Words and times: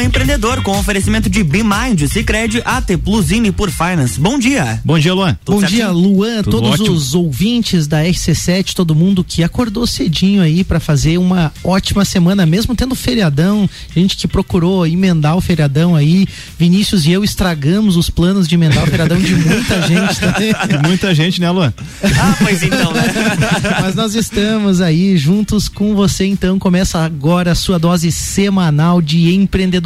Empreendedor 0.00 0.62
com 0.62 0.78
oferecimento 0.78 1.28
de 1.28 1.42
Bimind, 1.44 2.06
Cicred, 2.08 2.62
AT 2.64 2.96
Plusine 2.98 3.52
por 3.52 3.70
Finance. 3.70 4.18
Bom 4.18 4.38
dia. 4.38 4.80
Bom 4.84 4.98
dia, 4.98 5.12
Luan. 5.14 5.36
Tudo 5.44 5.54
Bom 5.56 5.60
certinho? 5.60 5.80
dia, 5.80 5.90
Luan, 5.90 6.42
Tudo 6.42 6.60
todos 6.60 6.80
ótimo. 6.80 6.96
os 6.96 7.14
ouvintes 7.14 7.86
da 7.86 8.02
RC7, 8.02 8.72
todo 8.74 8.94
mundo 8.94 9.22
que 9.22 9.42
acordou 9.44 9.86
cedinho 9.86 10.42
aí 10.42 10.64
para 10.64 10.80
fazer 10.80 11.18
uma 11.18 11.52
ótima 11.62 12.04
semana, 12.04 12.46
mesmo 12.46 12.74
tendo 12.74 12.94
feriadão, 12.94 13.68
gente 13.94 14.16
que 14.16 14.26
procurou 14.26 14.86
emendar 14.86 15.36
o 15.36 15.40
feriadão 15.40 15.94
aí. 15.94 16.26
Vinícius 16.58 17.04
e 17.06 17.12
eu 17.12 17.22
estragamos 17.24 17.96
os 17.96 18.08
planos 18.08 18.48
de 18.48 18.54
emendar 18.54 18.84
o 18.84 18.86
feriadão 18.86 19.18
de 19.18 19.34
muita 19.34 19.82
gente 19.86 20.18
também. 20.20 20.52
muita 20.86 21.14
gente, 21.14 21.40
né, 21.40 21.50
Luan? 21.50 21.72
Ah, 22.02 22.36
pois 22.38 22.62
então, 22.62 22.92
né? 22.92 23.02
Mas 23.82 23.94
nós 23.94 24.14
estamos 24.14 24.80
aí 24.80 25.16
juntos 25.16 25.68
com 25.68 25.94
você, 25.94 26.24
então 26.24 26.58
começa 26.58 26.98
agora 26.98 27.52
a 27.52 27.54
sua 27.54 27.78
dose 27.78 28.10
semanal 28.10 29.00
de 29.02 29.34
empreendedorismo, 29.34 29.81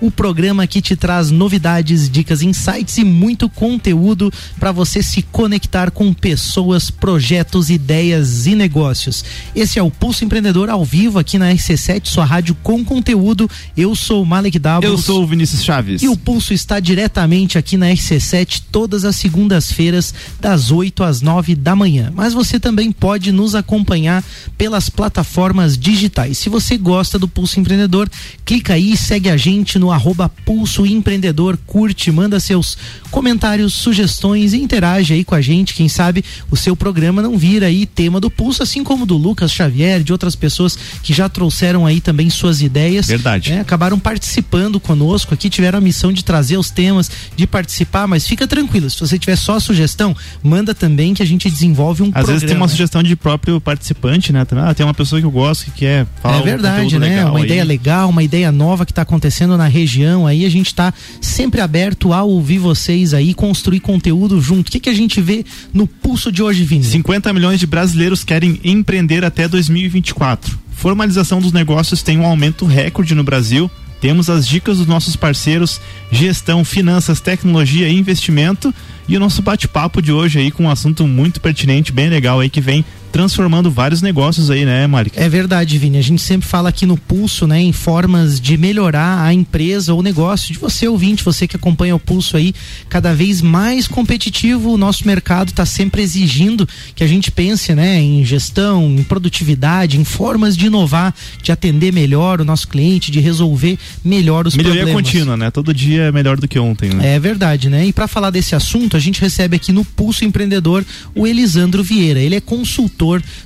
o 0.00 0.10
programa 0.10 0.66
que 0.66 0.80
te 0.80 0.96
traz 0.96 1.30
novidades, 1.30 2.08
dicas, 2.08 2.42
insights 2.42 2.98
e 2.98 3.04
muito 3.04 3.48
conteúdo 3.48 4.32
para 4.58 4.72
você 4.72 5.02
se 5.02 5.22
conectar 5.22 5.90
com 5.90 6.12
pessoas, 6.12 6.90
projetos, 6.90 7.70
ideias 7.70 8.46
e 8.46 8.54
negócios. 8.54 9.24
Esse 9.54 9.78
é 9.78 9.82
o 9.82 9.90
Pulso 9.90 10.24
Empreendedor 10.24 10.68
ao 10.70 10.84
vivo 10.84 11.18
aqui 11.18 11.38
na 11.38 11.52
RC7, 11.52 12.06
sua 12.06 12.24
rádio 12.24 12.56
com 12.62 12.84
conteúdo. 12.84 13.48
Eu 13.76 13.94
sou 13.94 14.22
o 14.22 14.26
Malek 14.26 14.58
Davos. 14.58 14.88
Eu 14.88 14.98
sou 14.98 15.22
o 15.22 15.26
Vinícius 15.26 15.64
Chaves. 15.64 16.02
E 16.02 16.08
o 16.08 16.16
Pulso 16.16 16.52
está 16.52 16.80
diretamente 16.80 17.58
aqui 17.58 17.76
na 17.76 17.86
RC7 17.86 18.62
todas 18.70 19.04
as 19.04 19.16
segundas-feiras, 19.16 20.14
das 20.40 20.70
8 20.70 21.02
às 21.02 21.20
9 21.20 21.54
da 21.54 21.74
manhã. 21.74 22.12
Mas 22.14 22.32
você 22.34 22.58
também 22.60 22.92
pode 22.92 23.32
nos 23.32 23.54
acompanhar 23.54 24.24
pelas 24.56 24.88
plataformas 24.88 25.76
digitais. 25.76 26.38
Se 26.38 26.48
você 26.48 26.76
gosta 26.76 27.18
do 27.18 27.28
Pulso 27.28 27.60
Empreendedor, 27.60 28.08
clica 28.44 28.74
aí, 28.74 28.96
segue 29.08 29.30
a 29.30 29.38
gente 29.38 29.78
no 29.78 29.90
arroba 29.90 30.28
Pulso 30.28 30.84
Empreendedor, 30.84 31.58
curte, 31.66 32.12
manda 32.12 32.38
seus 32.38 32.76
comentários, 33.10 33.72
sugestões 33.72 34.52
e 34.52 34.58
interage 34.58 35.14
aí 35.14 35.24
com 35.24 35.34
a 35.34 35.40
gente. 35.40 35.72
Quem 35.72 35.88
sabe 35.88 36.22
o 36.50 36.56
seu 36.58 36.76
programa 36.76 37.22
não 37.22 37.38
vira 37.38 37.68
aí 37.68 37.86
tema 37.86 38.20
do 38.20 38.30
Pulso, 38.30 38.62
assim 38.62 38.84
como 38.84 39.06
do 39.06 39.16
Lucas 39.16 39.50
Xavier, 39.50 40.02
de 40.02 40.12
outras 40.12 40.36
pessoas 40.36 40.78
que 41.02 41.14
já 41.14 41.26
trouxeram 41.26 41.86
aí 41.86 42.02
também 42.02 42.28
suas 42.28 42.60
ideias. 42.60 43.06
Verdade. 43.06 43.52
Né? 43.52 43.60
Acabaram 43.60 43.98
participando 43.98 44.78
conosco 44.78 45.32
aqui, 45.32 45.48
tiveram 45.48 45.78
a 45.78 45.80
missão 45.80 46.12
de 46.12 46.22
trazer 46.22 46.58
os 46.58 46.68
temas, 46.68 47.10
de 47.34 47.46
participar, 47.46 48.06
mas 48.06 48.26
fica 48.26 48.46
tranquilo, 48.46 48.90
se 48.90 49.00
você 49.00 49.18
tiver 49.18 49.36
só 49.36 49.58
sugestão, 49.58 50.14
manda 50.42 50.74
também 50.74 51.14
que 51.14 51.22
a 51.22 51.26
gente 51.26 51.48
desenvolve 51.48 52.02
um 52.02 52.08
Às 52.08 52.12
programa. 52.12 52.32
vezes 52.34 52.46
tem 52.46 52.56
uma 52.58 52.68
sugestão 52.68 53.02
de 53.02 53.16
próprio 53.16 53.58
participante, 53.58 54.34
né? 54.34 54.44
Ah, 54.52 54.74
tem 54.74 54.84
uma 54.84 54.92
pessoa 54.92 55.18
que 55.18 55.26
eu 55.26 55.30
gosto 55.30 55.64
que 55.64 55.70
quer 55.70 56.06
falar 56.20 56.40
É 56.40 56.42
verdade, 56.42 56.96
um 56.96 56.98
né? 56.98 57.24
Uma 57.24 57.38
aí. 57.38 57.44
ideia 57.46 57.64
legal, 57.64 58.10
uma 58.10 58.22
ideia 58.22 58.52
nova 58.52 58.84
que 58.84 58.97
está 58.98 59.02
acontecendo 59.02 59.56
na 59.56 59.66
região. 59.66 60.26
Aí 60.26 60.44
a 60.44 60.50
gente 60.50 60.66
está 60.66 60.92
sempre 61.20 61.60
aberto 61.60 62.12
a 62.12 62.22
ouvir 62.22 62.58
vocês 62.58 63.14
aí, 63.14 63.32
construir 63.32 63.80
conteúdo 63.80 64.40
junto. 64.40 64.68
O 64.68 64.70
que, 64.70 64.80
que 64.80 64.90
a 64.90 64.94
gente 64.94 65.20
vê 65.20 65.44
no 65.72 65.86
pulso 65.86 66.32
de 66.32 66.42
hoje, 66.42 66.64
Vini? 66.64 66.84
50 66.84 67.32
milhões 67.32 67.60
de 67.60 67.66
brasileiros 67.66 68.24
querem 68.24 68.60
empreender 68.64 69.24
até 69.24 69.46
2024. 69.46 70.58
Formalização 70.72 71.40
dos 71.40 71.52
negócios 71.52 72.02
tem 72.02 72.18
um 72.18 72.26
aumento 72.26 72.66
recorde 72.66 73.14
no 73.14 73.22
Brasil. 73.22 73.70
Temos 74.00 74.30
as 74.30 74.46
dicas 74.46 74.78
dos 74.78 74.86
nossos 74.86 75.16
parceiros, 75.16 75.80
gestão, 76.10 76.64
finanças, 76.64 77.20
tecnologia 77.20 77.88
e 77.88 77.98
investimento. 77.98 78.72
E 79.08 79.16
o 79.16 79.20
nosso 79.20 79.42
bate-papo 79.42 80.02
de 80.02 80.12
hoje 80.12 80.38
aí 80.38 80.50
com 80.50 80.64
um 80.64 80.70
assunto 80.70 81.06
muito 81.06 81.40
pertinente, 81.40 81.92
bem 81.92 82.08
legal 82.08 82.38
aí 82.38 82.50
que 82.50 82.60
vem 82.60 82.84
transformando 83.10 83.70
vários 83.70 84.02
negócios 84.02 84.50
aí, 84.50 84.64
né, 84.64 84.86
Mari? 84.86 85.12
É 85.16 85.28
verdade, 85.28 85.78
Vini. 85.78 85.98
A 85.98 86.02
gente 86.02 86.22
sempre 86.22 86.46
fala 86.46 86.68
aqui 86.68 86.86
no 86.86 86.96
Pulso, 86.96 87.46
né, 87.46 87.60
em 87.60 87.72
formas 87.72 88.40
de 88.40 88.56
melhorar 88.56 89.22
a 89.22 89.32
empresa 89.32 89.94
ou 89.94 90.02
negócio 90.02 90.52
de 90.52 90.58
você 90.58 90.86
ouvinte, 90.86 91.24
você 91.24 91.46
que 91.46 91.56
acompanha 91.56 91.96
o 91.96 91.98
Pulso 91.98 92.36
aí, 92.36 92.54
cada 92.88 93.14
vez 93.14 93.40
mais 93.40 93.88
competitivo. 93.88 94.72
O 94.72 94.78
nosso 94.78 95.06
mercado 95.06 95.48
está 95.48 95.64
sempre 95.64 96.02
exigindo 96.02 96.68
que 96.94 97.02
a 97.02 97.06
gente 97.06 97.30
pense, 97.30 97.74
né, 97.74 98.00
em 98.00 98.24
gestão, 98.24 98.84
em 98.84 99.02
produtividade, 99.02 99.98
em 99.98 100.04
formas 100.04 100.56
de 100.56 100.66
inovar, 100.66 101.14
de 101.42 101.50
atender 101.50 101.92
melhor 101.92 102.40
o 102.40 102.44
nosso 102.44 102.68
cliente, 102.68 103.10
de 103.10 103.20
resolver 103.20 103.78
melhor 104.04 104.46
os 104.46 104.54
Melhoria 104.54 104.82
problemas. 104.82 105.02
Melhoria 105.02 105.20
contínua, 105.20 105.36
né? 105.36 105.50
Todo 105.50 105.72
dia 105.72 106.02
é 106.02 106.12
melhor 106.12 106.38
do 106.38 106.46
que 106.46 106.58
ontem, 106.58 106.90
né? 106.90 107.14
É 107.14 107.18
verdade, 107.18 107.70
né? 107.70 107.86
E 107.86 107.92
para 107.92 108.06
falar 108.06 108.30
desse 108.30 108.54
assunto, 108.54 108.96
a 108.96 109.00
gente 109.00 109.20
recebe 109.20 109.56
aqui 109.56 109.72
no 109.72 109.84
Pulso 109.84 110.24
Empreendedor 110.24 110.84
o 111.14 111.26
Elisandro 111.26 111.82
Vieira. 111.82 112.20
Ele 112.20 112.34
é 112.34 112.40
consultor 112.40 112.97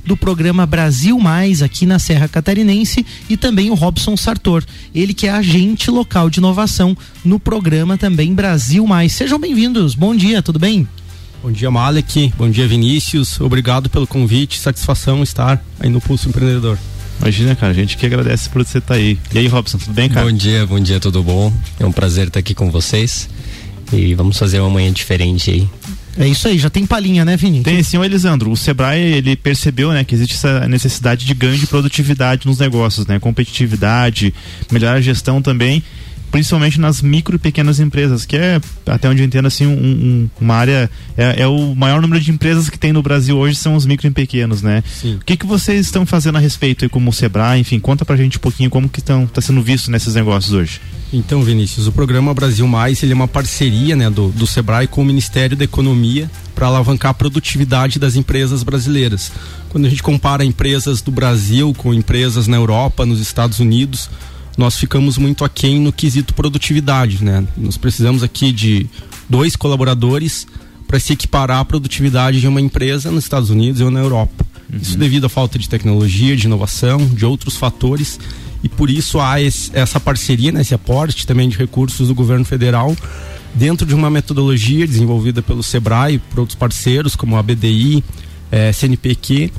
do 0.04 0.16
programa 0.16 0.64
Brasil 0.64 1.18
Mais 1.18 1.60
aqui 1.60 1.84
na 1.84 1.98
Serra 1.98 2.26
Catarinense 2.26 3.04
e 3.28 3.36
também 3.36 3.70
o 3.70 3.74
Robson 3.74 4.16
Sartor. 4.16 4.64
Ele 4.94 5.12
que 5.12 5.26
é 5.26 5.30
agente 5.30 5.90
local 5.90 6.30
de 6.30 6.38
inovação 6.38 6.96
no 7.22 7.38
programa 7.38 7.98
também 7.98 8.32
Brasil 8.32 8.86
Mais. 8.86 9.12
Sejam 9.12 9.38
bem-vindos. 9.38 9.94
Bom 9.94 10.16
dia, 10.16 10.42
tudo 10.42 10.58
bem? 10.58 10.88
Bom 11.42 11.52
dia, 11.52 11.70
Malek. 11.70 12.32
Bom 12.38 12.48
dia, 12.48 12.66
Vinícius. 12.66 13.40
Obrigado 13.40 13.90
pelo 13.90 14.06
convite. 14.06 14.58
Satisfação 14.58 15.22
estar 15.22 15.62
aí 15.78 15.90
no 15.90 16.00
Pulso 16.00 16.28
Empreendedor. 16.28 16.78
Imagina, 17.20 17.54
cara, 17.54 17.72
a 17.72 17.74
gente 17.74 17.96
que 17.96 18.06
agradece 18.06 18.48
por 18.48 18.64
você 18.64 18.78
estar 18.78 18.94
aí. 18.94 19.18
E 19.34 19.38
aí, 19.38 19.46
Robson, 19.48 19.76
tudo 19.76 19.92
bem, 19.92 20.08
cara? 20.08 20.24
Bom 20.26 20.32
dia, 20.32 20.66
bom 20.66 20.80
dia, 20.80 20.98
tudo 20.98 21.22
bom? 21.22 21.52
É 21.78 21.84
um 21.84 21.92
prazer 21.92 22.28
estar 22.28 22.40
aqui 22.40 22.54
com 22.54 22.70
vocês. 22.70 23.28
E 23.92 24.14
vamos 24.14 24.38
fazer 24.38 24.60
uma 24.60 24.70
manhã 24.70 24.90
diferente 24.90 25.50
aí. 25.50 25.68
É 26.18 26.26
isso 26.26 26.46
aí, 26.46 26.58
já 26.58 26.68
tem 26.68 26.84
palhinha, 26.84 27.24
né, 27.24 27.36
Vini? 27.36 27.62
Tem 27.62 27.82
sim, 27.82 27.96
o 27.96 28.04
Elisandro. 28.04 28.50
O 28.50 28.56
Sebrae, 28.56 29.00
ele 29.00 29.34
percebeu, 29.34 29.92
né, 29.92 30.04
que 30.04 30.14
existe 30.14 30.34
essa 30.34 30.68
necessidade 30.68 31.24
de 31.24 31.34
ganho 31.34 31.56
de 31.56 31.66
produtividade 31.66 32.46
nos 32.46 32.58
negócios, 32.58 33.06
né? 33.06 33.18
Competitividade, 33.18 34.34
melhorar 34.70 34.94
a 34.94 35.00
gestão 35.00 35.40
também, 35.40 35.82
principalmente 36.32 36.80
nas 36.80 37.02
micro 37.02 37.36
e 37.36 37.38
pequenas 37.38 37.78
empresas, 37.78 38.24
que 38.24 38.36
é, 38.36 38.58
até 38.86 39.08
onde 39.08 39.20
eu 39.20 39.26
entendo, 39.26 39.46
assim, 39.46 39.66
um, 39.66 39.70
um, 39.70 40.30
uma 40.40 40.54
área, 40.54 40.90
é, 41.16 41.42
é, 41.42 41.46
o 41.46 41.74
maior 41.74 42.00
número 42.00 42.20
de 42.20 42.30
empresas 42.30 42.70
que 42.70 42.78
tem 42.78 42.90
no 42.90 43.02
Brasil 43.02 43.36
hoje 43.36 43.56
são 43.56 43.76
os 43.76 43.84
micro 43.84 44.08
e 44.08 44.10
pequenos, 44.10 44.62
né? 44.62 44.82
Sim. 45.00 45.16
O 45.16 45.24
que 45.24 45.36
que 45.36 45.46
vocês 45.46 45.84
estão 45.84 46.06
fazendo 46.06 46.38
a 46.38 46.40
respeito 46.40 46.86
aí 46.86 46.88
como 46.88 47.10
o 47.10 47.12
Sebrae, 47.12 47.60
enfim, 47.60 47.78
conta 47.78 48.04
pra 48.04 48.16
gente 48.16 48.38
um 48.38 48.40
pouquinho 48.40 48.70
como 48.70 48.88
que 48.88 49.00
estão, 49.00 49.26
tá 49.26 49.42
sendo 49.42 49.60
visto 49.62 49.90
nesses 49.90 50.14
negócios 50.14 50.54
hoje. 50.54 50.80
Então, 51.12 51.42
Vinícius, 51.42 51.86
o 51.86 51.92
programa 51.92 52.32
Brasil 52.32 52.66
Mais 52.66 53.02
ele 53.02 53.12
é 53.12 53.14
uma 53.14 53.28
parceria 53.28 53.94
né, 53.94 54.08
do, 54.08 54.30
do 54.30 54.46
Sebrae 54.46 54.86
com 54.86 55.02
o 55.02 55.04
Ministério 55.04 55.54
da 55.54 55.64
Economia 55.64 56.30
para 56.54 56.66
alavancar 56.66 57.10
a 57.10 57.14
produtividade 57.14 57.98
das 57.98 58.16
empresas 58.16 58.62
brasileiras. 58.62 59.30
Quando 59.68 59.84
a 59.84 59.90
gente 59.90 60.02
compara 60.02 60.42
empresas 60.42 61.02
do 61.02 61.10
Brasil 61.10 61.74
com 61.76 61.92
empresas 61.92 62.46
na 62.46 62.56
Europa, 62.56 63.04
nos 63.04 63.20
Estados 63.20 63.60
Unidos, 63.60 64.08
nós 64.56 64.76
ficamos 64.76 65.18
muito 65.18 65.44
aquém 65.44 65.80
no 65.80 65.92
quesito 65.92 66.34
produtividade. 66.34 67.24
Né? 67.24 67.46
Nós 67.56 67.76
precisamos 67.76 68.22
aqui 68.22 68.52
de 68.52 68.86
dois 69.28 69.56
colaboradores 69.56 70.46
para 70.86 71.00
se 71.00 71.12
equiparar 71.12 71.60
à 71.60 71.64
produtividade 71.64 72.40
de 72.40 72.46
uma 72.46 72.60
empresa 72.60 73.10
nos 73.10 73.24
Estados 73.24 73.50
Unidos 73.50 73.80
ou 73.80 73.90
na 73.90 74.00
Europa. 74.00 74.44
Uhum. 74.70 74.78
Isso 74.78 74.98
devido 74.98 75.24
à 75.24 75.28
falta 75.28 75.58
de 75.58 75.68
tecnologia, 75.68 76.36
de 76.36 76.46
inovação, 76.46 76.98
de 77.06 77.24
outros 77.24 77.56
fatores 77.56 78.18
e 78.62 78.68
por 78.68 78.90
isso 78.90 79.18
há 79.18 79.40
esse, 79.40 79.70
essa 79.74 79.98
parceria, 79.98 80.52
né, 80.52 80.60
esse 80.60 80.74
aporte 80.74 81.26
também 81.26 81.48
de 81.48 81.56
recursos 81.56 82.08
do 82.08 82.14
governo 82.14 82.44
federal 82.44 82.94
dentro 83.54 83.86
de 83.86 83.94
uma 83.94 84.08
metodologia 84.08 84.86
desenvolvida 84.86 85.42
pelo 85.42 85.62
Sebrae 85.62 86.18
por 86.18 86.40
outros 86.40 86.56
parceiros 86.56 87.16
como 87.16 87.36
a 87.36 87.42
BDI, 87.42 88.02
eh, 88.50 88.72
CNPq, 88.72 89.52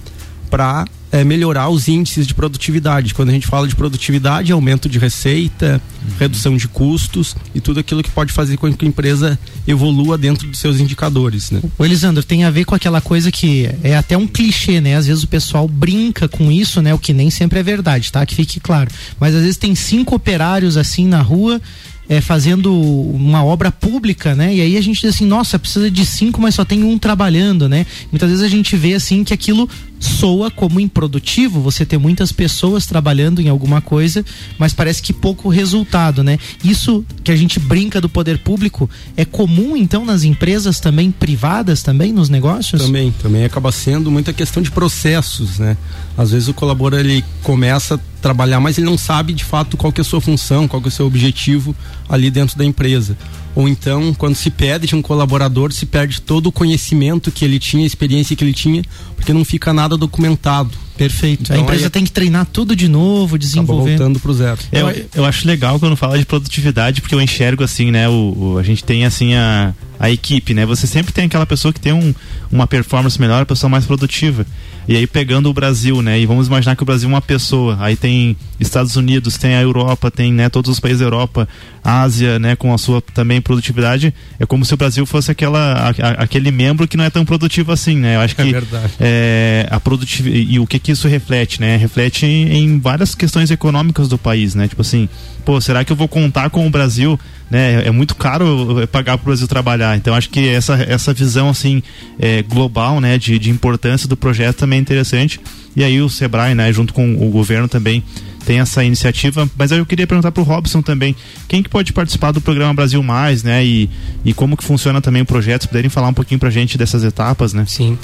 para 0.53 0.85
eh, 1.11 1.23
melhorar 1.23 1.67
os 1.69 1.87
índices 1.87 2.27
de 2.27 2.35
produtividade. 2.35 3.15
Quando 3.15 3.29
a 3.29 3.31
gente 3.31 3.47
fala 3.47 3.67
de 3.67 3.75
produtividade, 3.75 4.51
aumento 4.51 4.87
de 4.87 4.99
receita, 4.99 5.81
uhum. 5.81 6.11
redução 6.19 6.55
de 6.55 6.67
custos 6.67 7.35
e 7.55 7.59
tudo 7.59 7.79
aquilo 7.79 8.03
que 8.03 8.11
pode 8.11 8.31
fazer 8.31 8.55
com 8.57 8.71
que 8.71 8.85
a 8.85 8.87
empresa 8.87 9.39
evolua 9.67 10.15
dentro 10.15 10.47
dos 10.47 10.59
seus 10.59 10.79
indicadores. 10.79 11.49
Né? 11.49 11.59
O 11.75 11.83
Elisandro, 11.83 12.23
tem 12.23 12.43
a 12.43 12.51
ver 12.51 12.65
com 12.65 12.75
aquela 12.75 13.01
coisa 13.01 13.31
que 13.31 13.67
é 13.81 13.97
até 13.97 14.15
um 14.15 14.27
clichê, 14.27 14.79
né? 14.79 14.95
Às 14.95 15.07
vezes 15.07 15.23
o 15.23 15.27
pessoal 15.27 15.67
brinca 15.67 16.27
com 16.27 16.51
isso, 16.51 16.83
né? 16.83 16.93
O 16.93 16.99
que 16.99 17.13
nem 17.13 17.31
sempre 17.31 17.57
é 17.57 17.63
verdade, 17.63 18.11
tá? 18.11 18.23
Que 18.23 18.35
fique 18.35 18.59
claro. 18.59 18.91
Mas 19.19 19.33
às 19.33 19.41
vezes 19.41 19.57
tem 19.57 19.73
cinco 19.73 20.13
operários 20.13 20.77
assim 20.77 21.07
na 21.07 21.23
rua 21.23 21.59
é, 22.07 22.19
fazendo 22.19 22.73
uma 22.73 23.43
obra 23.43 23.71
pública, 23.71 24.35
né? 24.35 24.53
E 24.53 24.61
aí 24.61 24.77
a 24.77 24.81
gente 24.81 25.01
diz 25.01 25.15
assim, 25.15 25.25
nossa, 25.25 25.57
precisa 25.57 25.89
de 25.89 26.05
cinco, 26.05 26.41
mas 26.41 26.55
só 26.55 26.65
tem 26.65 26.83
um 26.83 26.97
trabalhando, 26.97 27.69
né? 27.69 27.85
Muitas 28.11 28.29
vezes 28.29 28.43
a 28.43 28.49
gente 28.49 28.75
vê 28.75 28.93
assim 28.93 29.23
que 29.23 29.33
aquilo 29.33 29.69
soa 30.03 30.51
como 30.51 30.79
improdutivo, 30.79 31.61
você 31.61 31.85
ter 31.85 31.97
muitas 31.97 32.31
pessoas 32.31 32.85
trabalhando 32.85 33.41
em 33.41 33.49
alguma 33.49 33.81
coisa, 33.81 34.23
mas 34.57 34.73
parece 34.73 35.01
que 35.01 35.13
pouco 35.13 35.49
resultado, 35.49 36.23
né? 36.23 36.37
Isso 36.63 37.05
que 37.23 37.31
a 37.31 37.35
gente 37.35 37.59
brinca 37.59 38.01
do 38.01 38.09
poder 38.09 38.39
público 38.39 38.89
é 39.15 39.25
comum 39.25 39.75
então 39.77 40.05
nas 40.05 40.23
empresas 40.23 40.79
também 40.79 41.11
privadas 41.11 41.81
também 41.81 42.11
nos 42.11 42.29
negócios? 42.29 42.81
Também, 42.81 43.11
também 43.21 43.45
acaba 43.45 43.71
sendo 43.71 44.11
muita 44.11 44.33
questão 44.33 44.61
de 44.61 44.71
processos, 44.71 45.59
né? 45.59 45.77
Às 46.17 46.31
vezes 46.31 46.47
o 46.47 46.53
colaborador 46.53 46.99
ele 46.99 47.23
começa 47.41 47.95
a 47.95 47.99
trabalhar, 48.21 48.59
mas 48.59 48.77
ele 48.77 48.85
não 48.85 48.97
sabe 48.97 49.33
de 49.33 49.43
fato 49.43 49.77
qual 49.77 49.91
que 49.91 50.01
é 50.01 50.03
a 50.03 50.05
sua 50.05 50.21
função, 50.21 50.67
qual 50.67 50.81
que 50.81 50.87
é 50.87 50.91
o 50.91 50.91
seu 50.91 51.05
objetivo 51.05 51.75
ali 52.07 52.29
dentro 52.29 52.57
da 52.57 52.65
empresa 52.65 53.17
ou 53.55 53.67
então 53.67 54.13
quando 54.13 54.35
se 54.35 54.49
pede 54.49 54.87
de 54.87 54.95
um 54.95 55.01
colaborador 55.01 55.71
se 55.71 55.85
perde 55.85 56.21
todo 56.21 56.47
o 56.47 56.51
conhecimento 56.51 57.31
que 57.31 57.43
ele 57.45 57.59
tinha, 57.59 57.83
a 57.83 57.87
experiência 57.87 58.35
que 58.35 58.43
ele 58.43 58.53
tinha, 58.53 58.81
porque 59.15 59.31
não 59.33 59.45
fica 59.45 59.71
nada 59.73 59.95
documentado. 59.97 60.71
Perfeito. 60.97 61.43
Então, 61.43 61.55
a 61.55 61.59
empresa 61.59 61.85
aí- 61.85 61.89
tem 61.89 62.03
que 62.03 62.11
treinar 62.11 62.45
tudo 62.45 62.75
de 62.75 62.87
novo, 62.87 63.23
Acaba 63.35 63.37
desenvolver. 63.39 63.89
voltando 63.97 64.19
pro 64.19 64.33
zero. 64.33 64.59
Eu, 64.71 64.87
eu 65.15 65.25
acho 65.25 65.47
legal 65.47 65.79
quando 65.79 65.95
fala 65.95 66.17
de 66.19 66.25
produtividade, 66.25 67.01
porque 67.01 67.15
eu 67.15 67.21
enxergo 67.21 67.63
assim, 67.63 67.89
né? 67.89 68.07
O, 68.07 68.35
o- 68.53 68.57
a 68.59 68.63
gente 68.63 68.83
tem 68.83 69.03
assim 69.05 69.33
a, 69.33 69.73
a 70.03 70.09
equipe, 70.11 70.53
né? 70.53 70.65
Você 70.65 70.85
sempre 70.85 71.13
tem 71.13 71.25
aquela 71.25 71.45
pessoa 71.45 71.71
que 71.73 71.79
tem 71.79 71.93
um, 71.93 72.13
uma 72.51 72.67
performance 72.67 73.19
melhor, 73.21 73.41
a 73.41 73.45
pessoa 73.45 73.69
mais 73.69 73.85
produtiva. 73.85 74.45
E 74.85 74.97
aí 74.97 75.07
pegando 75.07 75.49
o 75.49 75.53
Brasil, 75.53 76.01
né? 76.01 76.19
E 76.19 76.25
vamos 76.25 76.47
imaginar 76.47 76.75
que 76.75 76.83
o 76.83 76.85
Brasil 76.85 77.07
é 77.07 77.13
uma 77.13 77.21
pessoa. 77.21 77.77
Aí 77.79 77.95
tem 77.95 78.35
Estados 78.59 78.97
Unidos, 78.97 79.37
tem 79.37 79.55
a 79.55 79.61
Europa, 79.61 80.11
tem 80.11 80.33
né, 80.33 80.49
todos 80.49 80.69
os 80.69 80.77
países 80.77 80.99
da 80.99 81.05
Europa, 81.05 81.47
Ásia, 81.81 82.37
né? 82.37 82.53
Com 82.57 82.73
a 82.73 82.77
sua 82.77 83.01
também 83.01 83.39
produtividade. 83.39 84.13
É 84.37 84.45
como 84.45 84.65
se 84.65 84.73
o 84.73 84.77
Brasil 84.77 85.05
fosse 85.05 85.31
aquela, 85.31 85.89
a- 85.97 86.09
aquele 86.23 86.51
membro 86.51 86.85
que 86.85 86.97
não 86.97 87.05
é 87.05 87.09
tão 87.09 87.23
produtivo 87.23 87.71
assim, 87.71 87.95
né? 87.95 88.17
Eu 88.17 88.19
acho 88.19 88.35
que 88.35 88.41
É 88.41 88.45
verdade. 88.45 88.93
é, 88.99 89.67
a 89.71 89.79
produtividade 89.79 90.47
e 90.51 90.59
o 90.59 90.67
que 90.67 90.79
que 90.79 90.91
isso 90.91 91.07
reflete, 91.07 91.61
né? 91.61 91.77
Reflete 91.77 92.25
em, 92.25 92.51
em 92.51 92.77
várias 92.77 93.15
questões 93.15 93.49
econômicas 93.51 94.09
do 94.09 94.17
país, 94.17 94.53
né? 94.53 94.67
Tipo 94.67 94.81
assim, 94.81 95.07
pô, 95.45 95.59
será 95.61 95.83
que 95.83 95.91
eu 95.91 95.95
vou 95.95 96.07
contar 96.07 96.49
com 96.49 96.65
o 96.65 96.69
Brasil, 96.69 97.19
né? 97.49 97.85
É 97.85 97.91
muito 97.91 98.15
caro 98.15 98.81
eh, 98.81 98.87
pagar 98.87 99.17
para 99.17 99.23
o 99.23 99.25
Brasil 99.27 99.47
trabalhar. 99.47 99.95
Então 99.97 100.13
acho 100.13 100.29
que 100.29 100.47
essa 100.47 100.75
essa 100.75 101.13
visão 101.13 101.49
assim 101.49 101.81
é, 102.19 102.41
global, 102.41 102.99
né? 102.99 103.17
De, 103.17 103.37
de 103.37 103.49
importância 103.49 104.07
do 104.07 104.17
projeto 104.17 104.57
também 104.57 104.79
é 104.79 104.81
interessante. 104.81 105.39
E 105.75 105.83
aí 105.83 106.01
o 106.01 106.09
Sebrae, 106.09 106.55
né? 106.55 106.71
Junto 106.71 106.93
com 106.93 107.13
o 107.15 107.29
governo 107.29 107.67
também 107.67 108.03
tem 108.43 108.59
essa 108.59 108.83
iniciativa, 108.83 109.49
mas 109.57 109.71
eu 109.71 109.85
queria 109.85 110.05
perguntar 110.05 110.31
pro 110.31 110.43
Robson 110.43 110.81
também, 110.81 111.15
quem 111.47 111.63
que 111.63 111.69
pode 111.69 111.93
participar 111.93 112.31
do 112.31 112.41
programa 112.41 112.73
Brasil 112.73 113.01
Mais, 113.01 113.43
né? 113.43 113.65
E, 113.65 113.89
e 114.23 114.33
como 114.33 114.57
que 114.57 114.63
funciona 114.63 115.01
também 115.01 115.21
o 115.21 115.25
projeto, 115.25 115.63
se 115.63 115.67
puderem 115.67 115.89
falar 115.89 116.09
um 116.09 116.13
pouquinho 116.13 116.39
pra 116.39 116.49
gente 116.49 116.77
dessas 116.77 117.03
etapas, 117.03 117.53
né? 117.53 117.65
Sim. 117.67 117.97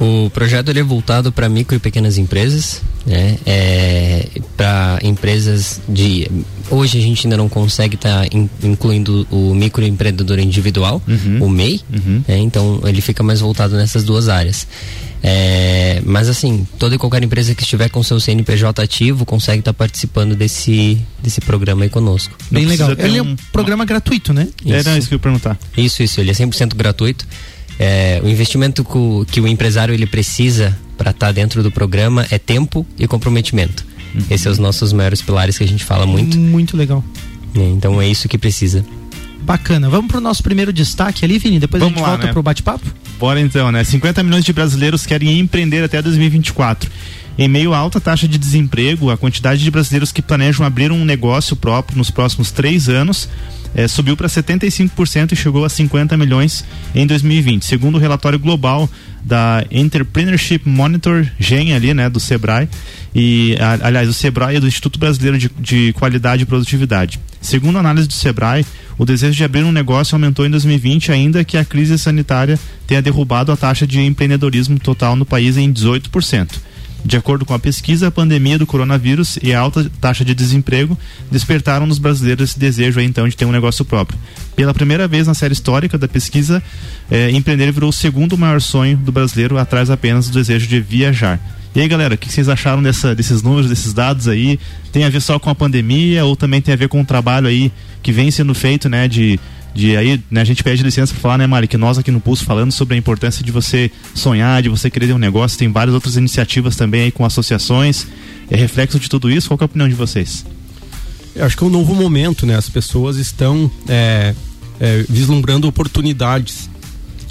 O 0.00 0.28
projeto 0.30 0.68
ele 0.70 0.80
é 0.80 0.82
voltado 0.82 1.32
para 1.32 1.48
micro 1.48 1.76
e 1.76 1.78
pequenas 1.78 2.18
empresas, 2.18 2.82
né? 3.06 3.36
É, 3.44 4.26
para 4.56 4.98
empresas 5.02 5.80
de 5.88 6.30
hoje 6.70 6.98
a 6.98 7.00
gente 7.02 7.26
ainda 7.26 7.36
não 7.36 7.48
consegue 7.48 7.96
estar 7.96 8.26
incluindo 8.62 9.26
o 9.30 9.54
microempreendedor 9.54 10.38
individual, 10.38 11.02
Uhum. 11.06 11.44
o 11.44 11.48
MEI, 11.48 11.80
Uhum. 11.92 12.22
né? 12.26 12.38
Então 12.38 12.80
ele 12.84 13.00
fica 13.00 13.22
mais 13.22 13.40
voltado 13.40 13.76
nessas 13.76 14.04
duas 14.04 14.28
áreas. 14.28 14.66
É, 15.26 16.02
mas 16.04 16.28
assim, 16.28 16.66
toda 16.78 16.94
e 16.94 16.98
qualquer 16.98 17.22
empresa 17.22 17.54
que 17.54 17.62
estiver 17.62 17.88
com 17.88 18.02
seu 18.02 18.20
CNPJ 18.20 18.82
ativo 18.82 19.24
consegue 19.24 19.60
estar 19.60 19.72
participando 19.72 20.36
desse, 20.36 20.98
desse 21.22 21.40
programa 21.40 21.84
aí 21.84 21.88
conosco. 21.88 22.34
Bem 22.50 22.66
legal. 22.66 22.90
Ele 22.98 23.16
é 23.18 23.22
um- 23.22 23.30
um 23.30 23.36
programa 23.50 23.86
gratuito, 23.86 24.34
né? 24.34 24.48
É, 24.66 24.78
Isso. 24.80 24.88
não, 24.90 24.98
isso 24.98 25.08
que 25.08 25.14
eu 25.14 25.16
ia 25.16 25.20
perguntar. 25.20 25.58
Isso, 25.78 26.02
isso, 26.02 26.20
ele 26.20 26.30
é 26.30 26.34
100% 26.34 26.74
gratuito. 26.76 27.26
É, 27.78 28.20
o 28.22 28.28
investimento 28.28 28.84
que 28.84 28.96
o, 28.96 29.26
que 29.28 29.40
o 29.40 29.48
empresário 29.48 29.92
ele 29.94 30.06
precisa 30.06 30.76
para 30.96 31.10
estar 31.10 31.32
dentro 31.32 31.62
do 31.62 31.70
programa 31.70 32.26
é 32.30 32.38
tempo 32.38 32.86
e 32.98 33.06
comprometimento. 33.06 33.84
Esses 34.30 34.42
são 34.42 34.52
os 34.52 34.58
nossos 34.58 34.92
maiores 34.92 35.20
pilares 35.20 35.58
que 35.58 35.64
a 35.64 35.68
gente 35.68 35.84
fala 35.84 36.06
muito. 36.06 36.38
Muito 36.38 36.76
legal. 36.76 37.02
né? 37.52 37.64
Então 37.70 38.00
é 38.00 38.06
isso 38.06 38.28
que 38.28 38.38
precisa. 38.38 38.84
Bacana. 39.42 39.90
Vamos 39.90 40.10
pro 40.10 40.20
nosso 40.20 40.42
primeiro 40.42 40.72
destaque 40.72 41.24
ali, 41.24 41.38
Vini. 41.38 41.58
Depois 41.58 41.82
Vamos 41.82 41.96
a 41.96 41.98
gente 41.98 42.04
lá, 42.04 42.10
volta 42.12 42.26
né? 42.28 42.32
pro 42.32 42.42
bate-papo. 42.42 42.86
Bora 43.18 43.40
então, 43.40 43.70
né? 43.72 43.82
50 43.82 44.22
milhões 44.22 44.44
de 44.44 44.52
brasileiros 44.52 45.04
querem 45.04 45.38
empreender 45.38 45.82
até 45.82 46.00
2024. 46.00 46.90
Em 47.36 47.48
meio 47.48 47.74
à 47.74 47.78
alta 47.78 48.00
taxa 48.00 48.28
de 48.28 48.38
desemprego, 48.38 49.10
a 49.10 49.16
quantidade 49.16 49.62
de 49.62 49.70
brasileiros 49.70 50.12
que 50.12 50.22
planejam 50.22 50.64
abrir 50.64 50.92
um 50.92 51.04
negócio 51.04 51.56
próprio 51.56 51.98
nos 51.98 52.10
próximos 52.10 52.52
três 52.52 52.88
anos 52.88 53.28
eh, 53.74 53.88
subiu 53.88 54.16
para 54.16 54.28
75% 54.28 55.32
e 55.32 55.36
chegou 55.36 55.64
a 55.64 55.68
50 55.68 56.16
milhões 56.16 56.64
em 56.94 57.06
2020. 57.06 57.64
Segundo 57.64 57.96
o 57.96 57.98
relatório 57.98 58.38
global 58.38 58.88
da 59.22 59.64
Entrepreneurship 59.70 60.68
Monitor, 60.68 61.26
GEM 61.38 61.74
ali, 61.74 61.94
né, 61.94 62.10
do 62.10 62.20
Sebrae, 62.20 62.68
e 63.14 63.56
aliás, 63.82 64.08
o 64.08 64.12
Sebrae 64.12 64.56
é 64.56 64.60
do 64.60 64.66
Instituto 64.66 64.98
Brasileiro 64.98 65.38
de, 65.38 65.50
de 65.58 65.92
Qualidade 65.94 66.42
e 66.42 66.46
Produtividade. 66.46 67.18
Segundo 67.40 67.76
a 67.76 67.80
análise 67.80 68.06
do 68.06 68.12
Sebrae, 68.12 68.66
o 68.98 69.04
desejo 69.04 69.36
de 69.36 69.44
abrir 69.44 69.64
um 69.64 69.72
negócio 69.72 70.14
aumentou 70.14 70.46
em 70.46 70.50
2020, 70.50 71.12
ainda 71.12 71.44
que 71.44 71.56
a 71.56 71.64
crise 71.64 71.98
sanitária 71.98 72.58
tenha 72.86 73.02
derrubado 73.02 73.50
a 73.50 73.56
taxa 73.56 73.86
de 73.86 74.00
empreendedorismo 74.00 74.78
total 74.78 75.16
no 75.16 75.24
país 75.24 75.56
em 75.56 75.72
18%. 75.72 76.48
De 77.04 77.18
acordo 77.18 77.44
com 77.44 77.52
a 77.52 77.58
pesquisa, 77.58 78.08
a 78.08 78.10
pandemia 78.10 78.58
do 78.58 78.66
coronavírus 78.66 79.38
e 79.42 79.52
a 79.52 79.60
alta 79.60 79.90
taxa 80.00 80.24
de 80.24 80.34
desemprego 80.34 80.98
despertaram 81.30 81.86
nos 81.86 81.98
brasileiros 81.98 82.50
esse 82.50 82.58
desejo 82.58 82.98
aí, 82.98 83.04
então 83.04 83.28
de 83.28 83.36
ter 83.36 83.44
um 83.44 83.52
negócio 83.52 83.84
próprio. 83.84 84.18
Pela 84.56 84.72
primeira 84.72 85.06
vez 85.06 85.26
na 85.26 85.34
série 85.34 85.52
histórica 85.52 85.98
da 85.98 86.08
pesquisa, 86.08 86.62
eh, 87.10 87.30
empreender 87.32 87.70
virou 87.72 87.90
o 87.90 87.92
segundo 87.92 88.38
maior 88.38 88.60
sonho 88.60 88.96
do 88.96 89.12
brasileiro, 89.12 89.58
atrás 89.58 89.90
apenas 89.90 90.28
do 90.28 90.32
desejo 90.32 90.66
de 90.66 90.80
viajar. 90.80 91.38
E 91.74 91.80
aí, 91.80 91.88
galera, 91.88 92.14
o 92.14 92.18
que 92.18 92.32
vocês 92.32 92.48
acharam 92.48 92.82
dessa, 92.82 93.14
desses 93.14 93.42
números, 93.42 93.68
desses 93.68 93.92
dados 93.92 94.26
aí? 94.26 94.58
Tem 94.90 95.04
a 95.04 95.10
ver 95.10 95.20
só 95.20 95.38
com 95.38 95.50
a 95.50 95.54
pandemia 95.54 96.24
ou 96.24 96.36
também 96.36 96.62
tem 96.62 96.72
a 96.72 96.76
ver 96.76 96.88
com 96.88 97.02
o 97.02 97.04
trabalho 97.04 97.48
aí 97.48 97.70
que 98.02 98.12
vem 98.12 98.30
sendo 98.30 98.54
feito, 98.54 98.88
né, 98.88 99.08
de 99.08 99.38
de 99.74 99.96
aí, 99.96 100.22
né, 100.30 100.40
a 100.40 100.44
gente 100.44 100.62
pede 100.62 100.82
licença 100.84 101.12
para 101.12 101.20
falar, 101.20 101.38
né, 101.38 101.46
Mari, 101.46 101.66
que 101.66 101.76
nós 101.76 101.98
aqui 101.98 102.10
no 102.10 102.20
Pulso 102.20 102.44
falando 102.44 102.70
sobre 102.70 102.94
a 102.94 102.98
importância 102.98 103.44
de 103.44 103.50
você 103.50 103.90
sonhar, 104.14 104.62
de 104.62 104.68
você 104.68 104.88
querer 104.88 105.08
ter 105.08 105.12
um 105.12 105.18
negócio, 105.18 105.58
tem 105.58 105.70
várias 105.70 105.94
outras 105.94 106.16
iniciativas 106.16 106.76
também 106.76 107.02
aí 107.02 107.10
com 107.10 107.24
associações. 107.24 108.06
É 108.48 108.56
reflexo 108.56 109.00
de 109.00 109.08
tudo 109.08 109.28
isso? 109.28 109.48
Qual 109.48 109.58
é 109.60 109.64
a 109.64 109.66
opinião 109.66 109.88
de 109.88 109.94
vocês? 109.94 110.46
Eu 111.34 111.44
acho 111.44 111.56
que 111.56 111.64
é 111.64 111.66
um 111.66 111.70
novo 111.70 111.92
momento, 111.94 112.46
né? 112.46 112.54
As 112.54 112.68
pessoas 112.68 113.16
estão 113.16 113.68
é, 113.88 114.32
é, 114.78 115.04
vislumbrando 115.08 115.66
oportunidades. 115.66 116.70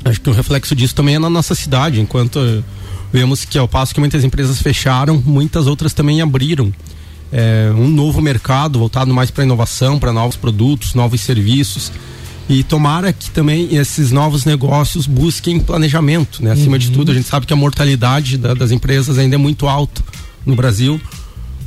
Acho 0.04 0.20
que 0.20 0.30
o 0.30 0.34
reflexo 0.34 0.76
disso 0.76 0.94
também 0.94 1.16
é 1.16 1.20
na 1.20 1.30
nossa 1.30 1.56
cidade, 1.56 2.02
enquanto 2.02 2.40
vemos 3.14 3.46
que 3.46 3.58
ao 3.58 3.70
passo 3.70 3.94
que 3.94 4.02
muitas 4.02 4.24
empresas 4.26 4.62
fecharam, 4.62 5.24
muitas 5.26 5.66
outras 5.66 5.94
também 5.94 6.22
abriram. 6.22 6.74
É, 7.32 7.72
um 7.76 7.88
novo 7.88 8.22
mercado 8.22 8.78
voltado 8.78 9.14
mais 9.14 9.32
para 9.32 9.46
inovação, 9.46 9.98
para 9.98 10.12
novos 10.12 10.36
produtos, 10.36 10.94
novos 10.94 11.22
serviços. 11.22 11.90
E 12.50 12.62
tomara 12.64 13.14
que 13.14 13.30
também 13.32 13.74
esses 13.76 14.12
novos 14.12 14.44
negócios 14.46 15.08
busquem 15.08 15.60
planejamento, 15.60 16.44
né? 16.44 16.52
Acima 16.52 16.78
de 16.78 16.92
tudo, 16.92 17.12
a 17.12 17.16
gente 17.16 17.28
sabe 17.28 17.46
que 17.46 17.54
a 17.54 17.56
mortalidade 17.56 18.38
da- 18.38 18.54
das 18.54 18.72
empresas 18.72 19.18
ainda 19.18 19.36
é 19.36 19.38
muito 19.38 19.68
alta 19.68 20.04
no 20.46 20.56
Brasil 20.56 21.00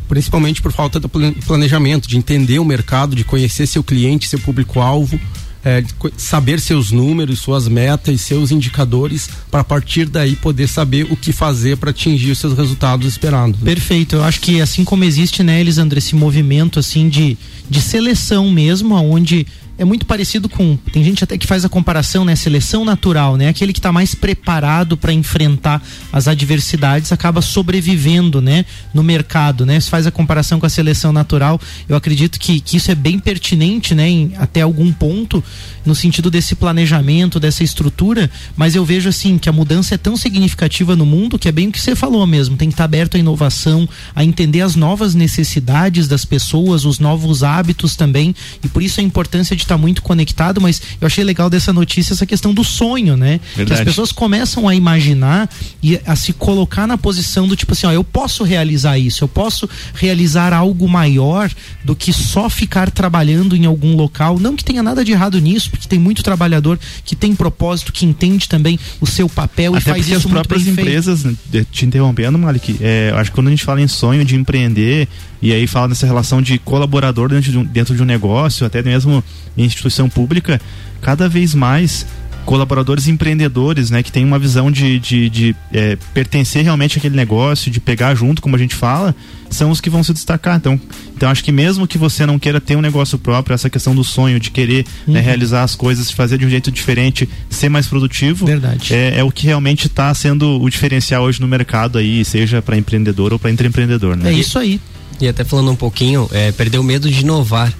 principalmente 0.08 0.62
por 0.62 0.72
falta 0.72 1.00
plan- 1.08 1.32
planejamento, 1.46 2.08
de 2.08 2.16
entender 2.16 2.58
o 2.60 2.64
mercado, 2.64 3.16
de 3.16 3.24
conhecer 3.24 3.66
seu 3.66 3.82
cliente, 3.82 4.28
seu 4.28 4.38
público-alvo, 4.38 5.18
é, 5.64 5.80
de 5.80 5.92
saber 6.16 6.60
seus 6.60 6.92
números, 6.92 7.40
suas 7.40 7.66
metas, 7.66 8.20
seus 8.20 8.52
indicadores, 8.52 9.28
para 9.50 9.62
a 9.62 9.64
partir 9.64 10.06
daí 10.06 10.36
poder 10.36 10.68
saber 10.68 11.08
o 11.10 11.16
que 11.16 11.32
fazer 11.32 11.76
para 11.76 11.90
atingir 11.90 12.30
os 12.30 12.38
seus 12.38 12.56
resultados 12.56 13.04
esperados. 13.08 13.58
né? 13.58 13.64
Perfeito. 13.64 14.14
Eu 14.14 14.22
acho 14.22 14.40
que 14.40 14.60
assim 14.60 14.84
como 14.84 15.02
existe, 15.02 15.42
né, 15.42 15.60
Elisandro, 15.60 15.98
esse 15.98 16.14
movimento 16.14 16.78
assim 16.78 17.08
de, 17.08 17.36
de 17.68 17.80
seleção 17.82 18.48
mesmo, 18.52 18.94
aonde 18.94 19.44
é 19.78 19.84
muito 19.84 20.06
parecido 20.06 20.48
com. 20.48 20.76
Tem 20.90 21.04
gente 21.04 21.22
até 21.22 21.36
que 21.36 21.46
faz 21.46 21.64
a 21.64 21.68
comparação, 21.68 22.24
né? 22.24 22.34
Seleção 22.34 22.84
natural, 22.84 23.36
né? 23.36 23.48
Aquele 23.48 23.72
que 23.72 23.78
está 23.78 23.92
mais 23.92 24.14
preparado 24.14 24.96
para 24.96 25.12
enfrentar 25.12 25.82
as 26.12 26.26
adversidades 26.26 27.12
acaba 27.12 27.42
sobrevivendo, 27.42 28.40
né? 28.40 28.64
No 28.94 29.02
mercado, 29.02 29.66
né? 29.66 29.78
Se 29.78 29.90
faz 29.90 30.06
a 30.06 30.10
comparação 30.10 30.58
com 30.58 30.66
a 30.66 30.70
seleção 30.70 31.12
natural, 31.12 31.60
eu 31.88 31.94
acredito 31.94 32.38
que, 32.38 32.60
que 32.60 32.78
isso 32.78 32.90
é 32.90 32.94
bem 32.94 33.18
pertinente, 33.18 33.94
né? 33.94 34.08
Em, 34.08 34.32
até 34.38 34.62
algum 34.62 34.90
ponto, 34.92 35.44
no 35.84 35.94
sentido 35.94 36.30
desse 36.30 36.54
planejamento, 36.54 37.38
dessa 37.38 37.62
estrutura, 37.62 38.30
mas 38.56 38.74
eu 38.74 38.84
vejo 38.84 39.08
assim 39.08 39.36
que 39.36 39.48
a 39.48 39.52
mudança 39.52 39.94
é 39.94 39.98
tão 39.98 40.16
significativa 40.16 40.96
no 40.96 41.04
mundo 41.04 41.38
que 41.38 41.48
é 41.48 41.52
bem 41.52 41.68
o 41.68 41.72
que 41.72 41.80
você 41.80 41.94
falou 41.94 42.26
mesmo. 42.26 42.56
Tem 42.56 42.68
que 42.68 42.74
estar 42.74 42.84
aberto 42.84 43.16
à 43.16 43.20
inovação, 43.20 43.86
a 44.14 44.24
entender 44.24 44.62
as 44.62 44.74
novas 44.74 45.14
necessidades 45.14 46.08
das 46.08 46.24
pessoas, 46.24 46.84
os 46.86 46.98
novos 46.98 47.42
hábitos 47.42 47.94
também, 47.94 48.34
e 48.64 48.68
por 48.68 48.82
isso 48.82 49.00
a 49.00 49.02
importância 49.02 49.54
de 49.54 49.65
estar 49.66 49.76
muito 49.76 50.02
conectado, 50.02 50.60
mas 50.60 50.80
eu 51.00 51.06
achei 51.06 51.22
legal 51.24 51.50
dessa 51.50 51.72
notícia 51.72 52.14
essa 52.14 52.24
questão 52.26 52.54
do 52.54 52.64
sonho, 52.64 53.16
né? 53.16 53.40
Que 53.52 53.58
Verdade. 53.58 53.80
as 53.80 53.84
pessoas 53.86 54.12
começam 54.12 54.68
a 54.68 54.74
imaginar 54.74 55.48
e 55.82 56.00
a 56.06 56.16
se 56.16 56.32
colocar 56.32 56.86
na 56.86 56.96
posição 56.96 57.46
do 57.46 57.56
tipo 57.56 57.72
assim, 57.72 57.86
ó, 57.86 57.92
eu 57.92 58.04
posso 58.04 58.44
realizar 58.44 58.98
isso, 58.98 59.24
eu 59.24 59.28
posso 59.28 59.68
realizar 59.94 60.52
algo 60.52 60.88
maior 60.88 61.50
do 61.84 61.94
que 61.94 62.12
só 62.12 62.48
ficar 62.48 62.90
trabalhando 62.90 63.56
em 63.56 63.66
algum 63.66 63.94
local. 63.96 64.38
Não 64.38 64.56
que 64.56 64.64
tenha 64.64 64.82
nada 64.82 65.04
de 65.04 65.12
errado 65.12 65.38
nisso, 65.40 65.70
porque 65.70 65.88
tem 65.88 65.98
muito 65.98 66.22
trabalhador 66.22 66.78
que 67.04 67.16
tem 67.16 67.34
propósito, 67.34 67.92
que 67.92 68.04
entende 68.06 68.48
também 68.48 68.78
o 69.00 69.06
seu 69.06 69.28
papel 69.28 69.74
e 69.74 69.78
Até 69.78 69.90
faz 69.90 70.02
porque 70.02 70.12
as 70.14 70.18
isso 70.20 70.28
muito 70.28 70.40
próprias 70.40 70.62
bem 70.62 70.74
feito. 70.74 70.88
empresas, 70.88 71.24
né, 71.24 71.34
te 71.70 71.84
interrompendo, 71.84 72.38
Malik, 72.38 72.76
é, 72.80 73.12
acho 73.16 73.30
que 73.30 73.34
quando 73.34 73.48
a 73.48 73.50
gente 73.50 73.64
fala 73.64 73.80
em 73.80 73.88
sonho 73.88 74.24
de 74.24 74.36
empreender 74.36 75.08
e 75.40 75.52
aí 75.52 75.66
fala 75.66 75.88
nessa 75.88 76.06
relação 76.06 76.40
de 76.40 76.58
colaborador 76.58 77.28
dentro 77.28 77.50
de 77.50 77.58
um, 77.58 77.64
dentro 77.64 77.94
de 77.94 78.02
um 78.02 78.06
negócio, 78.06 78.66
até 78.66 78.82
mesmo 78.82 79.22
em 79.56 79.64
instituição 79.64 80.08
pública, 80.08 80.60
cada 81.00 81.28
vez 81.28 81.54
mais 81.54 82.06
colaboradores 82.46 83.08
empreendedores, 83.08 83.90
né, 83.90 84.02
que 84.02 84.12
tem 84.12 84.24
uma 84.24 84.38
visão 84.38 84.70
de, 84.70 85.00
de, 85.00 85.28
de 85.28 85.56
é, 85.72 85.98
pertencer 86.14 86.62
realmente 86.62 86.96
àquele 86.96 87.16
negócio, 87.16 87.70
de 87.70 87.80
pegar 87.80 88.14
junto, 88.14 88.40
como 88.40 88.54
a 88.54 88.58
gente 88.58 88.74
fala, 88.74 89.14
são 89.50 89.70
os 89.70 89.80
que 89.80 89.90
vão 89.90 90.02
se 90.02 90.12
destacar. 90.12 90.56
Então, 90.56 90.80
então 91.14 91.28
acho 91.28 91.42
que 91.42 91.50
mesmo 91.50 91.86
que 91.86 91.98
você 91.98 92.24
não 92.24 92.38
queira 92.38 92.60
ter 92.60 92.76
um 92.76 92.80
negócio 92.80 93.18
próprio, 93.18 93.52
essa 93.52 93.68
questão 93.68 93.94
do 93.94 94.04
sonho, 94.04 94.38
de 94.38 94.50
querer 94.50 94.84
né, 94.84 94.92
uhum. 95.08 95.14
né, 95.14 95.20
realizar 95.20 95.64
as 95.64 95.74
coisas, 95.74 96.10
fazer 96.10 96.38
de 96.38 96.46
um 96.46 96.48
jeito 96.48 96.70
diferente, 96.70 97.28
ser 97.50 97.68
mais 97.68 97.88
produtivo, 97.88 98.46
Verdade. 98.46 98.94
É, 98.94 99.18
é 99.18 99.24
o 99.24 99.30
que 99.30 99.46
realmente 99.46 99.88
está 99.88 100.14
sendo 100.14 100.62
o 100.62 100.70
diferencial 100.70 101.24
hoje 101.24 101.40
no 101.40 101.48
mercado 101.48 101.98
aí, 101.98 102.24
seja 102.24 102.62
para 102.62 102.76
empreendedor 102.76 103.32
ou 103.32 103.38
para 103.40 103.50
empreendedor, 103.50 104.16
né? 104.16 104.30
É 104.30 104.32
isso 104.32 104.56
aí. 104.56 104.80
E 105.20 105.28
até 105.28 105.44
falando 105.44 105.70
um 105.70 105.76
pouquinho, 105.76 106.28
é, 106.32 106.52
perder 106.52 106.78
o 106.78 106.84
medo 106.84 107.10
de 107.10 107.20
inovar. 107.20 107.72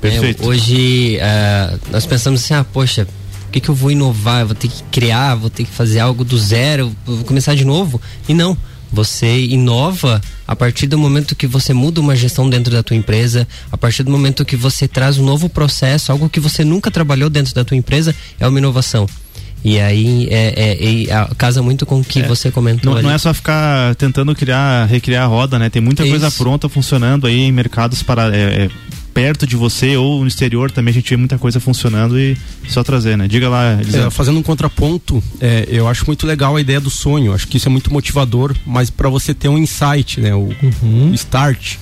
Perfeito. 0.00 0.42
É, 0.42 0.46
hoje 0.46 1.18
uh, 1.18 1.80
nós 1.92 2.06
pensamos 2.06 2.42
assim, 2.42 2.54
ah, 2.54 2.64
poxa, 2.64 3.06
o 3.46 3.50
que, 3.50 3.60
que 3.60 3.68
eu 3.68 3.74
vou 3.74 3.90
inovar? 3.90 4.40
Eu 4.40 4.46
vou 4.46 4.54
ter 4.54 4.68
que 4.68 4.82
criar, 4.84 5.34
vou 5.34 5.50
ter 5.50 5.64
que 5.64 5.70
fazer 5.70 6.00
algo 6.00 6.24
do 6.24 6.38
zero, 6.38 6.94
vou 7.04 7.24
começar 7.24 7.54
de 7.54 7.64
novo. 7.64 8.00
E 8.28 8.32
não, 8.32 8.56
você 8.92 9.44
inova 9.44 10.20
a 10.46 10.56
partir 10.56 10.86
do 10.86 10.98
momento 10.98 11.36
que 11.36 11.46
você 11.46 11.72
muda 11.72 12.00
uma 12.00 12.16
gestão 12.16 12.48
dentro 12.48 12.72
da 12.72 12.82
tua 12.82 12.96
empresa, 12.96 13.46
a 13.70 13.76
partir 13.76 14.02
do 14.02 14.10
momento 14.10 14.44
que 14.44 14.56
você 14.56 14.88
traz 14.88 15.18
um 15.18 15.24
novo 15.24 15.48
processo, 15.48 16.10
algo 16.10 16.28
que 16.28 16.40
você 16.40 16.64
nunca 16.64 16.90
trabalhou 16.90 17.30
dentro 17.30 17.54
da 17.54 17.64
tua 17.64 17.76
empresa, 17.76 18.14
é 18.38 18.46
uma 18.46 18.58
inovação. 18.58 19.06
E 19.64 19.78
aí 19.78 20.26
é, 20.30 20.54
é, 20.56 21.10
é, 21.10 21.28
casa 21.36 21.62
muito 21.62 21.84
com 21.84 22.00
o 22.00 22.04
que 22.04 22.20
é. 22.20 22.26
você 22.26 22.50
comentou. 22.50 22.94
Não, 22.94 23.02
não, 23.02 23.10
é 23.10 23.18
só 23.18 23.32
ficar 23.34 23.94
tentando 23.96 24.34
criar, 24.34 24.86
recriar 24.86 25.24
a 25.24 25.26
roda, 25.26 25.58
né? 25.58 25.68
Tem 25.68 25.82
muita 25.82 26.02
Isso. 26.02 26.10
coisa 26.10 26.30
pronta 26.30 26.68
funcionando 26.68 27.26
aí 27.26 27.40
em 27.40 27.52
mercados 27.52 28.02
para 28.02 28.34
é, 28.34 28.64
é, 28.64 28.70
perto 29.12 29.46
de 29.46 29.56
você 29.56 29.96
ou 29.96 30.22
no 30.22 30.28
exterior 30.28 30.70
também 30.70 30.92
a 30.92 30.94
gente 30.94 31.10
vê 31.10 31.16
muita 31.16 31.36
coisa 31.36 31.60
funcionando 31.60 32.18
e 32.18 32.36
só 32.68 32.82
trazer, 32.82 33.18
né? 33.18 33.28
Diga 33.28 33.48
lá, 33.50 33.72
é, 33.72 34.10
fazendo 34.10 34.38
um 34.38 34.42
contraponto, 34.42 35.22
é, 35.40 35.66
eu 35.68 35.86
acho 35.86 36.06
muito 36.06 36.26
legal 36.26 36.56
a 36.56 36.60
ideia 36.60 36.80
do 36.80 36.90
sonho, 36.90 37.34
acho 37.34 37.46
que 37.46 37.58
isso 37.58 37.68
é 37.68 37.70
muito 37.70 37.92
motivador, 37.92 38.54
mas 38.64 38.88
para 38.88 39.10
você 39.10 39.34
ter 39.34 39.48
um 39.48 39.58
insight, 39.58 40.20
né? 40.20 40.34
O 40.34 40.54
uhum. 40.82 41.12
start, 41.14 41.76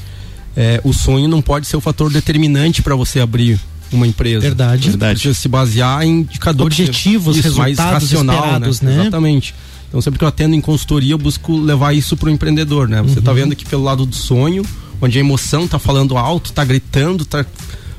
é, 0.57 0.81
o 0.83 0.93
sonho 0.93 1.29
não 1.29 1.41
pode 1.41 1.69
ser 1.69 1.77
o 1.77 1.81
fator 1.81 2.13
determinante 2.13 2.83
para 2.83 2.97
você 2.97 3.21
abrir 3.21 3.61
uma 3.93 4.07
empresa. 4.07 4.41
Verdade. 4.41 4.89
Verdade. 4.89 5.21
Precisa 5.21 5.39
se 5.39 5.49
basear 5.49 6.03
em 6.03 6.21
indicadores 6.21 6.79
objetivos, 6.79 7.37
isso, 7.37 7.49
resultados 7.49 7.79
mais 7.79 8.03
racional, 8.03 8.37
né? 8.37 8.43
esperados, 8.43 8.81
né? 8.81 8.95
né? 8.95 9.01
Exatamente. 9.03 9.55
Então 9.89 10.01
sempre 10.03 10.19
que 10.19 10.25
eu 10.25 10.29
atendo 10.29 10.55
em 10.55 10.61
consultoria, 10.61 11.15
eu 11.15 11.19
busco 11.19 11.59
levar 11.59 11.95
isso 11.95 12.17
para 12.17 12.29
o 12.29 12.31
empreendedor, 12.31 12.89
né? 12.89 13.03
Você 13.03 13.19
está 13.19 13.31
uhum. 13.31 13.37
vendo 13.37 13.53
aqui 13.53 13.65
pelo 13.65 13.83
lado 13.83 14.05
do 14.05 14.15
sonho, 14.15 14.63
onde 15.01 15.17
a 15.17 15.21
emoção 15.21 15.65
está 15.65 15.79
falando 15.79 16.17
alto, 16.19 16.51
está 16.51 16.65
gritando, 16.65 17.23
está 17.23 17.45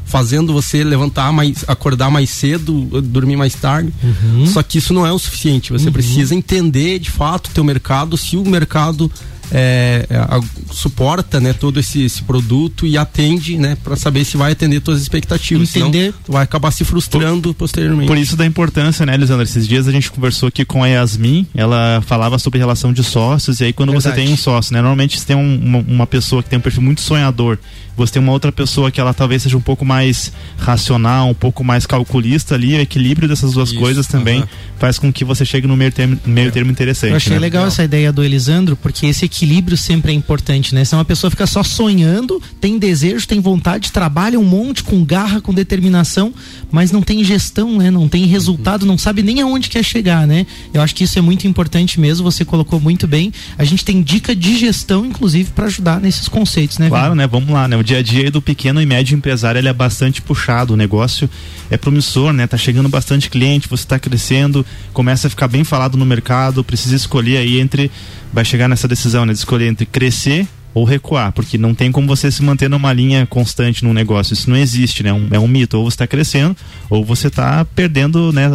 fazendo 0.05 0.51
você 0.51 0.84
levantar 0.84 1.31
mais, 1.31 1.63
acordar 1.67 2.10
mais 2.10 2.29
cedo, 2.31 3.01
dormir 3.01 3.36
mais 3.36 3.53
tarde. 3.53 3.93
Uhum. 4.03 4.46
Só 4.48 4.62
que 4.63 4.79
isso 4.79 4.93
não 4.93 5.05
é 5.05 5.12
o 5.12 5.19
suficiente. 5.19 5.72
Você 5.72 5.88
uhum. 5.88 5.93
precisa 5.93 6.34
entender 6.34 7.00
de 7.00 7.12
fato 7.12 7.48
o 7.48 7.51
teu 7.51 7.63
mercado, 7.63 8.17
se 8.17 8.36
o 8.36 8.43
mercado 8.43 9.12
é, 9.51 10.06
a, 10.12 10.39
suporta 10.72 11.39
né, 11.39 11.53
todo 11.53 11.79
esse, 11.79 12.03
esse 12.03 12.24
produto 12.24 12.86
e 12.86 12.98
atende 12.98 13.58
né, 13.58 13.77
para 13.84 13.96
saber 13.96 14.24
se 14.25 14.38
vai 14.38 14.51
atender 14.51 14.79
todas 14.82 15.00
as 15.00 15.03
expectativas. 15.03 15.75
Entender. 15.75 16.13
Senão, 16.13 16.13
vai 16.27 16.44
acabar 16.44 16.72
se 16.72 16.84
frustrando 16.84 17.53
por, 17.53 17.60
posteriormente. 17.60 18.08
Por 18.08 18.18
isso 18.18 18.36
da 18.36 18.46
importância, 18.46 19.06
né, 19.06 19.15
Lisandra? 19.18 19.44
Esses 19.44 19.68
dias 19.68 19.88
a 19.88 19.91
gente 19.91 20.12
conversou 20.12 20.48
aqui 20.48 20.63
com 20.63 20.84
a 20.84 20.88
Yasmin, 20.88 21.48
ela 21.56 22.01
falava 22.06 22.38
sobre 22.38 22.60
relação 22.60 22.94
de 22.94 23.03
sócios, 23.03 23.60
e 23.60 23.65
aí 23.65 23.74
quando 23.74 23.91
Verdade. 23.91 24.15
você 24.15 24.22
tem 24.22 24.34
um 24.34 24.38
sócio, 24.38 24.74
né? 24.74 24.79
Normalmente 24.79 25.20
você 25.20 25.25
tem 25.25 25.36
um, 25.36 25.56
uma, 25.56 25.79
uma 25.79 26.08
pessoa 26.08 26.44
que 26.44 26.50
tem 26.50 26.60
um 26.60 26.62
perfil 26.62 26.82
muito 26.82 27.01
sonhador 27.01 27.58
você 28.00 28.13
tem 28.13 28.22
uma 28.22 28.32
outra 28.32 28.51
pessoa 28.51 28.89
que 28.89 29.00
ela 29.00 29.13
talvez 29.13 29.44
seja 29.44 29.58
um 29.58 29.62
pouco 29.62 29.84
mais 29.84 30.32
racional, 30.58 31.29
um 31.29 31.34
pouco 31.34 31.63
mais 31.63 31.86
calculista 31.86 32.56
ali, 32.56 32.75
o 32.75 32.79
equilíbrio 32.79 33.27
dessas 33.27 33.53
duas 33.53 33.70
Isso, 33.70 33.79
coisas 33.79 34.08
também 34.08 34.39
uh 34.39 34.44
-huh. 34.44 34.79
faz 34.79 34.98
com 34.98 35.12
que 35.12 35.25
você 35.25 35.44
chegue 35.44 35.68
no 35.68 35.75
meio 35.75 35.91
termo, 35.91 36.18
meio 36.25 36.48
é. 36.48 36.51
termo 36.51 36.72
interessante. 36.72 37.12
Eu 37.12 37.18
achei 37.18 37.34
né? 37.34 37.39
legal 37.39 37.68
essa 37.68 37.84
ideia 37.84 38.12
do 38.12 38.24
Elisandro, 38.24 38.77
porque 38.77 39.06
esse 39.06 39.25
equilíbrio 39.39 39.77
sempre 39.77 40.12
é 40.12 40.15
importante, 40.15 40.75
né? 40.75 40.84
Se 40.84 40.93
uma 40.93 41.05
pessoa 41.05 41.31
fica 41.31 41.48
só 41.48 41.63
sonhando, 41.63 42.41
tem 42.60 42.77
desejo, 42.77 43.25
tem 43.25 43.39
vontade, 43.39 43.91
trabalha 43.91 44.38
um 44.38 44.43
monte 44.43 44.84
com 44.84 45.03
garra, 45.03 45.39
com 45.39 45.53
determinação, 45.53 46.34
mas 46.69 46.91
não 46.91 47.01
tem 47.01 47.24
gestão, 47.24 47.77
né? 47.77 47.89
Não 47.89 48.10
tem 48.10 48.25
resultado, 48.25 48.86
não 48.86 48.98
sabe 48.98 49.24
nem 49.24 49.41
aonde 49.41 49.69
quer 49.69 49.84
chegar, 49.84 50.27
né? 50.27 50.46
Eu 50.74 50.81
acho 50.81 50.93
que 50.93 51.05
isso 51.05 51.17
é 51.17 51.22
muito 51.22 51.48
importante 51.48 52.00
mesmo, 52.00 52.29
você 52.29 52.43
colocou 52.43 52.81
muito 52.81 53.08
bem. 53.08 53.31
A 53.58 53.63
gente 53.63 53.86
tem 53.86 54.01
dica 54.01 54.36
de 54.36 54.58
gestão, 54.58 55.05
inclusive, 55.05 55.51
para 55.51 55.67
ajudar 55.67 56.01
nesses 56.01 56.27
conceitos, 56.27 56.77
né? 56.77 56.89
Claro, 56.89 57.15
né? 57.15 57.25
Vamos 57.25 57.50
lá, 57.50 57.65
né? 57.67 57.77
O 57.77 57.84
dia 57.84 58.00
a 58.00 58.03
dia 58.03 58.29
do 58.29 58.41
pequeno 58.41 58.81
e 58.81 58.86
médio 58.86 59.15
empresário 59.15 59.60
ele 59.60 59.69
é 59.69 59.74
bastante 59.74 60.22
puxado, 60.22 60.74
o 60.74 60.77
negócio 60.77 61.29
é 61.69 61.77
promissor, 61.77 62.34
né? 62.34 62.46
Tá 62.46 62.58
chegando 62.58 62.89
bastante 62.89 63.29
cliente, 63.29 63.69
você 63.69 63.84
está 63.84 63.98
crescendo, 63.98 64.65
começa 64.91 65.27
a 65.27 65.29
ficar 65.29 65.48
bem 65.48 65.63
falado 65.63 65.98
no 65.98 66.05
mercado, 66.05 66.62
precisa 66.62 66.96
escolher 66.96 67.38
aí 67.38 67.60
entre 67.60 67.89
vai 68.31 68.45
chegar 68.45 68.67
nessa 68.67 68.88
decisão, 68.88 69.25
né, 69.25 69.33
de 69.33 69.39
escolher 69.39 69.67
entre 69.67 69.86
crescer 69.86 70.48
ou 70.74 70.83
recuar, 70.83 71.31
porque 71.31 71.57
não 71.57 71.74
tem 71.74 71.91
como 71.91 72.07
você 72.07 72.31
se 72.31 72.43
manter 72.43 72.69
numa 72.69 72.93
linha 72.93 73.25
constante 73.25 73.83
num 73.83 73.93
negócio. 73.93 74.33
Isso 74.33 74.50
não 74.50 74.57
existe, 74.57 75.01
né? 75.01 75.12
Um, 75.12 75.27
é 75.31 75.39
um 75.39 75.48
mito. 75.48 75.77
Ou 75.77 75.83
você 75.83 75.95
está 75.95 76.07
crescendo, 76.07 76.55
ou 76.89 77.03
você 77.03 77.27
está 77.27 77.65
perdendo 77.65 78.31
né, 78.31 78.48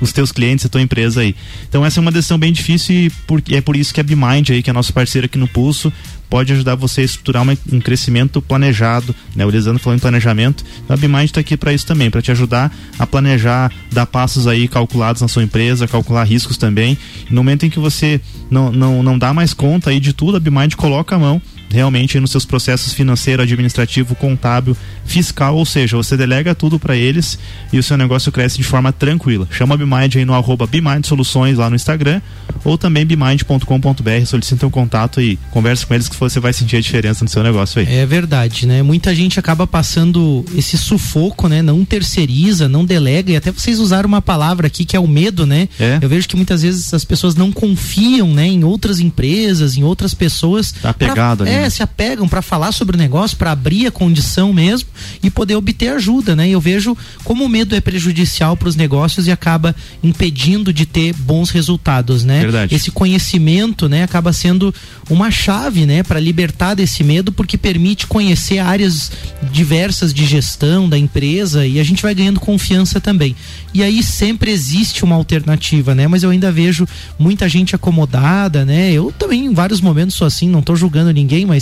os 0.00 0.12
teus 0.12 0.32
clientes, 0.32 0.66
a 0.66 0.68
tua 0.68 0.82
empresa 0.82 1.20
aí. 1.20 1.34
Então 1.68 1.84
essa 1.84 2.00
é 2.00 2.02
uma 2.02 2.10
decisão 2.10 2.38
bem 2.38 2.52
difícil 2.52 2.94
e 2.94 3.10
por, 3.26 3.42
é 3.50 3.60
por 3.60 3.76
isso 3.76 3.94
que 3.94 4.00
a 4.00 4.02
BeMind 4.02 4.50
aí, 4.50 4.62
que 4.62 4.70
é 4.70 4.72
nosso 4.72 4.92
parceiro 4.92 5.26
aqui 5.26 5.38
no 5.38 5.46
Pulso, 5.46 5.92
pode 6.34 6.52
ajudar 6.52 6.74
você 6.74 7.02
a 7.02 7.04
estruturar 7.04 7.44
uma, 7.44 7.56
um 7.72 7.78
crescimento 7.78 8.42
planejado, 8.42 9.14
né? 9.36 9.46
O 9.46 9.50
Lisandro 9.50 9.80
falou 9.80 9.96
em 9.96 10.00
planejamento, 10.00 10.64
a 10.88 10.96
BeMind 10.96 11.26
está 11.26 11.38
aqui 11.38 11.56
para 11.56 11.72
isso 11.72 11.86
também, 11.86 12.10
para 12.10 12.20
te 12.20 12.32
ajudar 12.32 12.76
a 12.98 13.06
planejar, 13.06 13.70
dar 13.92 14.04
passos 14.04 14.48
aí 14.48 14.66
calculados 14.66 15.22
na 15.22 15.28
sua 15.28 15.44
empresa, 15.44 15.86
calcular 15.86 16.24
riscos 16.24 16.56
também. 16.56 16.98
No 17.30 17.36
momento 17.36 17.66
em 17.66 17.70
que 17.70 17.78
você 17.78 18.20
não, 18.50 18.72
não, 18.72 19.00
não 19.00 19.16
dá 19.16 19.32
mais 19.32 19.54
conta 19.54 19.90
aí 19.90 20.00
de 20.00 20.12
tudo, 20.12 20.36
a 20.36 20.40
BeMind 20.40 20.74
coloca 20.74 21.14
a 21.14 21.18
mão 21.20 21.40
realmente 21.74 22.20
nos 22.20 22.30
seus 22.30 22.44
processos 22.44 22.92
financeiro, 22.92 23.42
administrativo, 23.42 24.14
contábil, 24.14 24.76
fiscal, 25.04 25.56
ou 25.56 25.66
seja, 25.66 25.96
você 25.96 26.16
delega 26.16 26.54
tudo 26.54 26.78
para 26.78 26.96
eles 26.96 27.38
e 27.72 27.78
o 27.78 27.82
seu 27.82 27.96
negócio 27.96 28.30
cresce 28.30 28.56
de 28.56 28.62
forma 28.62 28.92
tranquila. 28.92 29.46
Chama 29.50 29.74
a 29.74 29.78
BeMind 29.78 30.16
aí 30.16 30.24
no 30.24 30.34
arroba 30.34 30.66
BeMind 30.66 31.04
Soluções 31.04 31.58
lá 31.58 31.68
no 31.68 31.76
Instagram 31.76 32.20
ou 32.64 32.78
também 32.78 33.04
bemind.com.br, 33.04 34.26
solicita 34.26 34.66
um 34.66 34.70
contato 34.70 35.20
e 35.20 35.38
converse 35.50 35.84
com 35.84 35.94
eles 35.94 36.08
que 36.08 36.16
você 36.16 36.40
vai 36.40 36.52
sentir 36.52 36.76
a 36.76 36.80
diferença 36.80 37.24
no 37.24 37.30
seu 37.30 37.42
negócio 37.42 37.80
aí. 37.80 37.86
É 37.86 38.06
verdade, 38.06 38.66
né? 38.66 38.82
Muita 38.82 39.14
gente 39.14 39.38
acaba 39.38 39.66
passando 39.66 40.44
esse 40.56 40.78
sufoco, 40.78 41.48
né? 41.48 41.60
Não 41.60 41.84
terceiriza, 41.84 42.68
não 42.68 42.84
delega 42.84 43.32
e 43.32 43.36
até 43.36 43.50
vocês 43.50 43.78
usaram 43.78 44.08
uma 44.08 44.22
palavra 44.22 44.68
aqui 44.68 44.84
que 44.84 44.96
é 44.96 45.00
o 45.00 45.08
medo, 45.08 45.44
né? 45.44 45.68
É. 45.78 45.98
Eu 46.00 46.08
vejo 46.08 46.28
que 46.28 46.36
muitas 46.36 46.62
vezes 46.62 46.94
as 46.94 47.04
pessoas 47.04 47.34
não 47.34 47.52
confiam, 47.52 48.32
né, 48.32 48.46
em 48.46 48.64
outras 48.64 49.00
empresas, 49.00 49.76
em 49.76 49.82
outras 49.82 50.14
pessoas. 50.14 50.72
Tá 50.72 50.90
apegado 50.90 51.44
pra, 51.44 51.52
ali. 51.52 51.63
É, 51.63 51.63
né? 51.64 51.70
se 51.70 51.82
apegam 51.82 52.28
para 52.28 52.42
falar 52.42 52.72
sobre 52.72 52.96
o 52.96 52.98
negócio, 52.98 53.36
para 53.36 53.52
abrir 53.52 53.86
a 53.86 53.90
condição 53.90 54.52
mesmo 54.52 54.88
e 55.22 55.30
poder 55.30 55.56
obter 55.56 55.88
ajuda, 55.88 56.34
né? 56.34 56.48
Eu 56.48 56.60
vejo 56.60 56.96
como 57.22 57.44
o 57.44 57.48
medo 57.48 57.74
é 57.74 57.80
prejudicial 57.80 58.56
para 58.56 58.68
os 58.68 58.76
negócios 58.76 59.26
e 59.26 59.30
acaba 59.30 59.74
impedindo 60.02 60.72
de 60.72 60.86
ter 60.86 61.14
bons 61.14 61.50
resultados, 61.50 62.24
né? 62.24 62.40
Verdade. 62.40 62.74
Esse 62.74 62.90
conhecimento, 62.90 63.88
né, 63.88 64.02
acaba 64.02 64.32
sendo 64.32 64.74
uma 65.08 65.30
chave, 65.30 65.86
né, 65.86 66.02
para 66.02 66.18
libertar 66.18 66.74
desse 66.74 67.04
medo, 67.04 67.32
porque 67.32 67.56
permite 67.56 68.06
conhecer 68.06 68.58
áreas 68.58 69.12
diversas 69.52 70.12
de 70.12 70.24
gestão 70.26 70.88
da 70.88 70.98
empresa 70.98 71.66
e 71.66 71.78
a 71.78 71.84
gente 71.84 72.02
vai 72.02 72.14
ganhando 72.14 72.40
confiança 72.40 73.00
também. 73.00 73.36
E 73.72 73.82
aí 73.82 74.02
sempre 74.02 74.50
existe 74.50 75.04
uma 75.04 75.14
alternativa, 75.14 75.94
né? 75.94 76.06
Mas 76.06 76.22
eu 76.22 76.30
ainda 76.30 76.50
vejo 76.50 76.86
muita 77.18 77.48
gente 77.48 77.74
acomodada, 77.74 78.64
né? 78.64 78.92
Eu 78.92 79.12
também 79.18 79.46
em 79.46 79.54
vários 79.54 79.80
momentos 79.80 80.14
sou 80.14 80.26
assim, 80.26 80.48
não 80.48 80.60
estou 80.60 80.76
julgando 80.76 81.12
ninguém, 81.12 81.46
mas 81.46 81.53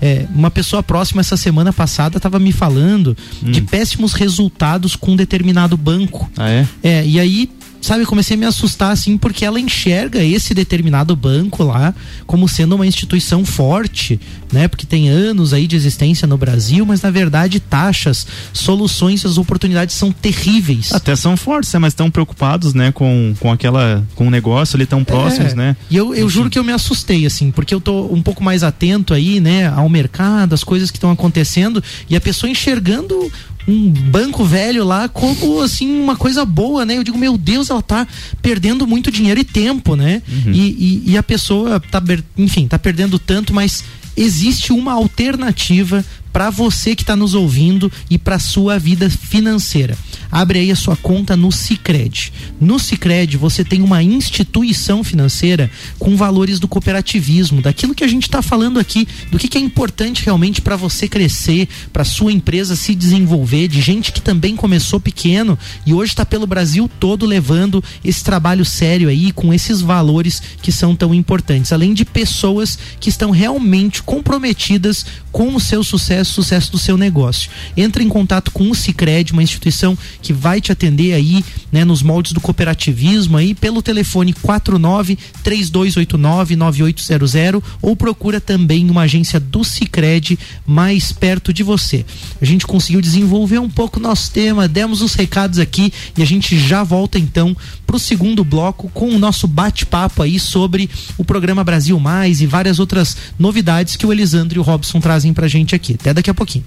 é, 0.00 0.26
uma 0.34 0.50
pessoa 0.50 0.82
próxima 0.82 1.20
essa 1.20 1.36
semana 1.36 1.72
passada 1.72 2.16
estava 2.16 2.38
me 2.38 2.52
falando 2.52 3.16
hum. 3.42 3.50
de 3.50 3.60
péssimos 3.62 4.12
resultados 4.12 4.96
com 4.96 5.12
um 5.12 5.16
determinado 5.16 5.76
banco. 5.76 6.30
Ah, 6.36 6.48
é? 6.48 6.66
É, 6.82 7.06
e 7.06 7.18
aí 7.18 7.50
sabe, 7.80 8.04
comecei 8.04 8.36
a 8.36 8.38
me 8.38 8.46
assustar 8.46 8.92
assim, 8.92 9.16
porque 9.16 9.44
ela 9.44 9.60
enxerga 9.60 10.22
esse 10.22 10.54
determinado 10.54 11.14
banco 11.16 11.62
lá 11.62 11.94
como 12.26 12.48
sendo 12.48 12.74
uma 12.74 12.86
instituição 12.86 13.44
forte, 13.44 14.20
né? 14.52 14.68
Porque 14.68 14.86
tem 14.86 15.08
anos 15.08 15.52
aí 15.52 15.66
de 15.66 15.76
existência 15.76 16.26
no 16.26 16.36
Brasil, 16.36 16.84
mas 16.84 17.02
na 17.02 17.10
verdade 17.10 17.60
taxas, 17.60 18.26
soluções, 18.52 19.24
as 19.24 19.38
oportunidades 19.38 19.94
são 19.94 20.12
terríveis. 20.12 20.92
Até 20.92 21.14
são 21.16 21.36
fortes, 21.36 21.72
né? 21.72 21.78
mas 21.78 21.92
estão 21.92 22.10
preocupados, 22.10 22.74
né, 22.74 22.92
com, 22.92 23.34
com 23.38 23.50
aquela, 23.50 24.04
com 24.14 24.26
o 24.26 24.30
negócio 24.30 24.76
ali 24.76 24.86
tão 24.86 25.02
próximos, 25.04 25.52
é. 25.52 25.56
né? 25.56 25.76
E 25.90 25.96
eu, 25.96 26.14
eu 26.14 26.28
juro 26.28 26.50
que 26.50 26.58
eu 26.58 26.64
me 26.64 26.72
assustei, 26.72 27.26
assim, 27.26 27.50
porque 27.50 27.74
eu 27.74 27.80
tô 27.80 28.06
um 28.06 28.22
pouco 28.22 28.42
mais 28.42 28.62
atento 28.62 29.14
aí, 29.14 29.40
né, 29.40 29.68
ao 29.68 29.88
mercado, 29.88 30.54
às 30.54 30.62
coisas 30.64 30.90
que 30.90 30.96
estão 30.96 31.10
acontecendo, 31.10 31.82
e 32.08 32.16
a 32.16 32.20
pessoa 32.20 32.50
enxergando 32.50 33.30
um 33.70 33.90
banco 33.90 34.44
velho 34.44 34.84
lá 34.84 35.08
como 35.08 35.60
assim 35.62 35.90
uma 36.00 36.16
coisa 36.16 36.44
boa, 36.44 36.84
né? 36.84 36.96
Eu 36.96 37.04
digo, 37.04 37.18
meu 37.18 37.38
Deus, 37.38 37.70
ela 37.70 37.82
tá 37.82 38.06
perdendo 38.42 38.86
muito 38.86 39.10
dinheiro 39.10 39.40
e 39.40 39.44
tempo, 39.44 39.96
né? 39.96 40.22
Uhum. 40.28 40.52
E, 40.52 40.60
e, 41.06 41.10
e, 41.12 41.18
a 41.18 41.22
pessoa 41.22 41.80
tá, 41.80 42.02
enfim, 42.36 42.66
tá 42.66 42.78
perdendo 42.78 43.18
tanto, 43.18 43.54
mas 43.54 43.84
existe 44.16 44.72
uma 44.72 44.92
alternativa 44.92 46.04
para 46.32 46.50
você 46.50 46.94
que 46.94 47.02
está 47.02 47.16
nos 47.16 47.34
ouvindo 47.34 47.90
e 48.08 48.18
para 48.18 48.38
sua 48.38 48.78
vida 48.78 49.10
financeira. 49.10 49.96
Abre 50.30 50.60
aí 50.60 50.70
a 50.70 50.76
sua 50.76 50.96
conta 50.96 51.36
no 51.36 51.50
Sicredi. 51.50 52.32
No 52.60 52.78
Sicredi 52.78 53.36
você 53.36 53.64
tem 53.64 53.82
uma 53.82 54.02
instituição 54.02 55.02
financeira 55.02 55.70
com 55.98 56.16
valores 56.16 56.60
do 56.60 56.68
cooperativismo, 56.68 57.60
daquilo 57.60 57.94
que 57.94 58.04
a 58.04 58.08
gente 58.08 58.24
está 58.24 58.40
falando 58.40 58.78
aqui, 58.78 59.08
do 59.30 59.38
que, 59.38 59.48
que 59.48 59.58
é 59.58 59.60
importante 59.60 60.24
realmente 60.24 60.60
para 60.60 60.76
você 60.76 61.08
crescer, 61.08 61.68
para 61.92 62.04
sua 62.04 62.32
empresa 62.32 62.76
se 62.76 62.94
desenvolver, 62.94 63.66
de 63.66 63.80
gente 63.80 64.12
que 64.12 64.20
também 64.20 64.54
começou 64.54 65.00
pequeno 65.00 65.58
e 65.84 65.92
hoje 65.92 66.12
está 66.12 66.24
pelo 66.24 66.46
Brasil 66.46 66.88
todo 67.00 67.26
levando 67.26 67.82
esse 68.04 68.22
trabalho 68.22 68.64
sério 68.64 69.08
aí 69.08 69.32
com 69.32 69.52
esses 69.52 69.80
valores 69.80 70.42
que 70.62 70.70
são 70.70 70.94
tão 70.94 71.12
importantes, 71.12 71.72
além 71.72 71.92
de 71.92 72.04
pessoas 72.04 72.78
que 73.00 73.08
estão 73.08 73.30
realmente 73.30 74.02
comprometidas 74.02 75.04
com 75.32 75.54
o 75.54 75.60
seu 75.60 75.82
sucesso, 75.82 76.19
sucesso 76.24 76.70
do 76.72 76.78
seu 76.78 76.96
negócio. 76.96 77.50
Entre 77.76 78.04
em 78.04 78.08
contato 78.08 78.50
com 78.50 78.70
o 78.70 78.74
Sicredi, 78.74 79.32
uma 79.32 79.42
instituição 79.42 79.96
que 80.20 80.32
vai 80.32 80.60
te 80.60 80.72
atender 80.72 81.14
aí, 81.14 81.44
né, 81.72 81.84
nos 81.84 82.02
moldes 82.02 82.32
do 82.32 82.40
cooperativismo 82.40 83.36
aí 83.36 83.54
pelo 83.54 83.82
telefone 83.82 84.32
49 84.32 85.18
3289 85.42 86.56
9800 86.56 87.62
ou 87.80 87.96
procura 87.96 88.40
também 88.40 88.90
uma 88.90 89.02
agência 89.02 89.40
do 89.40 89.64
Sicredi 89.64 90.38
mais 90.66 91.12
perto 91.12 91.52
de 91.52 91.62
você. 91.62 92.04
A 92.40 92.44
gente 92.44 92.66
conseguiu 92.66 93.00
desenvolver 93.00 93.58
um 93.58 93.68
pouco 93.68 94.00
nosso 94.00 94.30
tema, 94.30 94.68
demos 94.68 95.02
os 95.02 95.14
recados 95.14 95.58
aqui 95.58 95.92
e 96.16 96.22
a 96.22 96.26
gente 96.26 96.58
já 96.58 96.82
volta 96.82 97.18
então 97.18 97.56
para 97.86 97.96
o 97.96 98.00
segundo 98.00 98.44
bloco 98.44 98.88
com 98.94 99.08
o 99.10 99.18
nosso 99.18 99.46
bate-papo 99.46 100.22
aí 100.22 100.38
sobre 100.38 100.88
o 101.18 101.24
programa 101.24 101.64
Brasil 101.64 101.98
Mais 101.98 102.40
e 102.40 102.46
várias 102.46 102.78
outras 102.78 103.16
novidades 103.38 103.96
que 103.96 104.06
o 104.06 104.12
Elisandro 104.12 104.58
e 104.58 104.60
o 104.60 104.62
Robson 104.62 105.00
trazem 105.00 105.32
pra 105.32 105.48
gente 105.48 105.74
aqui. 105.74 105.94
Até 105.94 106.09
daqui 106.12 106.30
a 106.30 106.34
pouquinho. 106.34 106.64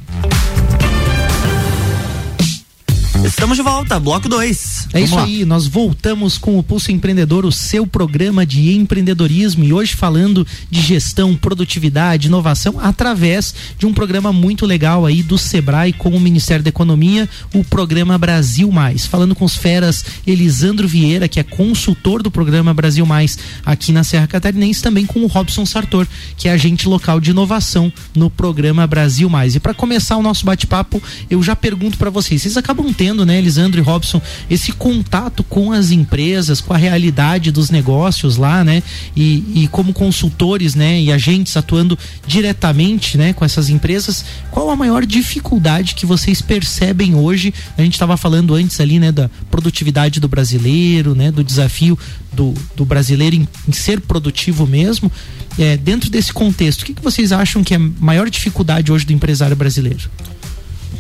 Estamos 3.26 3.56
de 3.56 3.64
volta, 3.64 3.98
bloco 4.02 4.28
2. 4.28 4.90
É 4.94 5.00
isso 5.00 5.18
aí, 5.18 5.46
nós 5.46 5.66
voltamos 5.66 6.38
com 6.38 6.60
o 6.60 6.64
Pulso 6.64 6.92
Empreendedor, 6.92 7.46
o 7.46 7.54
seu 7.54 7.88
programa 7.88 8.46
de 8.46 8.74
empreendedorismo 8.74 9.64
e 9.64 9.72
hoje 9.72 9.96
falando 9.96 10.46
de 10.70 10.82
gestão, 10.82 11.34
produtividade, 11.34 12.28
inovação 12.28 12.78
através 12.82 13.56
de 13.78 13.86
um 13.86 13.94
programa 13.94 14.34
muito 14.34 14.66
legal 14.66 15.06
aí 15.06 15.24
do 15.24 15.38
Sebrae 15.38 15.94
com 15.94 16.10
o 16.10 16.20
Ministério 16.20 16.62
da 16.64 16.68
Economia, 16.68 17.30
o 17.54 17.64
programa 17.64 18.18
Brasil 18.18 18.70
Mais. 18.70 19.06
Falando 19.06 19.34
com 19.34 19.46
os 19.46 19.56
feras 19.56 20.04
Elisandro 20.28 20.86
Vieira, 20.86 21.30
que 21.30 21.40
é 21.40 21.44
consultor 21.44 22.22
do 22.22 22.30
programa 22.30 22.74
Brasil 22.74 23.06
Mais 23.06 23.38
aqui 23.66 23.94
na 23.94 24.04
Serra 24.04 24.28
Catarinense, 24.28 24.82
também 24.82 25.06
com 25.06 25.22
o 25.22 25.28
Robson 25.28 25.66
Sartor, 25.66 26.06
que 26.36 26.50
é 26.50 26.52
agente 26.52 26.90
local 26.90 27.22
de 27.22 27.32
inovação 27.32 27.92
no 28.14 28.30
programa 28.30 28.86
Brasil 28.86 29.30
Mais. 29.30 29.56
E 29.56 29.62
para 29.62 29.74
começar 29.74 30.18
o 30.18 30.22
nosso 30.22 30.46
bate-papo, 30.46 31.02
eu 31.30 31.42
já 31.42 31.56
pergunto 31.56 31.98
para 31.98 32.10
vocês, 32.10 32.42
vocês 32.42 32.58
acabam 32.58 32.92
tendo 32.92 33.13
tendo, 33.14 33.26
né, 33.28 33.38
Elisandro 33.38 33.80
e 33.80 33.84
Robson, 33.84 34.20
esse 34.50 34.72
contato 34.72 35.44
com 35.44 35.72
as 35.72 35.92
empresas, 35.92 36.60
com 36.60 36.74
a 36.74 36.78
realidade 36.78 37.52
dos 37.52 37.70
negócios 37.70 38.38
lá, 38.38 38.64
né? 38.64 38.82
E, 39.16 39.64
e 39.64 39.68
como 39.72 39.94
consultores, 39.94 40.74
né, 40.74 41.00
e 41.00 41.12
agentes 41.12 41.56
atuando 41.56 41.98
diretamente, 42.26 43.18
né, 43.18 43.32
com 43.32 43.46
essas 43.46 43.70
empresas, 43.70 44.26
qual 44.50 44.72
a 44.72 44.76
maior 44.76 45.06
dificuldade 45.06 45.94
que 45.94 46.08
vocês 46.08 46.42
percebem 46.42 47.14
hoje? 47.14 47.54
A 47.78 47.84
gente 47.84 47.94
estava 47.94 48.18
falando 48.18 48.56
antes 48.56 48.80
ali, 48.80 49.00
né, 49.00 49.12
da 49.12 49.30
produtividade 49.52 50.20
do 50.20 50.28
brasileiro, 50.28 51.14
né, 51.14 51.32
do 51.32 51.44
desafio 51.44 51.98
do, 52.32 52.54
do 52.76 52.84
brasileiro 52.84 53.36
em, 53.36 53.48
em 53.68 53.72
ser 53.72 54.02
produtivo 54.02 54.66
mesmo. 54.66 55.12
É, 55.60 55.78
dentro 55.78 56.10
desse 56.10 56.34
contexto, 56.34 56.82
o 56.82 56.86
que, 56.86 56.96
que 56.96 57.04
vocês 57.04 57.32
acham 57.32 57.64
que 57.64 57.76
é 57.76 57.78
a 57.78 57.92
maior 58.00 58.28
dificuldade 58.28 58.92
hoje 58.92 59.06
do 59.06 59.14
empresário 59.14 59.56
brasileiro? 59.56 60.10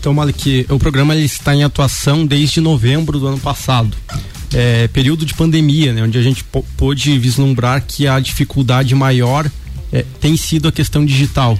Então, 0.03 0.13
Malik, 0.13 0.65
o 0.69 0.77
programa 0.77 1.15
ele 1.15 1.23
está 1.23 1.55
em 1.55 1.63
atuação 1.63 2.25
desde 2.25 2.59
novembro 2.59 3.17
do 3.17 3.25
ano 3.25 3.39
passado. 3.39 3.95
É, 4.53 4.85
período 4.89 5.25
de 5.25 5.33
pandemia, 5.33 5.93
né, 5.93 6.03
onde 6.03 6.17
a 6.17 6.21
gente 6.21 6.43
pôde 6.75 7.17
vislumbrar 7.17 7.81
que 7.87 8.05
a 8.05 8.19
dificuldade 8.19 8.93
maior 8.93 9.49
é, 9.93 10.03
tem 10.19 10.35
sido 10.35 10.67
a 10.67 10.73
questão 10.73 11.05
digital. 11.05 11.57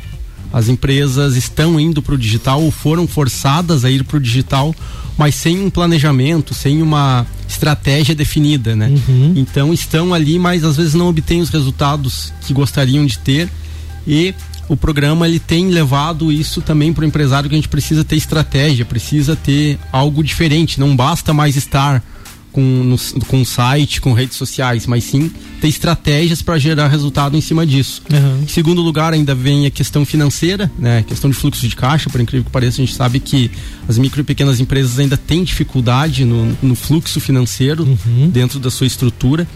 As 0.51 0.67
empresas 0.67 1.37
estão 1.37 1.79
indo 1.79 2.01
para 2.01 2.15
o 2.15 2.17
digital 2.17 2.61
ou 2.61 2.69
foram 2.69 3.07
forçadas 3.07 3.85
a 3.85 3.89
ir 3.89 4.03
para 4.03 4.17
o 4.17 4.19
digital, 4.19 4.75
mas 5.17 5.35
sem 5.35 5.61
um 5.61 5.69
planejamento, 5.69 6.53
sem 6.53 6.81
uma 6.81 7.25
estratégia 7.47 8.13
definida, 8.13 8.75
né? 8.75 8.89
Uhum. 9.07 9.35
Então 9.37 9.73
estão 9.73 10.13
ali, 10.13 10.37
mas 10.37 10.65
às 10.65 10.75
vezes 10.75 10.93
não 10.93 11.07
obtêm 11.07 11.39
os 11.39 11.49
resultados 11.49 12.33
que 12.45 12.53
gostariam 12.53 13.05
de 13.05 13.17
ter 13.19 13.49
e 14.05 14.35
o 14.69 14.77
programa 14.77 15.27
ele 15.27 15.39
tem 15.39 15.69
levado 15.69 16.31
isso 16.31 16.61
também 16.61 16.93
para 16.93 17.03
o 17.03 17.07
empresário 17.07 17.49
que 17.49 17.55
a 17.55 17.57
gente 17.57 17.69
precisa 17.69 18.03
ter 18.03 18.15
estratégia, 18.15 18.85
precisa 18.85 19.35
ter 19.35 19.77
algo 19.91 20.23
diferente. 20.23 20.79
Não 20.79 20.95
basta 20.95 21.33
mais 21.33 21.55
estar 21.55 22.03
com, 22.51 22.61
no, 22.61 22.97
com 23.25 23.43
site, 23.43 23.99
com 23.99 24.13
redes 24.13 24.37
sociais, 24.37 24.85
mas 24.85 25.03
sim 25.03 25.29
ter 25.59 25.67
estratégias 25.67 26.41
para 26.41 26.57
gerar 26.57 26.87
resultado 26.87 27.35
em 27.35 27.41
cima 27.41 27.65
disso. 27.65 28.01
Uhum. 28.11 28.43
Em 28.43 28.47
segundo 28.47 28.81
lugar, 28.81 29.11
ainda 29.11 29.33
vem 29.33 29.65
a 29.65 29.71
questão 29.71 30.05
financeira, 30.05 30.71
né? 30.77 31.03
questão 31.03 31.29
de 31.29 31.35
fluxo 31.35 31.67
de 31.67 31.75
caixa, 31.75 32.09
por 32.09 32.21
incrível 32.21 32.45
que 32.45 32.51
pareça, 32.51 32.81
a 32.81 32.85
gente 32.85 32.95
sabe 32.95 33.19
que 33.19 33.51
as 33.87 33.97
micro 33.97 34.21
e 34.21 34.23
pequenas 34.23 34.59
empresas 34.59 34.99
ainda 34.99 35.17
têm 35.17 35.43
dificuldade 35.43 36.23
no, 36.23 36.55
no 36.61 36.75
fluxo 36.75 37.19
financeiro 37.19 37.83
uhum. 37.83 38.29
dentro 38.29 38.59
da 38.59 38.69
sua 38.69 38.87
estrutura. 38.87 39.47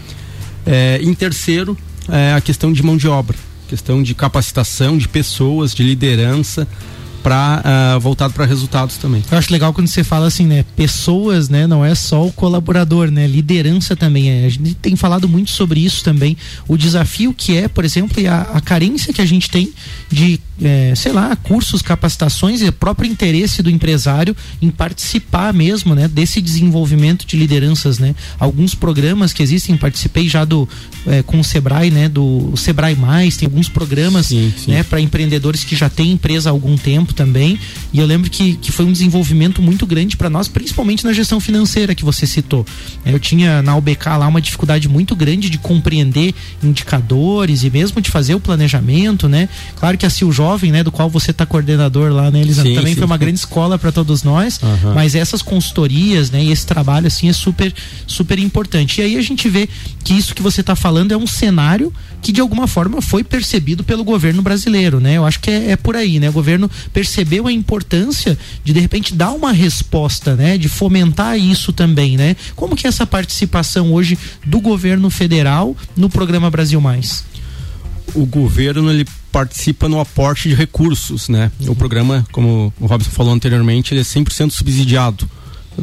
É, 0.66 1.00
em 1.02 1.14
terceiro, 1.14 1.78
é 2.08 2.34
a 2.34 2.40
questão 2.40 2.72
de 2.72 2.82
mão 2.82 2.96
de 2.96 3.06
obra 3.06 3.47
questão 3.68 4.02
de 4.02 4.14
capacitação 4.14 4.96
de 4.96 5.06
pessoas, 5.06 5.74
de 5.74 5.82
liderança 5.82 6.66
para 7.22 7.58
uh, 7.58 7.62
ah, 7.64 7.98
voltado 7.98 8.32
para 8.32 8.46
resultados 8.46 8.96
também. 8.96 9.22
Eu 9.30 9.36
acho 9.36 9.52
legal 9.52 9.74
quando 9.74 9.88
você 9.88 10.02
fala 10.02 10.26
assim, 10.26 10.46
né? 10.46 10.64
Pessoas, 10.76 11.48
né? 11.48 11.66
Não 11.66 11.84
é 11.84 11.94
só 11.94 12.24
o 12.26 12.32
colaborador, 12.32 13.10
né? 13.10 13.26
Liderança 13.26 13.94
também. 13.94 14.30
É. 14.30 14.46
A 14.46 14.48
gente 14.48 14.74
tem 14.74 14.96
falado 14.96 15.28
muito 15.28 15.50
sobre 15.50 15.80
isso 15.80 16.02
também. 16.02 16.36
O 16.66 16.76
desafio 16.76 17.34
que 17.34 17.56
é, 17.56 17.68
por 17.68 17.84
exemplo, 17.84 18.16
a, 18.28 18.56
a 18.56 18.60
carência 18.60 19.12
que 19.12 19.20
a 19.20 19.26
gente 19.26 19.50
tem 19.50 19.72
de, 20.10 20.40
é, 20.62 20.92
sei 20.94 21.12
lá, 21.12 21.34
cursos, 21.36 21.82
capacitações 21.82 22.60
e 22.62 22.66
o 22.66 22.72
próprio 22.72 23.10
interesse 23.10 23.62
do 23.62 23.70
empresário 23.70 24.36
em 24.60 24.70
participar 24.70 25.52
mesmo, 25.52 25.94
né? 25.94 26.08
Desse 26.08 26.40
desenvolvimento 26.40 27.26
de 27.26 27.36
lideranças, 27.36 27.98
né? 27.98 28.14
Alguns 28.38 28.74
programas 28.74 29.32
que 29.32 29.42
existem, 29.42 29.76
participei 29.76 30.28
já 30.28 30.44
do 30.44 30.68
é, 31.06 31.22
com 31.22 31.38
o 31.40 31.44
Sebrae, 31.44 31.90
né? 31.90 32.08
Do 32.08 32.52
Sebrae 32.56 32.96
Mais, 32.96 33.36
tem 33.36 33.46
alguns 33.46 33.68
programas, 33.68 34.26
sim, 34.26 34.52
sim. 34.56 34.72
né? 34.72 34.82
Para 34.82 35.00
empreendedores 35.00 35.64
que 35.64 35.76
já 35.76 35.88
têm 35.88 36.12
empresa 36.12 36.50
há 36.50 36.52
algum 36.52 36.76
tempo 36.76 37.14
também. 37.14 37.58
E 37.92 37.98
eu 37.98 38.06
lembro 38.06 38.30
que, 38.30 38.56
que 38.56 38.72
foi 38.72 38.84
um 38.84 38.92
desenvolvimento 38.92 39.62
muito 39.62 39.86
grande 39.86 40.16
para 40.16 40.28
nós, 40.28 40.48
principalmente 40.48 41.04
na 41.04 41.12
gestão 41.12 41.40
financeira 41.40 41.94
que 41.94 42.04
você 42.04 42.26
citou. 42.26 42.66
É, 43.04 43.12
eu 43.12 43.20
tinha 43.20 43.62
na 43.62 43.76
UBK 43.76 44.06
lá 44.18 44.26
uma 44.26 44.40
dificuldade 44.40 44.88
muito 44.88 45.14
grande 45.14 45.48
de 45.48 45.58
compreender 45.58 46.34
indicadores 46.62 47.62
e 47.62 47.70
mesmo 47.70 48.00
de 48.00 48.10
fazer 48.10 48.34
o 48.34 48.40
planejamento, 48.40 49.28
né? 49.28 49.48
Claro 49.76 49.96
que 49.96 50.04
a 50.04 50.10
Sil 50.10 50.32
Jovem, 50.48 50.72
né, 50.72 50.82
do 50.82 50.90
qual 50.90 51.10
você 51.10 51.30
está 51.30 51.44
coordenador 51.44 52.10
lá, 52.10 52.30
né, 52.30 52.40
Elisandro, 52.40 52.74
também 52.74 52.94
sim, 52.94 52.98
foi 52.98 53.06
uma 53.06 53.16
sim. 53.16 53.20
grande 53.20 53.38
escola 53.38 53.78
para 53.78 53.92
todos 53.92 54.22
nós, 54.22 54.58
uhum. 54.62 54.94
mas 54.94 55.14
essas 55.14 55.42
consultorias, 55.42 56.30
né, 56.30 56.42
e 56.42 56.50
esse 56.50 56.64
trabalho 56.66 57.06
assim 57.06 57.28
é 57.28 57.32
super 57.34 57.72
super 58.06 58.38
importante. 58.38 59.00
E 59.00 59.04
aí 59.04 59.16
a 59.16 59.22
gente 59.22 59.46
vê 59.48 59.68
que 60.02 60.14
isso 60.14 60.34
que 60.34 60.40
você 60.40 60.62
está 60.62 60.74
falando 60.74 61.12
é 61.12 61.16
um 61.16 61.26
cenário 61.26 61.92
que 62.22 62.32
de 62.32 62.40
alguma 62.40 62.66
forma 62.66 63.02
foi 63.02 63.22
percebido 63.22 63.84
pelo 63.84 64.02
governo 64.02 64.42
brasileiro, 64.42 64.98
né? 64.98 65.18
Eu 65.18 65.24
acho 65.24 65.38
que 65.38 65.50
é, 65.50 65.72
é 65.72 65.76
por 65.76 65.94
aí, 65.94 66.18
né? 66.18 66.30
O 66.30 66.32
governo 66.32 66.68
percebeu 66.92 67.46
a 67.46 67.52
importância 67.52 68.36
de 68.64 68.72
de 68.72 68.80
repente 68.80 69.14
dar 69.14 69.30
uma 69.30 69.52
resposta, 69.52 70.34
né, 70.34 70.56
de 70.56 70.68
fomentar 70.68 71.38
isso 71.38 71.72
também, 71.72 72.16
né? 72.16 72.34
Como 72.56 72.74
que 72.74 72.86
é 72.86 72.88
essa 72.88 73.06
participação 73.06 73.92
hoje 73.92 74.18
do 74.46 74.60
governo 74.60 75.10
federal 75.10 75.76
no 75.96 76.08
programa 76.08 76.50
Brasil 76.50 76.80
Mais? 76.80 77.24
O 78.14 78.24
governo 78.24 78.90
ele 78.90 79.06
participa 79.30 79.88
no 79.88 80.00
aporte 80.00 80.48
de 80.48 80.54
recursos, 80.54 81.28
né? 81.28 81.50
Uhum. 81.60 81.72
O 81.72 81.76
programa, 81.76 82.26
como 82.32 82.72
o 82.80 82.86
Robson 82.86 83.10
falou 83.10 83.32
anteriormente, 83.32 83.92
ele 83.92 84.00
é 84.00 84.04
100% 84.04 84.50
subsidiado 84.50 85.28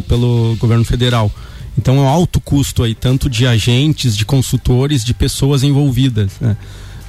pelo 0.08 0.56
governo 0.60 0.84
federal. 0.84 1.32
Então 1.78 1.98
é 1.98 2.02
um 2.02 2.08
alto 2.08 2.40
custo 2.40 2.84
aí, 2.84 2.96
tanto 2.96 3.30
de 3.30 3.46
agentes, 3.46 4.16
de 4.16 4.26
consultores, 4.26 5.04
de 5.04 5.14
pessoas 5.14 5.64
envolvidas. 5.64 6.32
Né? 6.40 6.56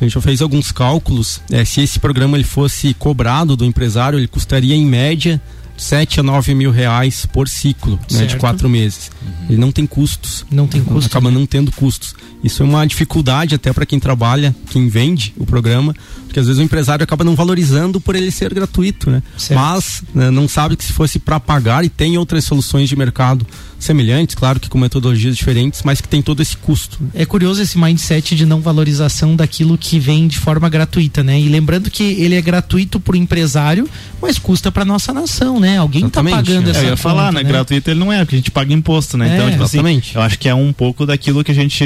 A 0.01 0.05
gente 0.05 0.15
já 0.15 0.21
fez 0.21 0.43
alguns 0.43 0.71
cálculos. 0.73 1.41
É, 1.51 1.65
se 1.65 1.81
esse 1.81 1.99
programa 1.99 2.37
ele 2.37 2.45
fosse 2.45 2.93
cobrado 2.95 3.57
do 3.57 3.65
empresário, 3.65 4.19
ele 4.19 4.29
custaria 4.29 4.75
em 4.75 4.85
média 4.85 5.41
7 5.77 6.21
a 6.21 6.23
9 6.23 6.55
mil 6.55 6.71
reais 6.71 7.27
por 7.27 7.49
ciclo, 7.49 7.99
né, 8.11 8.25
de 8.25 8.37
quatro 8.37 8.69
meses. 8.69 9.11
Uhum. 9.23 9.47
Ele 9.51 9.59
não 9.59 9.71
tem 9.71 9.87
custos. 9.87 10.45
Não 10.51 10.67
tem 10.67 10.83
custos. 10.83 11.07
Acaba 11.07 11.31
né? 11.31 11.39
não 11.39 11.47
tendo 11.47 11.71
custos. 11.71 12.15
Isso 12.43 12.63
é 12.63 12.67
uma 12.67 12.87
dificuldade 12.87 13.55
até 13.55 13.73
para 13.73 13.85
quem 13.85 14.01
trabalha, 14.01 14.55
quem 14.71 14.89
vende 14.89 15.35
o 15.37 15.45
programa, 15.45 15.95
porque 16.37 16.41
às 16.41 16.47
vezes 16.47 16.61
o 16.61 16.63
empresário 16.63 17.03
acaba 17.03 17.25
não 17.25 17.35
valorizando 17.35 17.99
por 17.99 18.15
ele 18.15 18.31
ser 18.31 18.53
gratuito, 18.53 19.11
né? 19.11 19.23
Certo. 19.39 19.59
Mas 19.59 20.03
né, 20.15 20.31
não 20.31 20.47
sabe 20.47 20.77
que 20.77 20.85
se 20.85 20.93
fosse 20.93 21.19
para 21.19 21.41
pagar 21.41 21.83
e 21.83 21.89
tem 21.89 22.19
outras 22.19 22.45
soluções 22.45 22.91
de 22.91 22.97
mercado 22.97 23.47
semelhantes, 23.79 24.35
claro 24.35 24.59
que 24.59 24.69
com 24.69 24.79
metodologias 24.79 25.37
diferentes, 25.37 25.83
mas 25.83 26.01
que 26.01 26.09
tem 26.09 26.23
todo 26.23 26.41
esse 26.41 26.57
custo. 26.57 26.99
É 27.15 27.25
curioso 27.25 27.63
esse 27.63 27.79
mindset 27.79 28.35
de 28.35 28.47
não 28.47 28.61
valorização 28.61 29.37
daquilo 29.37 29.77
que 29.77 29.99
vem 29.99 30.27
de 30.27 30.39
forma 30.39 30.69
gratuita, 30.69 31.23
né? 31.23 31.39
E 31.39 31.49
lembrando 31.49 31.91
que 31.91 32.03
ele 32.03 32.35
é 32.35 32.43
gratuito 32.43 32.99
para 32.99 33.15
o 33.15 33.17
empresário, 33.17 33.89
mas 34.21 34.39
custa 34.39 34.73
para 34.73 34.85
nossa 34.85 35.13
nação, 35.13 35.61
né? 35.61 35.79
Alguém 35.79 36.07
está 36.07 36.23
pagando 36.23 36.69
é, 36.69 36.71
essa 36.71 36.81
Eu 36.81 36.85
ia 36.85 36.91
conta, 36.91 37.03
falar, 37.03 37.33
né? 37.33 37.43
Gratuito 37.43 37.91
ele 37.91 38.01
não 38.01 38.13
é, 38.13 38.25
porque 38.25 38.37
a 38.37 38.39
gente 38.39 38.51
paga 38.51 38.73
imposto, 38.73 39.17
né? 39.17 39.31
É, 39.31 39.35
então, 39.35 39.51
tipo 39.51 39.63
assim, 39.63 39.79
exatamente. 39.79 40.17
eu 40.17 40.23
acho 40.23 40.39
que 40.39 40.49
é 40.49 40.55
um 40.55 40.73
pouco 40.73 41.05
daquilo 41.07 41.45
que 41.45 41.53
a 41.53 41.55
gente, 41.55 41.85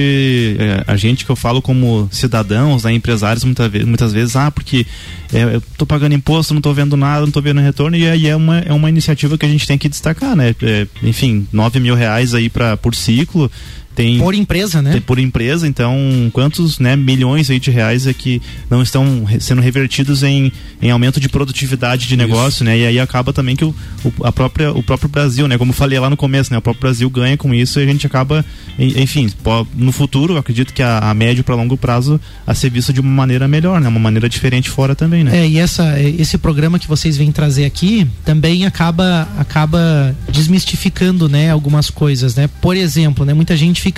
é, 0.59 0.85
a 0.87 0.97
gente 0.97 1.25
que 1.25 1.31
eu 1.31 1.37
falo 1.37 1.61
como 1.61 2.09
cidadãos, 2.11 2.85
né, 2.85 2.93
empresários, 2.93 3.45
muitas 3.45 3.71
vezes, 3.71 3.87
muitas 3.87 4.13
vezes 4.13 4.37
porque 4.49 4.87
é, 5.33 5.57
eu 5.57 5.61
tô 5.77 5.85
pagando 5.85 6.15
imposto, 6.15 6.55
não 6.55 6.61
tô 6.61 6.73
vendo 6.73 6.97
nada, 6.97 7.27
não 7.27 7.33
tô 7.33 7.43
vendo 7.43 7.61
retorno, 7.61 7.97
e 7.97 8.09
aí 8.09 8.29
é 8.29 8.37
uma, 8.37 8.59
é 8.59 8.73
uma 8.73 8.89
iniciativa 8.89 9.37
que 9.37 9.45
a 9.45 9.49
gente 9.49 9.67
tem 9.67 9.77
que 9.77 9.89
destacar, 9.89 10.37
né? 10.37 10.55
É, 10.63 10.87
enfim, 11.03 11.49
9 11.53 11.81
mil 11.81 11.97
reais 11.97 12.33
aí 12.33 12.49
pra, 12.49 12.77
por 12.77 12.95
ciclo. 12.95 13.51
Tem, 13.95 14.19
Por 14.19 14.35
empresa, 14.35 14.81
né? 14.81 14.93
tem 14.93 15.01
por 15.01 15.19
empresa, 15.19 15.67
então 15.67 16.31
quantos 16.33 16.79
né, 16.79 16.95
milhões 16.97 17.51
aí 17.51 17.59
de 17.59 17.71
reais 17.71 18.07
é 18.07 18.15
que 18.15 18.41
não 18.71 18.83
estão 18.83 19.27
sendo 19.41 19.61
revertidos 19.61 20.23
em, 20.23 20.51
em 20.81 20.91
aumento 20.91 21.19
de 21.21 21.29
produtividade 21.29 22.07
de 22.07 22.17
negócio, 22.17 22.65
né? 22.65 22.79
E 22.79 22.87
aí 22.87 23.01
acaba 23.01 23.33
também 23.33 23.57
que 23.57 23.65
o, 23.65 23.75
o, 24.05 24.13
a 24.25 24.31
própria, 24.33 24.71
o 24.73 24.83
próprio 24.83 25.09
Brasil, 25.09 25.47
né? 25.49 25.59
Como 25.59 25.71
eu 25.71 25.75
falei 25.77 25.99
lá 25.99 26.09
no 26.09 26.17
começo, 26.17 26.53
né? 26.53 26.59
O 26.59 26.63
próprio 26.63 26.81
Brasil 26.83 27.11
ganha 27.11 27.37
com 27.37 27.53
isso 27.53 27.79
e 27.81 27.83
a 27.83 27.87
gente 27.87 28.07
acaba, 28.07 28.45
en- 28.79 29.03
enfim, 29.03 29.29
no 29.75 29.91
futuro, 29.93 30.35
eu 30.35 30.39
acredito 30.39 30.73
que 30.73 30.83
a, 30.83 30.99
a 31.11 31.13
médio 31.13 31.43
para 31.45 31.55
longo 31.57 31.77
prazo 31.77 32.19
a 32.47 32.55
ser 32.55 32.71
visto 32.71 32.93
de 32.93 33.01
uma 33.01 33.11
maneira 33.11 33.47
melhor, 33.49 33.81
né? 33.81 33.89
Uma 33.89 34.01
maneira 34.01 34.29
diferente 34.29 34.71
fora 34.71 34.95
também, 34.95 35.25
né? 35.25 35.41
É, 35.41 35.49
e 35.49 35.59
essa, 35.59 36.01
esse 36.01 36.39
programa 36.39 36.79
que 36.79 36.87
vocês 36.89 37.17
vêm 37.17 37.31
trazer 37.33 37.65
aqui 37.65 38.07
também 38.25 38.65
acaba, 38.65 39.29
acaba 39.37 40.17
desmistificando, 40.31 41.29
né, 41.29 41.51
algumas 41.51 41.91
coisas, 41.91 42.35
né? 42.35 42.49
Por 42.63 42.77
exemplo, 42.77 43.25
né, 43.25 43.35
muita 43.35 43.57
gente 43.57 43.81
fica 43.81 43.90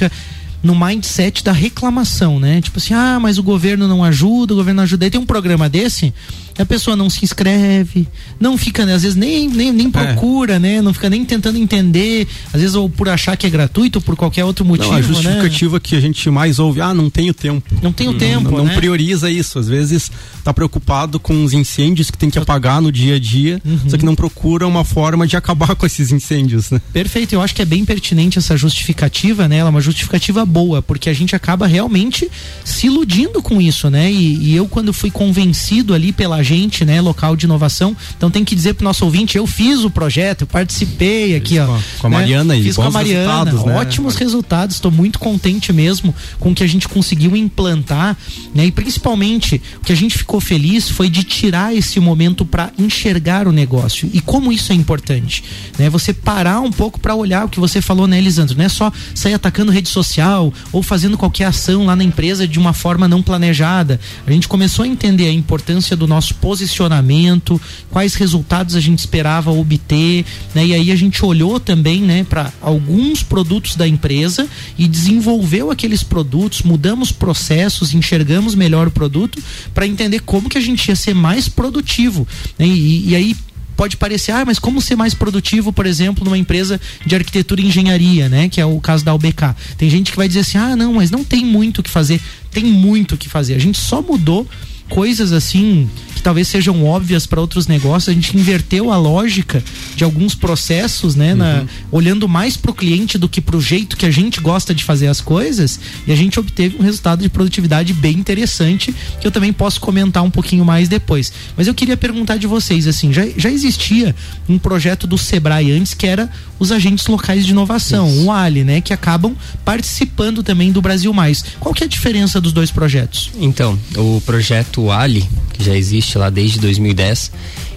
no 0.63 0.79
mindset 0.79 1.43
da 1.43 1.53
reclamação, 1.53 2.39
né? 2.39 2.61
Tipo 2.61 2.79
assim, 2.79 2.95
ah, 2.95 3.19
mas 3.21 3.37
o 3.37 3.43
governo 3.43 3.89
não 3.89 4.05
ajuda, 4.05 4.55
o 4.55 4.57
governo 4.57 4.77
não 4.77 4.85
ajuda. 4.85 5.05
Aí 5.05 5.11
tem 5.11 5.21
um 5.21 5.27
programa 5.27 5.69
desse, 5.69 6.15
a 6.59 6.65
pessoa 6.67 6.95
não 6.97 7.09
se 7.09 7.25
inscreve, 7.25 8.07
não 8.39 8.57
fica, 8.59 8.85
né, 8.85 8.95
às 8.95 9.03
vezes 9.03 9.17
nem, 9.17 9.49
nem, 9.49 9.73
nem 9.73 9.91
procura, 9.91 10.59
né? 10.59 10.81
Não 10.83 10.93
fica 10.93 11.09
nem 11.09 11.25
tentando 11.25 11.59
entender, 11.59 12.27
às 12.53 12.61
vezes 12.61 12.75
ou 12.75 12.89
por 12.89 13.09
achar 13.09 13.37
que 13.37 13.47
é 13.47 13.51
gratuito 13.51 13.99
ou 13.99 14.03
por 14.03 14.17
qualquer 14.17 14.45
outro 14.45 14.65
motivo, 14.65 14.89
Não, 14.91 14.97
a 14.97 15.01
né? 15.01 15.07
justificativa 15.07 15.81
que 15.81 15.97
a 15.97 16.01
gente 16.01 16.29
mais 16.31 16.59
ouve, 16.59 16.81
ah, 16.81 16.93
não 16.93 17.09
tenho 17.09 17.33
tempo. 17.33 17.75
Não 17.83 17.93
tenho 17.93 18.15
tempo, 18.19 18.51
Não, 18.51 18.59
não 18.59 18.65
né? 18.67 18.75
prioriza 18.77 19.31
isso. 19.31 19.59
Às 19.59 19.69
vezes 19.69 20.11
tá 20.45 20.53
preocupado 20.53 21.19
com 21.21 21.45
os 21.45 21.53
incêndios 21.53 22.11
que 22.11 22.19
tem 22.19 22.29
que 22.31 22.39
apagar 22.39 22.81
no 22.81 22.91
dia 22.93 23.17
a 23.17 23.19
dia, 23.19 23.61
Uhum. 23.65 23.79
só 23.89 23.97
que 23.97 24.05
não 24.05 24.15
procura 24.15 24.67
uma 24.67 24.85
forma 24.85 25.27
de 25.27 25.37
acabar 25.37 25.75
com 25.77 25.87
esses 25.87 26.11
incêndios, 26.13 26.71
né? 26.71 26.81
Perfeito, 26.93 27.33
eu 27.35 27.41
acho 27.41 27.55
que 27.55 27.63
é 27.63 27.65
bem 27.65 27.85
pertinente 27.85 28.39
essa 28.39 28.57
justificativa, 28.57 29.49
né? 29.49 29.59
Ela 29.59 29.69
é 29.69 29.71
uma 29.71 29.81
justificativa 29.81 30.45
boa, 30.45 30.83
porque 30.83 31.09
a 31.09 31.13
gente 31.15 31.35
acaba 31.37 31.67
realmente 31.67 32.29
se 32.65 32.87
iludindo 32.89 33.41
com 33.43 33.61
isso, 33.61 33.89
né? 33.89 34.11
E, 34.13 34.51
e 34.51 34.57
eu, 34.57 34.67
quando 34.67 34.93
fui 34.93 35.11
convencido 35.11 35.95
ali 35.95 36.13
pela 36.13 36.42
gente, 36.43 36.85
né, 36.85 37.01
local 37.01 37.37
de 37.37 37.47
inovação, 37.47 37.97
então 38.17 38.31
tem 38.31 38.45
que 38.45 38.55
dizer 38.55 38.75
pro 38.75 38.85
nosso 38.85 39.05
ouvinte, 39.05 39.37
eu 39.37 39.47
fiz 39.47 39.81
o 39.85 39.91
projeto, 39.91 40.43
eu 40.43 40.47
participei 40.47 41.37
aqui, 41.37 41.59
ó. 41.59 41.67
Com 41.99 42.07
a- 42.07 42.11
né? 42.11 42.17
Mariana 42.17 42.55
aí, 42.55 42.63
Fiz 42.63 42.77
com 42.77 42.83
a 42.83 42.91
Mariana, 42.91 43.45
resultados, 43.45 43.65
né? 43.65 43.77
ótimos 43.77 44.15
resultados, 44.17 44.77
estou 44.77 44.91
muito 44.91 45.19
contente 45.19 45.73
mesmo 45.73 46.15
com 46.39 46.51
o 46.51 46.55
que 46.55 46.63
a 46.63 46.67
gente 46.67 46.89
conseguiu 46.89 47.37
implantar, 47.37 48.17
né? 48.55 48.67
E 48.67 48.73
principalmente, 48.73 49.61
o 49.77 49.81
que 49.85 49.93
a 49.93 49.97
gente 49.97 50.17
ficou 50.19 50.41
feliz 50.41 50.89
foi 50.89 51.09
de 51.09 51.23
tirar 51.25 51.75
esse 51.75 51.99
momento 52.01 52.45
para 52.45 52.71
enxergar 52.79 53.47
o 53.47 53.53
negócio. 53.53 54.09
E 54.13 54.21
como 54.21 54.53
isso 54.53 54.73
é 54.73 54.75
importante, 54.75 55.43
né? 55.79 55.89
Você 55.91 56.13
parar 56.13 56.61
um 56.61 56.71
pouco 56.71 56.99
para 57.01 57.15
olhar 57.15 57.45
o 57.45 57.49
que 57.49 57.61
você 57.61 57.81
falou, 57.81 58.07
né, 58.07 58.19
Elisandro? 58.19 58.57
Não 58.57 58.65
é 58.65 58.69
só 58.69 58.93
sair 59.15 59.35
atacando 59.35 59.73
rede 59.73 59.89
social 59.89 60.53
ou 60.73 60.83
fazendo 60.83 61.17
qualquer 61.19 61.45
ação 61.47 61.87
lá 61.87 61.97
na 61.97 62.05
empresa 62.05 62.47
de 62.47 62.59
uma 62.59 62.73
forma 62.73 63.07
não 63.09 63.23
planejada. 63.23 63.99
A 64.27 64.31
gente 64.31 64.49
começou 64.49 64.85
a 64.85 64.89
entender 64.89 65.27
a 65.29 65.33
importância 65.33 65.97
do 65.97 66.07
nosso 66.07 66.32
posicionamento, 66.33 67.61
quais 67.91 68.15
resultados 68.15 68.75
a 68.75 68.81
gente 68.81 68.99
esperava 68.99 69.51
obter, 69.51 70.25
né? 70.55 70.67
E 70.67 70.75
aí 70.75 70.91
a 70.91 70.97
gente 70.97 71.25
olhou 71.25 71.61
também, 71.61 72.03
né, 72.03 72.25
para 72.25 72.53
alguns 72.61 73.23
produtos 73.23 73.77
da 73.77 73.87
empresa 73.87 74.49
e 74.79 74.89
desenvolveu 74.89 75.71
aqueles 75.71 76.03
produtos, 76.03 76.63
mudamos 76.63 77.13
processos, 77.13 77.95
enxergamos 77.95 78.55
melhor 78.55 78.89
o 78.89 78.91
produto 78.91 79.43
para 79.75 79.87
entender 79.87 80.21
como 80.21 80.49
que 80.49 80.59
a 80.59 80.61
gente 80.61 80.89
ia 80.89 80.97
ser 80.97 81.15
mais 81.15 81.49
produtivo. 81.49 82.27
né? 82.59 82.67
E, 82.67 83.11
e 83.11 83.17
aí 83.17 83.37
pode 83.77 83.97
parecer, 83.97 84.33
ah, 84.33 84.45
mas 84.45 84.59
como 84.59 84.81
ser 84.81 84.97
mais 84.97 85.15
produtivo, 85.15 85.73
por 85.73 85.87
exemplo, 85.87 86.25
numa 86.25 86.39
empresa 86.39 86.81
de 87.05 87.15
arquitetura 87.15 87.61
e 87.61 87.67
engenharia, 87.67 88.29
né? 88.29 88.49
Que 88.49 88.61
é 88.61 88.67
o 88.67 88.79
caso 88.81 89.05
da 89.05 89.15
UBK. 89.15 89.57
Tem 89.77 89.91
gente 89.91 90.11
que 90.11 90.17
vai 90.17 90.29
dizer 90.29 90.41
assim, 90.41 90.59
ah, 90.59 90.77
não, 90.77 90.95
mas 90.95 91.11
não 91.11 91.25
tem 91.25 91.45
muito 91.45 91.79
o 91.79 91.83
que 91.83 91.91
fazer. 91.91 92.21
Tem 92.51 92.65
muito 92.65 93.15
o 93.15 93.19
que 93.19 93.29
fazer. 93.29 93.55
A 93.55 93.59
gente 93.59 93.79
só 93.79 94.03
mudou 94.03 94.47
coisas 94.89 95.33
assim 95.33 95.89
que 96.15 96.23
talvez 96.23 96.47
sejam 96.49 96.85
óbvias 96.85 97.27
para 97.27 97.41
outros 97.41 97.67
negócios, 97.67 98.09
a 98.09 98.13
gente 98.13 98.37
inverteu 98.37 98.93
a 98.93 98.97
lógica 98.97 99.63
de 99.97 100.05
alguns 100.05 100.35
processos, 100.35 101.15
né, 101.17 101.35
na- 101.35 101.65
olhando 101.91 102.29
mais 102.29 102.57
para 102.57 102.71
o 102.71 102.75
cliente 102.75 103.17
do 103.19 103.29
que 103.29 103.41
para 103.41 103.57
o 103.57 103.61
jeito 103.61 103.97
que 103.97 104.05
a 104.07 104.11
gente 104.11 104.39
gosta 104.41 104.75
de 104.75 104.85
fazer 104.85 105.07
as 105.09 105.21
coisas, 105.21 105.81
e 106.07 106.13
a 106.13 106.17
gente 106.17 106.39
obteve 106.39 106.77
um 106.79 106.83
resultado 106.83 107.23
de 107.23 107.29
produtividade 107.29 107.93
bem 107.93 108.13
interessante, 108.19 108.95
que 109.21 109.27
eu 109.27 109.31
também 109.31 109.53
posso 109.53 109.81
comentar 109.81 110.23
um 110.23 110.31
pouquinho 110.31 110.65
mais 110.65 110.89
depois. 110.89 111.33
Mas 111.57 111.67
eu 111.67 111.75
queria 111.75 111.97
perguntar 111.97 112.37
de 112.37 112.47
vocês, 112.47 112.87
assim, 112.87 113.13
já, 113.13 113.27
já 113.37 113.51
existia 113.51 114.15
um 114.49 114.59
projeto 114.59 115.07
do 115.07 115.17
Sebrae 115.19 115.73
antes 115.73 115.95
que 115.95 116.07
era 116.07 116.31
os 116.59 116.71
agentes 116.71 117.07
locais 117.09 117.45
de 117.45 117.51
inovação, 117.51 118.09
o 118.25 118.31
ALI, 118.31 118.63
né, 118.63 118.81
que 118.81 118.93
acabam 118.93 119.35
participando 119.65 120.43
também 120.43 120.71
do 120.71 120.81
Brasil 120.81 121.13
Mais. 121.13 121.45
Qual 121.59 121.75
que 121.75 121.83
é 121.83 121.87
a 121.87 121.89
diferença 121.89 122.41
dos 122.41 122.53
dois 122.53 122.71
projetos? 122.71 123.31
Então, 123.41 123.77
o 123.97 124.21
projeto 124.25 124.72
Ali, 124.91 125.29
que 125.53 125.63
já 125.65 125.77
existe 125.77 126.17
lá 126.19 126.31
desde 126.31 126.59
2010, 126.61 127.31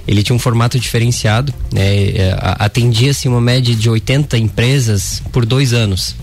ele 0.07 0.21
tinha 0.23 0.35
um 0.35 0.39
formato 0.39 0.79
diferenciado, 0.79 1.53
né? 1.71 1.81
É, 2.09 2.37
a- 2.39 2.65
Atendia-se 2.65 3.27
uma 3.27 3.41
média 3.41 3.73
de 3.75 3.89
80 3.89 4.37
empresas 4.37 5.21
por 5.31 5.45
dois 5.45 5.73
anos. 5.73 6.15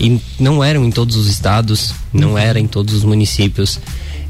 E 0.00 0.18
não 0.38 0.64
eram 0.64 0.84
em 0.84 0.90
todos 0.90 1.14
os 1.16 1.28
estados, 1.28 1.94
não 2.12 2.36
era 2.36 2.58
em 2.58 2.66
todos 2.66 2.94
os 2.94 3.04
municípios. 3.04 3.78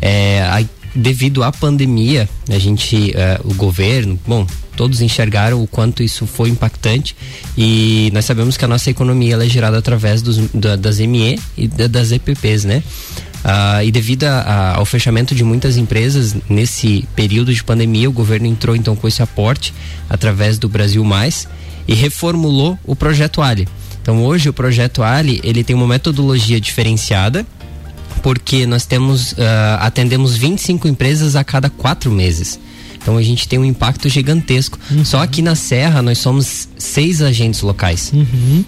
É, 0.03 0.45
aí, 0.51 0.69
devido 0.95 1.43
à 1.45 1.53
pandemia, 1.53 2.29
a 2.49 2.59
gente, 2.59 3.13
é, 3.17 3.41
o 3.45 3.55
governo, 3.55 4.19
bom, 4.27 4.45
todos 4.77 5.01
enxergaram 5.01 5.63
o 5.63 5.67
quanto 5.69 6.03
isso 6.03 6.27
foi 6.27 6.49
impactante 6.49 7.15
e 7.57 8.11
nós 8.13 8.25
sabemos 8.25 8.57
que 8.57 8.65
a 8.65 8.69
nossa 8.69 8.91
economia 8.91 9.37
é 9.37 9.49
gerada 9.49 9.79
através 9.79 10.23
dos, 10.23 10.39
da- 10.53 10.75
das 10.75 10.99
ME 11.01 11.39
e 11.57 11.69
da- 11.69 11.87
das 11.87 12.11
EPPs, 12.11 12.65
né? 12.65 12.83
Ah, 13.43 13.83
e 13.83 13.91
devido 13.91 14.25
a- 14.25 14.41
a- 14.41 14.77
ao 14.77 14.85
fechamento 14.85 15.35
de 15.35 15.43
muitas 15.43 15.77
empresas 15.77 16.37
nesse 16.49 17.09
período 17.17 17.55
de 17.55 17.65
pandemia, 17.65 18.09
o 18.09 18.13
governo 18.13 18.47
entrou 18.47 18.77
então 18.77 18.95
com 18.95 19.09
esse 19.09 19.23
aporte 19.23 19.73
através 20.11 20.59
do 20.59 20.69
Brasil 20.69 21.03
Mais 21.05 21.49
e 21.89 21.95
reformulou 21.95 22.79
o 22.85 22.95
projeto 22.95 23.41
Ali. 23.41 23.67
Então 24.03 24.23
hoje 24.25 24.49
o 24.49 24.53
projeto 24.53 25.03
Ali 25.03 25.41
ele 25.43 25.65
tem 25.65 25.75
uma 25.75 25.87
metodologia 25.87 26.61
diferenciada 26.61 27.47
porque 28.23 28.67
nós 28.67 28.85
temos 28.85 29.35
ah, 29.39 29.79
atendemos 29.81 30.37
25 30.37 30.87
empresas 30.87 31.35
a 31.37 31.43
cada 31.43 31.71
quatro 31.71 32.11
meses. 32.11 32.59
Então 33.03 33.17
a 33.17 33.23
gente 33.23 33.49
tem 33.49 33.59
um 33.59 33.65
impacto 33.65 34.11
gigantesco. 34.11 34.79
Só 35.05 35.23
aqui 35.23 35.41
na 35.41 35.55
Serra 35.55 36.03
nós 36.03 36.19
somos 36.19 36.69
seis 36.77 37.23
agentes 37.23 37.63
locais. 37.63 38.13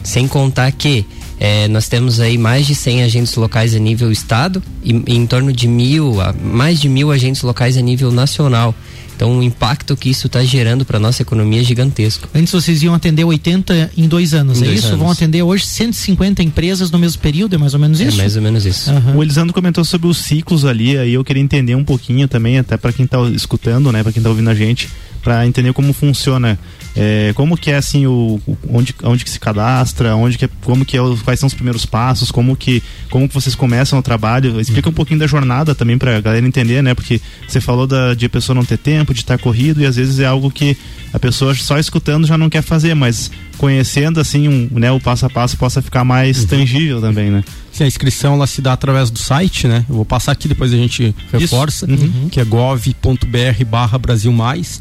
Sem 0.02 0.26
contar 0.26 0.72
que 0.72 1.04
eh, 1.44 1.66
nós 1.66 1.88
temos 1.88 2.20
aí 2.20 2.38
mais 2.38 2.66
de 2.68 2.74
100 2.74 3.02
agentes 3.02 3.34
locais 3.34 3.74
a 3.74 3.78
nível 3.80 4.12
estado 4.12 4.62
e, 4.84 4.92
e 5.08 5.16
em 5.16 5.26
torno 5.26 5.52
de 5.52 5.66
mil, 5.66 6.20
a- 6.20 6.32
mais 6.32 6.80
de 6.80 6.88
mil 6.88 7.10
agentes 7.10 7.42
locais 7.42 7.76
a 7.76 7.80
nível 7.80 8.12
nacional. 8.12 8.72
Então 9.16 9.38
o 9.38 9.42
impacto 9.42 9.96
que 9.96 10.08
isso 10.08 10.26
está 10.28 10.42
gerando 10.44 10.84
para 10.84 10.98
nossa 10.98 11.20
economia 11.22 11.60
é 11.60 11.64
gigantesco. 11.64 12.28
Antes 12.34 12.52
vocês 12.52 12.82
iam 12.82 12.94
atender 12.94 13.24
80 13.24 13.90
em 13.96 14.06
dois 14.08 14.34
anos, 14.34 14.60
Em 14.60 14.64
é 14.64 14.66
dois 14.66 14.78
isso? 14.80 14.88
anos. 14.88 15.00
Vão 15.00 15.10
atender 15.10 15.42
hoje 15.42 15.66
150 15.66 16.42
empresas 16.42 16.90
no 16.92 16.98
mesmo 16.98 17.20
período, 17.20 17.54
é 17.54 17.58
mais 17.58 17.74
ou 17.74 17.80
menos 17.80 18.00
isso? 18.00 18.14
É 18.14 18.22
mais 18.22 18.36
ou 18.36 18.42
menos 18.42 18.64
isso. 18.64 18.90
Aham. 18.90 19.16
O 19.16 19.22
Elisandro 19.22 19.52
comentou 19.52 19.84
sobre 19.84 20.06
os 20.08 20.18
ciclos 20.18 20.64
ali, 20.64 20.96
aí 20.96 21.14
eu 21.14 21.24
queria 21.24 21.42
entender 21.42 21.74
um 21.74 21.84
pouquinho 21.84 22.26
também, 22.28 22.58
até 22.58 22.76
para 22.76 22.92
quem 22.92 23.06
tá 23.06 23.18
escutando, 23.30 23.90
né, 23.92 24.02
para 24.02 24.12
quem 24.12 24.22
tá 24.22 24.28
ouvindo 24.28 24.48
a 24.50 24.54
gente, 24.54 24.88
para 25.22 25.46
entender 25.46 25.72
como 25.72 25.92
funciona, 25.92 26.58
é, 26.96 27.32
como 27.34 27.56
que 27.56 27.70
é 27.70 27.76
assim 27.76 28.06
o 28.06 28.40
onde 28.68 28.94
onde 29.02 29.24
que 29.24 29.30
se 29.30 29.40
cadastra, 29.40 30.14
onde 30.14 30.36
que 30.36 30.44
é, 30.44 30.48
como 30.62 30.84
que 30.84 30.96
é, 30.96 31.00
quais 31.24 31.40
são 31.40 31.46
os 31.46 31.54
primeiros 31.54 31.86
passos, 31.86 32.30
como 32.30 32.54
que 32.56 32.82
como 33.10 33.28
que 33.28 33.34
vocês 33.34 33.54
começam 33.54 33.98
o 33.98 34.02
trabalho, 34.02 34.60
explica 34.60 34.88
um 34.88 34.92
pouquinho 34.92 35.18
da 35.20 35.26
jornada 35.26 35.74
também 35.74 35.96
para 35.96 36.20
galera 36.20 36.46
entender, 36.46 36.82
né, 36.82 36.94
porque 36.94 37.20
você 37.48 37.60
falou 37.60 37.86
da 37.86 38.14
de 38.14 38.26
a 38.26 38.30
pessoa 38.30 38.54
não 38.54 38.64
ter 38.64 38.76
tempo, 38.78 39.14
de 39.14 39.20
estar 39.20 39.38
corrido 39.38 39.80
e 39.80 39.86
às 39.86 39.96
vezes 39.96 40.18
é 40.18 40.26
algo 40.26 40.50
que 40.50 40.76
a 41.12 41.18
pessoa 41.18 41.54
só 41.54 41.78
escutando 41.78 42.26
já 42.26 42.36
não 42.36 42.50
quer 42.50 42.62
fazer, 42.62 42.94
mas 42.94 43.30
conhecendo 43.58 44.18
assim, 44.20 44.48
um, 44.48 44.68
né, 44.72 44.90
o 44.90 45.00
passo 45.00 45.26
a 45.26 45.30
passo 45.30 45.56
possa 45.56 45.80
ficar 45.80 46.04
mais 46.04 46.44
tangível 46.44 47.00
também, 47.00 47.30
né? 47.30 47.44
Sim, 47.72 47.84
a 47.84 47.86
inscrição 47.86 48.34
ela 48.34 48.46
se 48.46 48.60
dá 48.60 48.72
através 48.74 49.10
do 49.10 49.18
site, 49.18 49.66
né? 49.66 49.84
Eu 49.88 49.94
vou 49.96 50.04
passar 50.04 50.32
aqui, 50.32 50.46
depois 50.48 50.72
a 50.72 50.76
gente 50.76 51.14
reforça, 51.32 51.86
Uhum. 51.86 52.28
que 52.30 52.38
é 52.40 52.44
gov.br 52.44 53.64
barra 53.70 53.98
Brasil 53.98 54.32
Mais. 54.32 54.80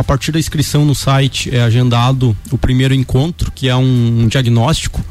A 0.00 0.02
partir 0.02 0.32
da 0.32 0.38
inscrição 0.38 0.82
no 0.82 0.94
site 0.94 1.54
é 1.54 1.60
agendado 1.60 2.34
o 2.50 2.56
primeiro 2.56 2.94
encontro, 2.94 3.52
que 3.52 3.68
é 3.68 3.76
um, 3.76 4.22
um 4.22 4.28
diagnóstico 4.28 5.04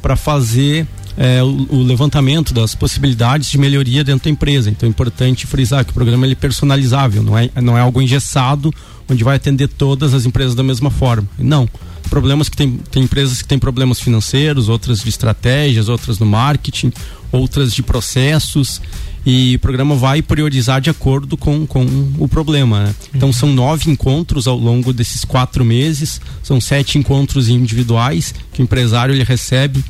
para 0.00 0.16
fazer 0.16 0.86
é, 1.18 1.42
o, 1.42 1.66
o, 1.68 1.82
levantamento 1.82 2.54
das 2.54 2.74
possibilidades 2.74 3.50
de 3.50 3.58
melhoria 3.58 4.02
dentro 4.02 4.24
da 4.24 4.30
empresa. 4.30 4.70
Então 4.70 4.86
é 4.86 4.90
importante 4.90 5.46
frisar 5.46 5.84
que 5.84 5.90
o 5.90 5.94
programa 5.94 6.24
ele 6.24 6.32
é 6.32 6.34
personalizável, 6.34 7.22
não 7.22 7.36
é, 7.36 7.50
não 7.60 7.76
é 7.76 7.82
algo 7.82 8.00
engessado 8.00 8.72
onde 9.06 9.22
vai 9.22 9.36
atender 9.36 9.68
todas 9.68 10.14
as 10.14 10.24
empresas 10.24 10.54
da 10.54 10.62
mesma 10.62 10.90
forma. 10.90 11.28
Não. 11.38 11.68
Problemas 12.08 12.48
que 12.48 12.56
tem, 12.56 12.78
tem 12.90 13.02
empresas 13.02 13.42
que 13.42 13.48
têm 13.48 13.58
problemas 13.58 14.00
financeiros, 14.00 14.70
outras 14.70 15.02
de 15.02 15.10
estratégias, 15.10 15.90
outras 15.90 16.18
no 16.18 16.24
marketing, 16.24 16.90
outras 17.30 17.74
de 17.74 17.82
processos 17.82 18.80
e 19.24 19.56
o 19.56 19.58
programa 19.58 19.94
vai 19.94 20.20
priorizar 20.20 20.80
de 20.80 20.90
acordo 20.90 21.36
com, 21.36 21.66
com 21.66 21.86
o 22.18 22.26
problema. 22.26 22.84
Né? 22.84 22.94
Então 23.14 23.28
uhum. 23.28 23.32
são 23.32 23.52
nove 23.52 23.90
encontros 23.90 24.46
ao 24.46 24.56
longo 24.56 24.92
desses 24.92 25.24
quatro 25.24 25.64
meses, 25.64 26.20
são 26.42 26.60
sete 26.60 26.98
encontros 26.98 27.48
individuais 27.48 28.34
que 28.52 28.60
o 28.60 28.64
empresário 28.64 29.14
ele 29.14 29.24
recebe 29.24 29.82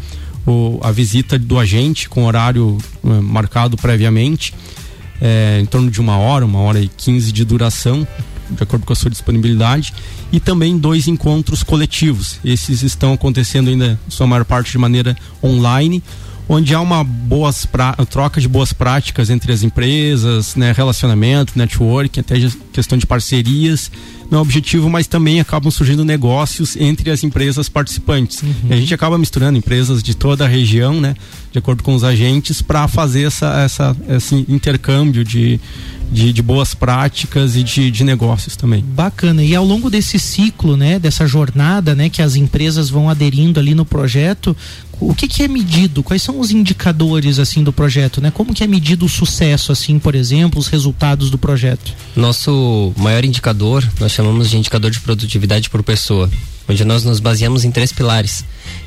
o, 0.47 0.79
a 0.83 0.91
visita 0.91 1.39
do 1.39 1.59
agente 1.59 2.09
com 2.09 2.27
horário 2.27 2.77
uh, 3.03 3.23
marcado 3.23 3.77
previamente, 3.77 4.55
é, 5.21 5.61
em 5.61 5.67
torno 5.67 5.91
de 5.91 6.01
uma 6.01 6.19
hora, 6.19 6.45
uma 6.45 6.59
hora 6.59 6.81
e 6.81 6.89
quinze 6.89 7.31
de 7.31 7.45
duração, 7.45 8.07
de 8.51 8.63
acordo 8.63 8.85
com 8.85 8.93
a 8.93 8.97
sua 8.97 9.11
disponibilidade, 9.11 9.95
e 10.33 10.41
também 10.41 10.77
dois 10.77 11.07
encontros 11.07 11.63
coletivos. 11.63 12.41
Esses 12.45 12.83
estão 12.83 13.13
acontecendo 13.13 13.71
ainda, 13.71 13.99
sua 14.09 14.27
maior 14.27 14.45
parte, 14.45 14.73
de 14.73 14.79
maneira 14.79 15.17
online 15.43 16.03
onde 16.55 16.75
há 16.75 16.81
uma 16.81 17.03
boas 17.03 17.65
pra... 17.65 17.93
troca 18.09 18.41
de 18.41 18.47
boas 18.47 18.73
práticas 18.73 19.31
entre 19.31 19.53
as 19.53 19.63
empresas, 19.63 20.55
né, 20.55 20.73
relacionamento, 20.73 21.55
network, 21.57 22.21
até 22.21 22.35
questão 22.73 22.99
de 22.99 23.07
parcerias. 23.07 23.91
Não 24.31 24.39
é 24.39 24.43
objetivo, 24.43 24.89
mas 24.89 25.07
também 25.07 25.41
acabam 25.41 25.71
surgindo 25.71 26.05
negócios 26.05 26.77
entre 26.77 27.11
as 27.11 27.23
empresas 27.23 27.69
participantes. 27.69 28.43
Uhum. 28.43 28.55
E 28.71 28.73
a 28.73 28.77
gente 28.77 28.93
acaba 28.95 29.19
misturando 29.19 29.59
empresas 29.59 30.03
de 30.03 30.15
toda 30.15 30.45
a 30.45 30.49
região, 30.49 31.01
né, 31.01 31.15
de 31.51 31.59
acordo 31.59 31.83
com 31.83 31.95
os 31.95 32.05
agentes, 32.05 32.61
para 32.61 32.87
fazer 32.87 33.25
essa, 33.25 33.63
essa, 33.63 33.97
esse 34.09 34.35
intercâmbio 34.49 35.25
de, 35.25 35.61
de, 36.11 36.33
de, 36.33 36.43
boas 36.43 36.75
práticas 36.75 37.57
e 37.57 37.63
de, 37.63 37.91
de 37.91 38.05
negócios 38.05 38.57
também. 38.57 38.83
Bacana. 38.83 39.43
E 39.43 39.55
ao 39.55 39.65
longo 39.65 39.91
desse 39.91 40.19
ciclo, 40.19 40.77
né, 40.77 40.99
dessa 40.99 41.27
jornada, 41.27 41.95
né, 41.95 42.09
que 42.09 42.21
as 42.21 42.37
empresas 42.37 42.91
vão 42.91 43.09
aderindo 43.09 43.61
ali 43.61 43.75
no 43.75 43.85
projeto, 43.85 44.57
o 45.09 45.15
que, 45.15 45.29
que, 45.29 45.43
é 45.43 45.49
medido? 45.49 46.03
Quais 46.03 46.23
são 46.23 46.39
os 46.39 46.51
indicadores 46.51 47.39
assim 47.39 47.63
do 47.63 47.73
projeto, 47.73 48.21
né? 48.21 48.31
Como 48.31 48.55
que 48.55 48.63
é 48.63 48.67
medido 48.67 49.07
o 49.07 49.09
sucesso, 49.09 49.73
assim, 49.73 49.99
por 49.99 50.15
exemplo, 50.15 50.59
os 50.59 50.69
resultados 50.69 51.31
do 51.31 51.39
projeto? 51.39 51.93
Nosso 52.17 52.93
maior 52.97 53.25
indicador, 53.25 53.87
nós 54.01 54.13
chamamos 54.13 54.51
de 54.51 54.57
indicador 54.57 54.91
de 54.91 55.01
produtividade 55.01 55.69
por 55.69 55.83
pessoa 55.83 56.31
onde 56.73 56.85
nós 56.85 57.05
nos 57.05 57.21
baseamos 57.21 57.65
em 57.65 57.71
três 57.71 57.93
pilares, 57.93 58.45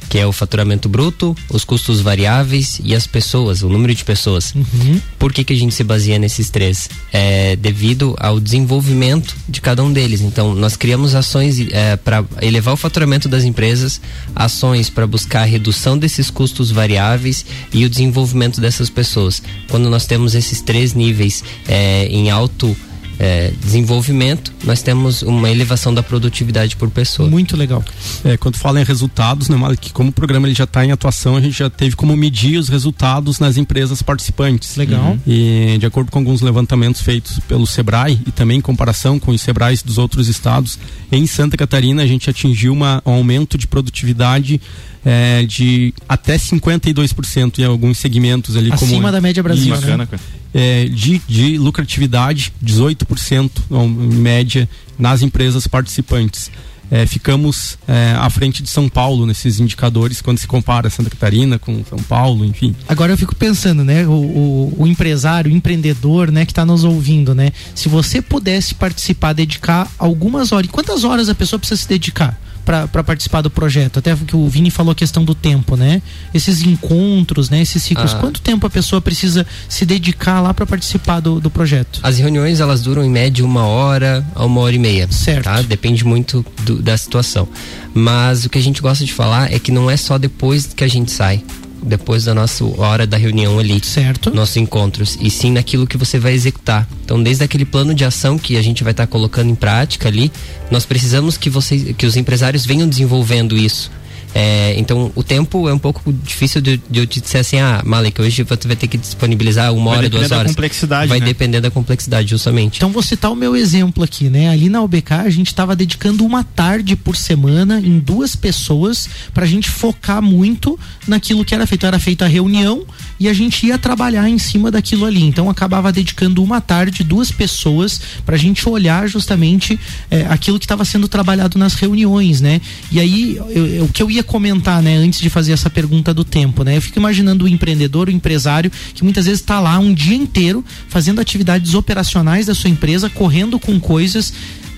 que 0.09 0.17
é 0.17 0.25
o 0.25 0.31
faturamento 0.31 0.89
bruto, 0.89 1.35
os 1.49 1.63
custos 1.63 2.01
variáveis 2.01 2.79
e 2.83 2.95
as 2.95 3.07
pessoas, 3.07 3.61
o 3.61 3.69
número 3.69 3.93
de 3.93 4.03
pessoas. 4.03 4.53
Uhum. 4.53 4.99
Por 5.17 5.31
que, 5.31 5.43
que 5.43 5.53
a 5.53 5.55
gente 5.55 5.73
se 5.73 5.83
baseia 5.83 6.19
nesses 6.19 6.49
três? 6.49 6.89
É 7.11 7.55
devido 7.55 8.15
ao 8.19 8.39
desenvolvimento 8.39 9.35
de 9.47 9.61
cada 9.61 9.83
um 9.83 9.91
deles. 9.91 10.21
Então, 10.21 10.53
nós 10.53 10.75
criamos 10.75 11.15
ações 11.15 11.59
é, 11.71 11.95
para 11.95 12.23
elevar 12.41 12.73
o 12.73 12.77
faturamento 12.77 13.29
das 13.29 13.43
empresas, 13.43 14.01
ações 14.35 14.89
para 14.89 15.07
buscar 15.07 15.41
a 15.41 15.45
redução 15.45 15.97
desses 15.97 16.29
custos 16.29 16.71
variáveis 16.71 17.45
e 17.73 17.85
o 17.85 17.89
desenvolvimento 17.89 18.59
dessas 18.59 18.89
pessoas. 18.89 19.41
Quando 19.69 19.89
nós 19.89 20.05
temos 20.05 20.35
esses 20.35 20.61
três 20.61 20.93
níveis 20.93 21.43
é, 21.67 22.05
em 22.07 22.29
alto 22.29 22.75
é, 23.19 23.51
desenvolvimento, 23.61 24.51
nós 24.63 24.81
temos 24.81 25.21
uma 25.21 25.49
elevação 25.49 25.93
da 25.93 26.03
produtividade 26.03 26.75
por 26.75 26.89
pessoa. 26.89 27.29
Muito 27.29 27.55
legal. 27.55 27.83
É, 28.23 28.37
quando 28.37 28.57
fala 28.57 28.81
em 28.81 28.83
resultados, 28.83 29.49
né, 29.49 29.57
que 29.79 29.91
como 29.91 30.09
o 30.09 30.11
programa 30.11 30.47
ele 30.47 30.55
já 30.55 30.65
está 30.65 30.85
em 30.85 30.91
atuação, 30.91 31.35
a 31.35 31.41
gente 31.41 31.57
já 31.57 31.69
teve 31.69 31.95
como 31.95 32.15
medir 32.15 32.57
os 32.57 32.69
resultados 32.69 33.39
nas 33.39 33.57
empresas 33.57 34.01
participantes. 34.01 34.75
Legal. 34.75 35.11
Uhum. 35.11 35.19
E 35.25 35.77
de 35.79 35.85
acordo 35.85 36.11
com 36.11 36.19
alguns 36.19 36.41
levantamentos 36.41 37.01
feitos 37.01 37.39
pelo 37.47 37.65
Sebrae 37.65 38.19
e 38.25 38.31
também 38.31 38.57
em 38.57 38.61
comparação 38.61 39.19
com 39.19 39.31
os 39.31 39.41
Sebrais 39.41 39.81
dos 39.81 39.97
outros 39.97 40.27
estados, 40.27 40.77
em 41.11 41.25
Santa 41.27 41.55
Catarina 41.55 42.03
a 42.03 42.07
gente 42.07 42.29
atingiu 42.29 42.73
uma, 42.73 43.01
um 43.05 43.11
aumento 43.11 43.57
de 43.57 43.67
produtividade 43.67 44.59
é, 45.05 45.43
de 45.43 45.93
até 46.09 46.35
52% 46.35 47.59
em 47.59 47.63
alguns 47.63 47.99
segmentos 47.99 48.57
ali. 48.57 48.71
Acima 48.73 48.93
como, 48.93 49.11
da 49.11 49.21
média 49.21 49.43
brasileira. 49.43 49.97
Né? 49.97 50.07
É, 50.53 50.85
de, 50.85 51.21
de 51.27 51.57
lucratividade, 51.57 52.51
18% 52.63 53.51
em 53.71 53.87
média 54.15 54.67
nas 54.97 55.21
empresas 55.21 55.67
participantes. 55.67 56.49
É, 56.89 57.05
ficamos 57.07 57.79
é, 57.87 58.13
à 58.15 58.29
frente 58.29 58.61
de 58.61 58.69
São 58.69 58.87
Paulo 58.87 59.25
nesses 59.25 59.59
indicadores 59.59 60.21
quando 60.21 60.37
se 60.37 60.45
compara 60.45 60.87
Santa 60.87 61.09
Catarina 61.09 61.57
com 61.57 61.83
São 61.83 61.97
Paulo, 61.97 62.45
enfim. 62.45 62.75
Agora 62.87 63.11
eu 63.11 63.17
fico 63.17 63.35
pensando, 63.35 63.83
né, 63.83 64.05
o, 64.05 64.11
o, 64.11 64.75
o 64.77 64.87
empresário, 64.87 65.51
o 65.51 65.55
empreendedor, 65.55 66.31
né, 66.31 66.45
que 66.45 66.51
está 66.51 66.63
nos 66.63 66.83
ouvindo, 66.83 67.33
né, 67.33 67.51
se 67.73 67.89
você 67.89 68.21
pudesse 68.21 68.75
participar, 68.75 69.33
dedicar 69.33 69.91
algumas 69.97 70.51
horas, 70.51 70.69
quantas 70.69 71.03
horas 71.03 71.27
a 71.27 71.33
pessoa 71.33 71.59
precisa 71.59 71.81
se 71.81 71.89
dedicar? 71.89 72.39
Para 72.65 73.03
participar 73.03 73.41
do 73.41 73.49
projeto? 73.49 73.99
Até 73.99 74.15
que 74.15 74.35
o 74.35 74.47
Vini 74.49 74.71
falou 74.71 74.91
a 74.91 74.95
questão 74.95 75.23
do 75.23 75.35
tempo, 75.35 75.75
né? 75.75 76.01
Esses 76.33 76.63
encontros, 76.63 77.49
né? 77.49 77.61
Esses 77.61 77.83
ciclos. 77.83 78.13
Ah. 78.13 78.17
Quanto 78.17 78.41
tempo 78.41 78.65
a 78.65 78.69
pessoa 78.69 78.99
precisa 78.99 79.45
se 79.69 79.85
dedicar 79.85 80.41
lá 80.41 80.53
para 80.53 80.65
participar 80.65 81.19
do, 81.19 81.39
do 81.39 81.49
projeto? 81.49 81.99
As 82.01 82.17
reuniões 82.17 82.59
elas 82.59 82.81
duram 82.81 83.03
em 83.03 83.09
média 83.09 83.45
uma 83.45 83.65
hora 83.65 84.25
a 84.33 84.43
uma 84.45 84.61
hora 84.61 84.75
e 84.75 84.79
meia. 84.79 85.07
Certo. 85.11 85.45
Tá? 85.45 85.61
Depende 85.61 86.03
muito 86.03 86.43
do, 86.63 86.81
da 86.81 86.97
situação. 86.97 87.47
Mas 87.93 88.45
o 88.45 88.49
que 88.49 88.57
a 88.57 88.61
gente 88.61 88.81
gosta 88.81 89.05
de 89.05 89.13
falar 89.13 89.53
é 89.53 89.59
que 89.59 89.71
não 89.71 89.89
é 89.89 89.95
só 89.95 90.17
depois 90.17 90.73
que 90.73 90.83
a 90.83 90.87
gente 90.87 91.11
sai 91.11 91.43
depois 91.85 92.25
da 92.25 92.33
nossa 92.33 92.65
hora 92.77 93.05
da 93.05 93.17
reunião 93.17 93.59
ali. 93.59 93.79
Certo. 93.83 94.33
Nossos 94.33 94.57
encontros. 94.57 95.17
E 95.21 95.29
sim 95.29 95.51
naquilo 95.51 95.87
que 95.87 95.97
você 95.97 96.19
vai 96.19 96.33
executar. 96.33 96.87
Então, 97.03 97.21
desde 97.21 97.43
aquele 97.43 97.65
plano 97.65 97.93
de 97.93 98.03
ação 98.03 98.37
que 98.37 98.57
a 98.57 98.61
gente 98.61 98.83
vai 98.83 98.91
estar 98.91 99.05
tá 99.05 99.11
colocando 99.11 99.49
em 99.49 99.55
prática 99.55 100.09
ali, 100.09 100.31
nós 100.71 100.85
precisamos 100.85 101.37
que 101.37 101.49
vocês, 101.49 101.95
que 101.95 102.05
os 102.05 102.17
empresários 102.17 102.65
venham 102.65 102.87
desenvolvendo 102.87 103.55
isso 103.57 103.91
é, 104.37 104.77
então, 104.77 105.13
o 105.15 105.23
tempo 105.23 105.69
é 105.69 105.73
um 105.73 105.79
pouco 105.79 106.11
difícil 106.11 106.59
de, 106.59 106.75
de, 106.89 106.99
eu 106.99 107.07
te 107.07 107.21
dizer 107.21 107.37
assim, 107.37 107.57
ah, 107.57 107.81
Malek, 107.85 108.21
hoje 108.21 108.43
você 108.43 108.67
vai 108.67 108.75
ter 108.75 108.85
que 108.85 108.97
disponibilizar 108.97 109.73
uma 109.73 109.91
vai 109.91 109.97
hora, 109.99 110.09
duas 110.09 110.29
horas. 110.29 110.37
Vai 110.37 110.47
complexidade, 110.47 111.07
Vai 111.07 111.19
né? 111.21 111.25
depender 111.25 111.61
da 111.61 111.71
complexidade, 111.71 112.31
justamente. 112.31 112.75
Então, 112.75 112.91
vou 112.91 113.01
citar 113.01 113.31
o 113.31 113.35
meu 113.35 113.55
exemplo 113.55 114.03
aqui, 114.03 114.29
né? 114.29 114.49
Ali 114.49 114.67
na 114.67 114.81
UBK, 114.81 115.13
a 115.13 115.29
gente 115.29 115.47
estava 115.47 115.73
dedicando 115.73 116.25
uma 116.25 116.43
tarde 116.43 116.97
por 116.97 117.15
semana 117.15 117.79
em 117.79 117.97
duas 117.97 118.35
pessoas 118.35 119.07
para 119.33 119.45
a 119.45 119.47
gente 119.47 119.69
focar 119.69 120.21
muito 120.21 120.77
naquilo 121.07 121.45
que 121.45 121.55
era 121.55 121.65
feito. 121.65 121.85
Era 121.85 121.97
feita 121.97 122.25
a 122.25 122.27
reunião 122.27 122.83
e 123.17 123.29
a 123.29 123.33
gente 123.33 123.65
ia 123.65 123.77
trabalhar 123.77 124.27
em 124.27 124.37
cima 124.37 124.69
daquilo 124.69 125.05
ali. 125.05 125.23
Então, 125.23 125.49
acabava 125.49 125.93
dedicando 125.93 126.43
uma 126.43 126.59
tarde, 126.59 127.05
duas 127.05 127.31
pessoas, 127.31 128.01
para 128.25 128.35
a 128.35 128.39
gente 128.39 128.67
olhar 128.67 129.07
justamente 129.07 129.79
é, 130.11 130.25
aquilo 130.25 130.59
que 130.59 130.65
estava 130.65 130.83
sendo 130.83 131.07
trabalhado 131.07 131.57
nas 131.57 131.75
reuniões, 131.75 132.41
né? 132.41 132.59
E 132.91 132.99
aí, 132.99 133.39
o 133.81 133.87
que 133.87 134.03
eu 134.03 134.11
ia 134.11 134.24
comentar, 134.25 134.81
né, 134.81 134.95
antes 134.95 135.19
de 135.19 135.29
fazer 135.29 135.53
essa 135.53 135.69
pergunta 135.69 136.13
do 136.13 136.23
tempo, 136.23 136.63
né? 136.63 136.77
Eu 136.77 136.81
fico 136.81 136.99
imaginando 136.99 137.45
o 137.45 137.47
empreendedor, 137.47 138.07
o 138.07 138.11
empresário, 138.11 138.71
que 138.93 139.03
muitas 139.03 139.25
vezes 139.25 139.39
está 139.39 139.59
lá 139.59 139.79
um 139.79 139.93
dia 139.93 140.15
inteiro 140.15 140.63
fazendo 140.89 141.21
atividades 141.21 141.73
operacionais 141.73 142.45
da 142.45 142.55
sua 142.55 142.69
empresa, 142.69 143.09
correndo 143.09 143.59
com 143.59 143.79
coisas 143.79 144.33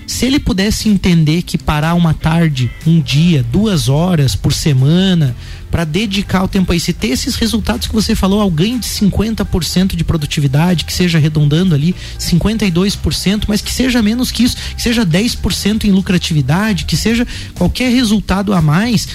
se 0.08 0.24
ele 0.24 0.40
pudesse 0.40 0.88
entender 0.88 1.42
que 1.42 1.58
parar 1.58 1.92
uma 1.92 2.14
tarde, 2.14 2.70
um 2.86 2.98
dia, 2.98 3.44
duas 3.52 3.90
horas 3.90 4.34
por 4.34 4.54
semana, 4.54 5.36
para 5.70 5.84
dedicar 5.84 6.42
o 6.42 6.48
tempo 6.48 6.72
a 6.72 6.76
isso 6.76 6.90
e 6.90 6.94
ter 6.94 7.08
esses 7.08 7.34
resultados 7.34 7.86
que 7.86 7.94
você 7.94 8.14
falou, 8.14 8.40
ao 8.40 8.50
ganho 8.50 8.78
de 8.78 8.86
50% 8.86 9.94
de 9.94 10.02
produtividade, 10.02 10.86
que 10.86 10.94
seja 10.94 11.18
arredondando 11.18 11.74
ali 11.74 11.94
52%, 12.18 13.44
mas 13.46 13.60
que 13.60 13.70
seja 13.70 14.02
menos 14.02 14.32
que 14.32 14.44
isso, 14.44 14.56
que 14.74 14.80
seja 14.80 15.04
10% 15.04 15.84
em 15.84 15.90
lucratividade, 15.90 16.86
que 16.86 16.96
seja 16.96 17.26
qualquer 17.54 17.92
resultado 17.92 18.54
a 18.54 18.62
mais 18.62 19.06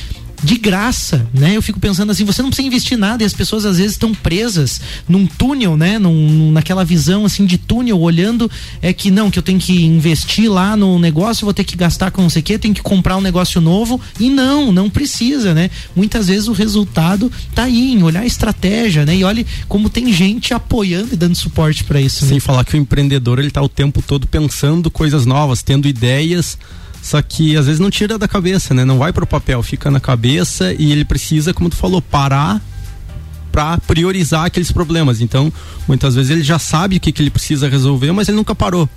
de 0.43 0.57
graça, 0.57 1.25
né? 1.33 1.55
Eu 1.55 1.61
fico 1.61 1.79
pensando 1.79 2.11
assim, 2.11 2.25
você 2.25 2.41
não 2.41 2.49
precisa 2.49 2.67
investir 2.67 2.97
nada 2.97 3.23
e 3.23 3.25
as 3.25 3.33
pessoas 3.33 3.65
às 3.65 3.77
vezes 3.77 3.93
estão 3.93 4.13
presas 4.13 4.81
num 5.07 5.25
túnel, 5.25 5.77
né? 5.77 5.97
Num, 5.97 6.51
naquela 6.51 6.83
visão 6.83 7.25
assim 7.25 7.45
de 7.45 7.57
túnel, 7.57 7.99
olhando 7.99 8.51
é 8.81 8.91
que 8.91 9.09
não, 9.09 9.31
que 9.31 9.39
eu 9.39 9.43
tenho 9.43 9.59
que 9.59 9.85
investir 9.85 10.51
lá 10.51 10.75
no 10.75 10.99
negócio, 10.99 11.45
vou 11.45 11.53
ter 11.53 11.63
que 11.63 11.77
gastar 11.77 12.11
com 12.11 12.21
não 12.21 12.29
sei 12.29 12.41
o 12.41 12.43
que, 12.43 12.57
tenho 12.57 12.73
que 12.73 12.81
comprar 12.81 13.15
um 13.15 13.21
negócio 13.21 13.61
novo 13.61 13.99
e 14.19 14.29
não, 14.29 14.71
não 14.71 14.89
precisa, 14.89 15.53
né? 15.53 15.69
Muitas 15.95 16.27
vezes 16.27 16.47
o 16.49 16.53
resultado 16.53 17.31
tá 17.55 17.63
aí 17.63 17.93
em 17.93 18.03
olhar 18.03 18.21
a 18.21 18.25
estratégia, 18.25 19.05
né? 19.05 19.15
E 19.15 19.23
olhe 19.23 19.47
como 19.69 19.89
tem 19.89 20.11
gente 20.11 20.53
apoiando 20.53 21.13
e 21.13 21.17
dando 21.17 21.35
suporte 21.35 21.85
para 21.85 22.01
isso. 22.01 22.25
Né? 22.25 22.31
Sem 22.31 22.39
falar 22.41 22.65
que 22.65 22.75
o 22.75 22.79
empreendedor 22.79 23.39
ele 23.39 23.49
tá 23.49 23.61
o 23.61 23.69
tempo 23.69 24.01
todo 24.01 24.27
pensando 24.27 24.91
coisas 24.91 25.25
novas, 25.25 25.63
tendo 25.63 25.87
ideias 25.87 26.57
só 27.03 27.21
que 27.21 27.57
às 27.57 27.65
vezes 27.65 27.81
não 27.81 27.89
tira 27.89 28.17
da 28.17 28.29
cabeça, 28.29 28.73
né? 28.73 28.85
Não 28.85 28.97
vai 28.97 29.11
pro 29.11 29.27
papel, 29.27 29.61
fica 29.61 29.91
na 29.91 29.99
cabeça 29.99 30.73
e 30.73 30.89
ele 30.89 31.03
precisa, 31.03 31.53
como 31.53 31.69
tu 31.69 31.75
falou, 31.75 32.01
parar 32.01 32.61
para 33.51 33.77
priorizar 33.79 34.45
aqueles 34.45 34.71
problemas. 34.71 35.19
Então, 35.19 35.51
muitas 35.85 36.15
vezes 36.15 36.31
ele 36.31 36.43
já 36.43 36.57
sabe 36.57 36.95
o 36.95 36.99
que, 37.01 37.11
que 37.11 37.21
ele 37.21 37.29
precisa 37.29 37.67
resolver, 37.67 38.13
mas 38.13 38.29
ele 38.29 38.37
nunca 38.37 38.55
parou. 38.55 38.87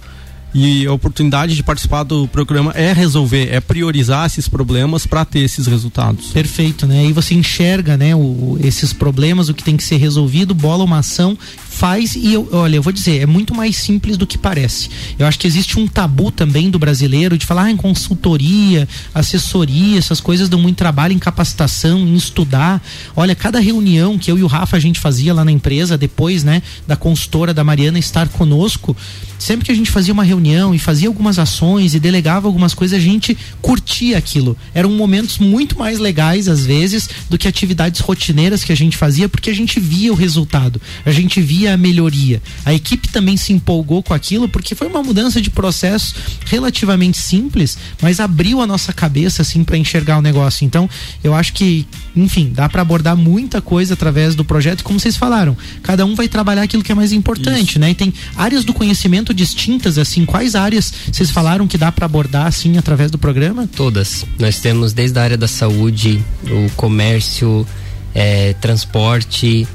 E 0.59 0.87
a 0.87 0.92
oportunidade 0.92 1.55
de 1.55 1.62
participar 1.62 2.03
do 2.03 2.27
programa 2.27 2.73
é 2.75 2.90
resolver, 2.90 3.53
é 3.53 3.61
priorizar 3.61 4.25
esses 4.25 4.49
problemas 4.49 5.07
para 5.07 5.23
ter 5.23 5.40
esses 5.40 5.66
resultados. 5.66 6.29
Perfeito, 6.29 6.87
né? 6.87 7.01
Aí 7.01 7.12
você 7.12 7.35
enxerga, 7.35 7.95
né, 7.95 8.16
o, 8.16 8.59
esses 8.62 8.90
problemas, 8.90 9.51
o 9.51 9.55
que 9.55 9.62
tem 9.62 9.77
que 9.77 9.85
ser 9.85 9.99
resolvido, 9.99 10.55
bola 10.55 10.83
uma 10.83 11.01
ação, 11.01 11.37
faz 11.77 12.16
e 12.16 12.33
eu, 12.33 12.49
olha, 12.53 12.77
eu 12.77 12.83
vou 12.83 12.90
dizer, 12.90 13.21
é 13.21 13.27
muito 13.27 13.55
mais 13.55 13.77
simples 13.77 14.16
do 14.16 14.27
que 14.27 14.38
parece. 14.38 14.88
Eu 15.19 15.27
acho 15.27 15.38
que 15.38 15.47
existe 15.47 15.79
um 15.79 15.87
tabu 15.87 16.31
também 16.31 16.71
do 16.71 16.79
brasileiro 16.79 17.37
de 17.37 17.45
falar 17.45 17.64
ah, 17.64 17.71
em 17.71 17.77
consultoria, 17.77 18.88
assessoria, 19.14 19.99
essas 19.99 20.23
coisas 20.23 20.49
dão 20.49 20.59
muito 20.59 20.79
trabalho 20.79 21.12
em 21.12 21.19
capacitação, 21.19 21.99
em 21.99 22.14
estudar. 22.14 22.83
Olha, 23.14 23.35
cada 23.35 23.61
reunião 23.61 24.16
que 24.19 24.31
eu 24.31 24.38
e 24.38 24.42
o 24.42 24.47
Rafa 24.47 24.79
a 24.79 24.81
gente 24.81 24.99
fazia 24.99 25.35
lá 25.35 25.45
na 25.45 25.53
empresa, 25.53 25.99
depois, 25.99 26.42
né, 26.42 26.62
da 26.87 26.97
consultora 26.97 27.53
da 27.53 27.62
Mariana 27.62 27.99
estar 27.99 28.27
conosco, 28.29 28.97
sempre 29.38 29.66
que 29.66 29.73
a 29.73 29.75
gente 29.75 29.90
fazia 29.90 30.14
uma 30.14 30.25
reunião 30.25 30.46
e 30.75 30.79
fazia 30.79 31.09
algumas 31.09 31.39
ações 31.39 31.95
e 31.95 32.01
delegava 32.01 32.47
algumas 32.47 32.75
coisas, 32.75 32.99
a 32.99 33.03
gente 33.03 33.37
curtia 33.61 34.19
aquilo. 34.19 34.57
Eram 34.75 34.91
momentos 34.91 35.39
muito 35.39 35.79
mais 35.79 35.99
legais, 35.99 36.49
às 36.49 36.65
vezes, 36.65 37.09
do 37.29 37.39
que 37.39 37.49
atividades 37.49 38.01
rotineiras 38.01 38.65
que 38.65 38.73
a 38.73 38.77
gente 38.77 38.97
fazia, 38.97 39.29
porque 39.29 39.51
a 39.51 39.55
gente 39.55 39.81
via 39.81 40.13
o 40.13 40.17
resultado, 40.17 40.81
a 41.05 41.11
gente 41.11 41.41
via 41.41 41.75
a 41.75 41.77
melhoria. 41.77 42.43
A 42.65 42.75
equipe 42.75 43.09
também 43.09 43.37
se 43.37 43.53
empolgou 43.53 44.03
com 44.03 44.13
aquilo, 44.13 44.49
porque 44.49 44.75
foi 44.75 44.89
uma 44.89 45.03
mudança 45.03 45.41
de 45.41 45.51
processo 45.51 46.15
relativamente 46.45 47.19
simples, 47.19 47.79
mas 48.01 48.21
abriu 48.21 48.61
a 48.61 48.67
nossa 48.67 48.93
cabeça, 48.93 49.43
assim, 49.43 49.65
para 49.65 49.79
enxergar 49.79 50.19
o 50.19 50.23
negócio. 50.23 50.65
Então, 50.65 50.89
eu 51.25 51.35
acho 51.35 51.53
que, 51.53 51.87
enfim, 52.15 52.51
dá 52.53 52.69
para 52.69 52.83
abordar 52.83 53.17
muita 53.17 53.61
coisa 53.61 53.95
através 53.95 54.35
do 54.35 54.45
projeto, 54.45 54.85
como 54.85 55.01
vocês 55.01 55.17
falaram. 55.17 55.57
Cada 55.83 56.05
um 56.05 56.15
vai 56.15 56.29
trabalhar 56.29 56.63
aquilo 56.63 56.83
que 56.83 56.93
é 56.93 56.95
mais 56.95 57.13
importante, 57.13 57.71
Isso. 57.71 57.79
né? 57.79 57.91
E 57.91 57.95
tem 57.95 58.13
áreas 58.37 58.65
do 58.65 58.75
conhecimento 58.75 59.33
distintas, 59.33 59.99
assim, 59.99 60.25
quais 60.27 60.55
áreas 60.55 60.93
vocês 61.11 61.31
falaram 61.31 61.67
que 61.67 61.79
dá 61.79 61.91
para 61.91 62.07
abordar, 62.07 62.47
assim, 62.47 62.77
através 62.77 63.11
do 63.11 63.19
programa? 63.19 63.69
Todas. 63.75 64.25
Nós 64.39 64.61
temos 64.61 64.93
desde 64.93 65.19
a 65.19 65.23
área 65.23 65.37
da 65.37 65.49
saúde, 65.49 66.23
o 66.45 66.71
comércio, 66.77 67.67
é, 68.15 68.53
transporte, 68.55 69.67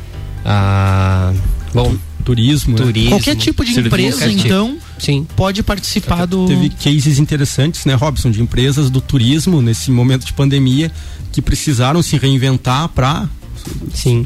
a... 0.46 1.34
Bom, 1.74 1.96
turismo, 2.22 2.78
né? 2.78 2.84
turismo. 2.84 3.10
Qualquer 3.12 3.36
tipo 3.36 3.66
de 3.66 3.80
empresa, 3.80 4.32
então, 4.32 4.78
Sim. 4.98 5.26
pode 5.36 5.64
participar 5.64 6.26
do. 6.26 6.46
Teve 6.48 6.70
cases 6.70 7.20
interessantes, 7.20 7.86
né, 7.86 7.94
Robson, 7.94 8.32
de 8.32 8.42
empresas 8.42 8.90
do 8.90 9.02
turismo 9.02 9.62
nesse 9.62 9.92
momento 9.92 10.26
de 10.26 10.34
pandemia 10.34 10.92
que 11.32 11.42
precisaram 11.42 12.02
se 12.02 12.18
reinventar 12.18 12.90
para 12.90 13.28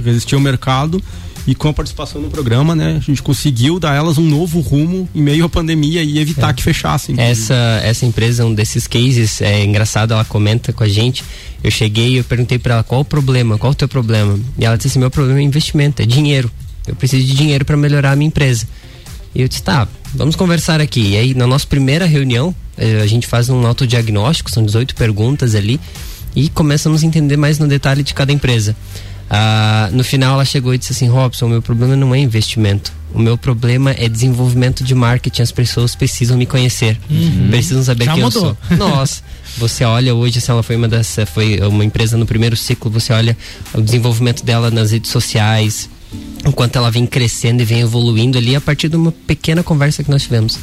resistir 0.03 0.35
ao 0.35 0.41
mercado 0.41 1.01
e 1.47 1.53
com 1.53 1.69
a 1.69 1.73
participação 1.73 2.21
no 2.21 2.29
programa, 2.29 2.75
né, 2.75 2.95
a 2.97 2.99
gente 2.99 3.21
conseguiu 3.21 3.79
dar 3.79 3.93
elas 3.93 4.17
um 4.17 4.27
novo 4.27 4.59
rumo 4.59 5.07
em 5.13 5.21
meio 5.21 5.45
à 5.45 5.49
pandemia 5.49 6.01
e 6.01 6.17
evitar 6.17 6.49
é. 6.49 6.53
que 6.53 6.63
fechassem. 6.63 7.15
Essa 7.19 7.53
essa 7.83 8.05
empresa, 8.05 8.45
um 8.45 8.53
desses 8.53 8.87
cases, 8.87 9.41
é 9.41 9.63
engraçado, 9.63 10.13
ela 10.13 10.25
comenta 10.25 10.73
com 10.73 10.83
a 10.83 10.87
gente. 10.87 11.23
Eu 11.63 11.69
cheguei 11.69 12.09
e 12.09 12.17
eu 12.17 12.23
perguntei 12.23 12.57
para 12.57 12.75
ela 12.75 12.83
qual 12.83 13.01
o 13.01 13.05
problema, 13.05 13.57
qual 13.57 13.71
o 13.71 13.75
teu 13.75 13.87
problema? 13.87 14.39
E 14.57 14.65
ela 14.65 14.75
disse 14.75 14.89
assim: 14.89 14.99
meu 14.99 15.11
problema 15.11 15.39
é 15.39 15.43
investimento, 15.43 16.01
é 16.01 16.05
dinheiro. 16.05 16.49
Eu 16.87 16.95
preciso 16.95 17.25
de 17.25 17.33
dinheiro 17.33 17.65
para 17.65 17.77
melhorar 17.77 18.11
a 18.11 18.15
minha 18.15 18.27
empresa. 18.27 18.67
E 19.33 19.41
eu 19.41 19.47
disse: 19.47 19.61
tá, 19.61 19.87
vamos 20.13 20.35
conversar 20.35 20.81
aqui. 20.81 21.11
E 21.11 21.17
aí, 21.17 21.33
na 21.33 21.45
nossa 21.45 21.67
primeira 21.67 22.05
reunião, 22.05 22.55
eh, 22.77 23.01
a 23.01 23.07
gente 23.07 23.27
faz 23.27 23.49
um 23.49 23.65
autodiagnóstico, 23.65 24.49
são 24.49 24.63
18 24.63 24.95
perguntas 24.95 25.55
ali, 25.55 25.79
e 26.35 26.49
começamos 26.49 27.03
a 27.03 27.05
entender 27.05 27.37
mais 27.37 27.59
no 27.59 27.67
detalhe 27.67 28.01
de 28.01 28.13
cada 28.13 28.31
empresa. 28.31 28.75
Ah, 29.29 29.89
no 29.91 30.03
final 30.03 30.35
ela 30.35 30.45
chegou 30.45 30.73
e 30.73 30.77
disse 30.77 30.93
assim, 30.93 31.07
Robson, 31.07 31.47
o 31.47 31.49
meu 31.49 31.61
problema 31.61 31.95
não 31.95 32.13
é 32.13 32.19
investimento. 32.19 32.93
O 33.13 33.19
meu 33.19 33.37
problema 33.37 33.91
é 33.91 34.09
desenvolvimento 34.09 34.83
de 34.83 34.93
marketing. 34.93 35.41
As 35.41 35.51
pessoas 35.51 35.95
precisam 35.95 36.37
me 36.37 36.45
conhecer. 36.45 36.99
Uhum. 37.09 37.47
Precisam 37.49 37.83
saber 37.83 38.05
Já 38.05 38.13
quem 38.13 38.23
mudou. 38.23 38.57
eu 38.69 38.77
sou. 38.77 38.77
Nossa, 38.89 39.23
você 39.57 39.85
olha 39.85 40.13
hoje, 40.13 40.41
se 40.41 40.51
ela 40.51 40.61
foi 40.61 40.75
uma 40.75 40.87
das. 40.87 41.15
Foi 41.33 41.59
uma 41.61 41.85
empresa 41.85 42.17
no 42.17 42.25
primeiro 42.25 42.57
ciclo, 42.57 42.91
você 42.91 43.13
olha 43.13 43.37
o 43.73 43.81
desenvolvimento 43.81 44.43
dela 44.43 44.69
nas 44.69 44.91
redes 44.91 45.11
sociais, 45.11 45.89
enquanto 46.45 46.75
ela 46.75 46.91
vem 46.91 47.05
crescendo 47.05 47.61
e 47.61 47.65
vem 47.65 47.79
evoluindo 47.79 48.37
ali 48.37 48.53
a 48.53 48.61
partir 48.61 48.89
de 48.89 48.97
uma 48.97 49.13
pequena 49.13 49.63
conversa 49.63 50.03
que 50.03 50.11
nós 50.11 50.23
tivemos. 50.23 50.59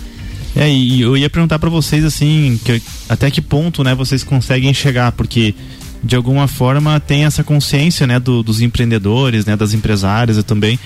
É, 0.55 0.71
e 0.71 1.01
eu 1.01 1.17
ia 1.17 1.31
perguntar 1.31 1.59
para 1.59 1.71
vocês 1.71 2.05
assim, 2.05 2.61
que, 2.63 2.83
até 3.09 3.31
que 3.31 3.41
ponto, 3.41 3.83
né, 3.83 3.95
vocês 3.95 4.23
conseguem 4.23 4.75
chegar, 4.75 5.13
porque 5.13 5.55
de 6.03 6.17
alguma 6.17 6.49
forma 6.49 6.99
tem 6.99 7.25
essa 7.25 7.45
consciência, 7.45 8.07
né, 8.07 8.19
do, 8.19 8.43
dos 8.43 8.61
empreendedores, 8.61 9.47
né, 9.47 9.57
das 9.57 9.73
empresárias 9.73 10.37
e 10.37 10.43
também 10.43 10.79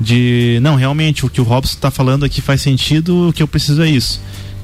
de 0.00 0.58
não 0.62 0.76
realmente 0.76 1.26
o 1.26 1.28
que 1.28 1.40
o 1.40 1.44
Robson 1.44 1.74
está 1.74 1.90
falando 1.90 2.24
aqui 2.24 2.40
faz 2.40 2.62
sentido, 2.62 3.28
o 3.28 3.32
que 3.32 3.42
eu 3.42 3.48
preciso 3.48 3.82
é 3.82 3.90
isso. 3.90 4.20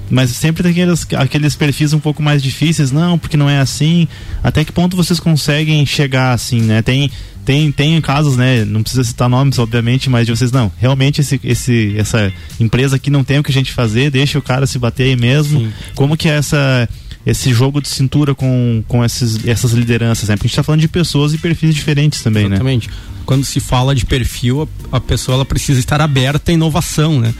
Mas 0.09 0.31
sempre 0.31 0.63
tem 0.63 0.71
aqueles, 0.71 1.07
aqueles 1.17 1.57
perfis 1.57 1.93
um 1.93 1.99
pouco 1.99 2.23
mais 2.23 2.43
difíceis, 2.43 2.93
não, 2.93 3.19
porque 3.19 3.37
não 3.37 3.51
é 3.51 3.59
assim. 3.59 4.07
Até 4.43 4.65
que 4.65 4.73
ponto 4.73 4.97
vocês 4.97 5.19
conseguem 5.19 5.85
chegar 5.85 6.33
assim, 6.33 6.61
né? 6.61 6.81
Tem, 6.81 7.11
tem, 7.45 7.73
tem 7.73 8.01
casos, 8.01 8.37
né? 8.37 8.65
Não 8.65 8.83
precisa 8.83 9.03
citar 9.03 9.29
nomes, 9.29 9.59
obviamente, 9.59 10.09
mas 10.09 10.25
de 10.25 10.35
vocês, 10.35 10.53
não, 10.53 10.71
realmente 10.79 11.21
esse, 11.21 11.41
esse, 11.43 11.95
essa 11.99 12.33
empresa 12.61 12.97
aqui 12.97 13.11
não 13.11 13.25
tem 13.25 13.41
o 13.41 13.43
que 13.43 13.51
a 13.51 13.55
gente 13.55 13.73
fazer, 13.73 14.11
deixa 14.11 14.39
o 14.39 14.43
cara 14.43 14.65
se 14.67 14.79
bater 14.79 15.09
aí 15.09 15.17
mesmo. 15.17 15.59
Sim. 15.59 15.73
Como 15.97 16.17
que 16.17 16.29
é 16.29 16.37
essa 16.37 16.89
esse 17.27 17.53
jogo 17.53 17.83
de 17.83 17.89
cintura 17.89 18.35
com, 18.35 18.85
com 18.87 19.05
esses, 19.05 19.45
essas 19.47 19.73
lideranças, 19.73 20.29
né? 20.29 20.37
Porque 20.37 20.47
a 20.47 20.49
gente 20.49 20.53
está 20.53 20.63
falando 20.63 20.81
de 20.81 20.89
pessoas 20.89 21.35
e 21.35 21.39
perfis 21.39 21.75
diferentes 21.75 22.23
também, 22.23 22.47
Exatamente. 22.47 22.89
né? 22.89 22.95
Exatamente. 22.95 23.25
Quando 23.27 23.45
se 23.45 23.59
fala 23.59 23.95
de 23.95 24.07
perfil, 24.07 24.69
a, 24.93 24.99
a 24.99 25.01
pessoa 25.01 25.35
ela 25.35 25.45
precisa 25.45 25.81
estar 25.81 26.01
aberta 26.01 26.53
à 26.53 26.55
inovação, 26.55 27.21
né? 27.21 27.35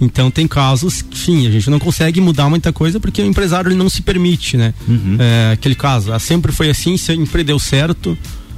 Então 0.00 0.30
tem 0.30 0.46
casos 0.46 1.02
que, 1.02 1.14
enfim, 1.14 1.46
a 1.46 1.50
gente 1.50 1.68
não 1.70 1.78
consegue 1.78 2.20
mudar 2.20 2.48
muita 2.48 2.72
coisa 2.72 2.98
porque 2.98 3.20
o 3.20 3.26
empresário 3.26 3.68
ele 3.68 3.76
não 3.76 3.88
se 3.88 4.02
permite, 4.02 4.56
né? 4.56 4.74
Uhum. 4.88 5.16
É, 5.18 5.52
aquele 5.52 5.74
caso, 5.74 6.12
ah, 6.12 6.18
sempre 6.18 6.52
foi 6.52 6.70
assim, 6.70 6.96
sempre 6.96 7.42
deu 7.42 7.58
certo, 7.58 8.16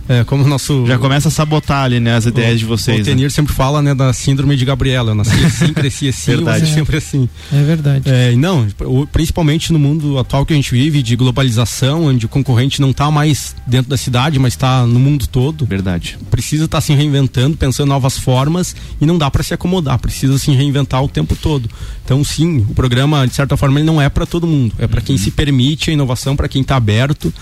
é, 0.08 0.24
como 0.24 0.44
o 0.44 0.48
nosso. 0.48 0.86
Já 0.86 0.98
começa 0.98 1.28
a 1.28 1.30
sabotar 1.30 1.84
ali, 1.84 2.00
né, 2.00 2.16
as 2.16 2.26
ideias 2.26 2.56
o, 2.56 2.58
de 2.58 2.64
vocês. 2.64 3.00
O 3.00 3.04
Tenir 3.04 3.24
né? 3.24 3.28
sempre 3.30 3.52
fala, 3.52 3.80
né, 3.80 3.94
da 3.94 4.12
síndrome 4.12 4.56
de 4.56 4.64
Gabriela. 4.64 5.12
Eu 5.12 5.14
nasci 5.14 5.44
assim, 5.44 5.72
cresci 5.74 6.08
assim, 6.08 6.32
verdade. 6.32 6.64
É. 6.64 6.74
sempre 6.74 6.96
assim. 6.96 7.28
É 7.52 7.62
verdade. 7.62 8.10
É, 8.10 8.32
não, 8.32 8.66
principalmente 9.12 9.72
no 9.72 9.78
mundo 9.78 10.18
atual 10.18 10.44
que 10.44 10.52
a 10.52 10.56
gente 10.56 10.72
vive, 10.72 11.02
de 11.02 11.14
globalização, 11.16 12.06
onde 12.06 12.26
o 12.26 12.28
concorrente 12.28 12.80
não 12.80 12.90
está 12.90 13.10
mais 13.10 13.54
dentro 13.66 13.90
da 13.90 13.96
cidade, 13.96 14.38
mas 14.38 14.54
está 14.54 14.86
no 14.86 14.98
mundo 14.98 15.26
todo. 15.26 15.64
Verdade. 15.66 16.18
Precisa 16.30 16.64
estar 16.64 16.78
tá 16.78 16.82
se 16.82 16.92
reinventando, 16.92 17.56
pensando 17.56 17.88
novas 17.88 18.18
formas 18.18 18.74
e 19.00 19.06
não 19.06 19.16
dá 19.16 19.30
para 19.30 19.42
se 19.42 19.54
acomodar, 19.54 19.98
precisa 19.98 20.36
se 20.38 20.50
reinventar 20.50 21.02
o 21.02 21.08
tempo 21.08 21.36
todo. 21.36 21.68
Então, 22.04 22.22
sim, 22.24 22.66
o 22.68 22.74
programa, 22.74 23.26
de 23.26 23.34
certa 23.34 23.56
forma, 23.56 23.78
ele 23.78 23.86
não 23.86 24.00
é 24.00 24.08
para 24.08 24.26
todo 24.26 24.46
mundo. 24.46 24.74
É 24.78 24.86
para 24.86 25.00
uhum. 25.00 25.06
quem 25.06 25.18
se 25.18 25.30
permite 25.30 25.90
a 25.90 25.92
inovação, 25.92 26.34
para 26.34 26.48
quem 26.48 26.62
está 26.62 26.76
aberto 26.76 27.32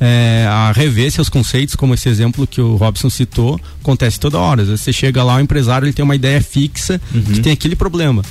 é, 0.00 0.46
a 0.48 0.72
rever 0.72 1.12
seus 1.12 1.28
conceitos, 1.28 1.74
como 1.74 1.92
esse 1.92 2.08
exemplo 2.08 2.46
que 2.46 2.60
o 2.60 2.76
Robson 2.76 3.10
citou, 3.10 3.60
acontece 3.80 4.18
toda 4.18 4.38
hora. 4.38 4.64
Você 4.64 4.92
chega 4.92 5.22
lá, 5.22 5.36
o 5.36 5.40
empresário 5.40 5.86
ele 5.86 5.92
tem 5.92 6.04
uma 6.04 6.14
ideia 6.14 6.40
fixa 6.40 7.00
uhum. 7.14 7.22
que 7.22 7.40
tem 7.40 7.52
aquele 7.52 7.76
problema. 7.76 8.22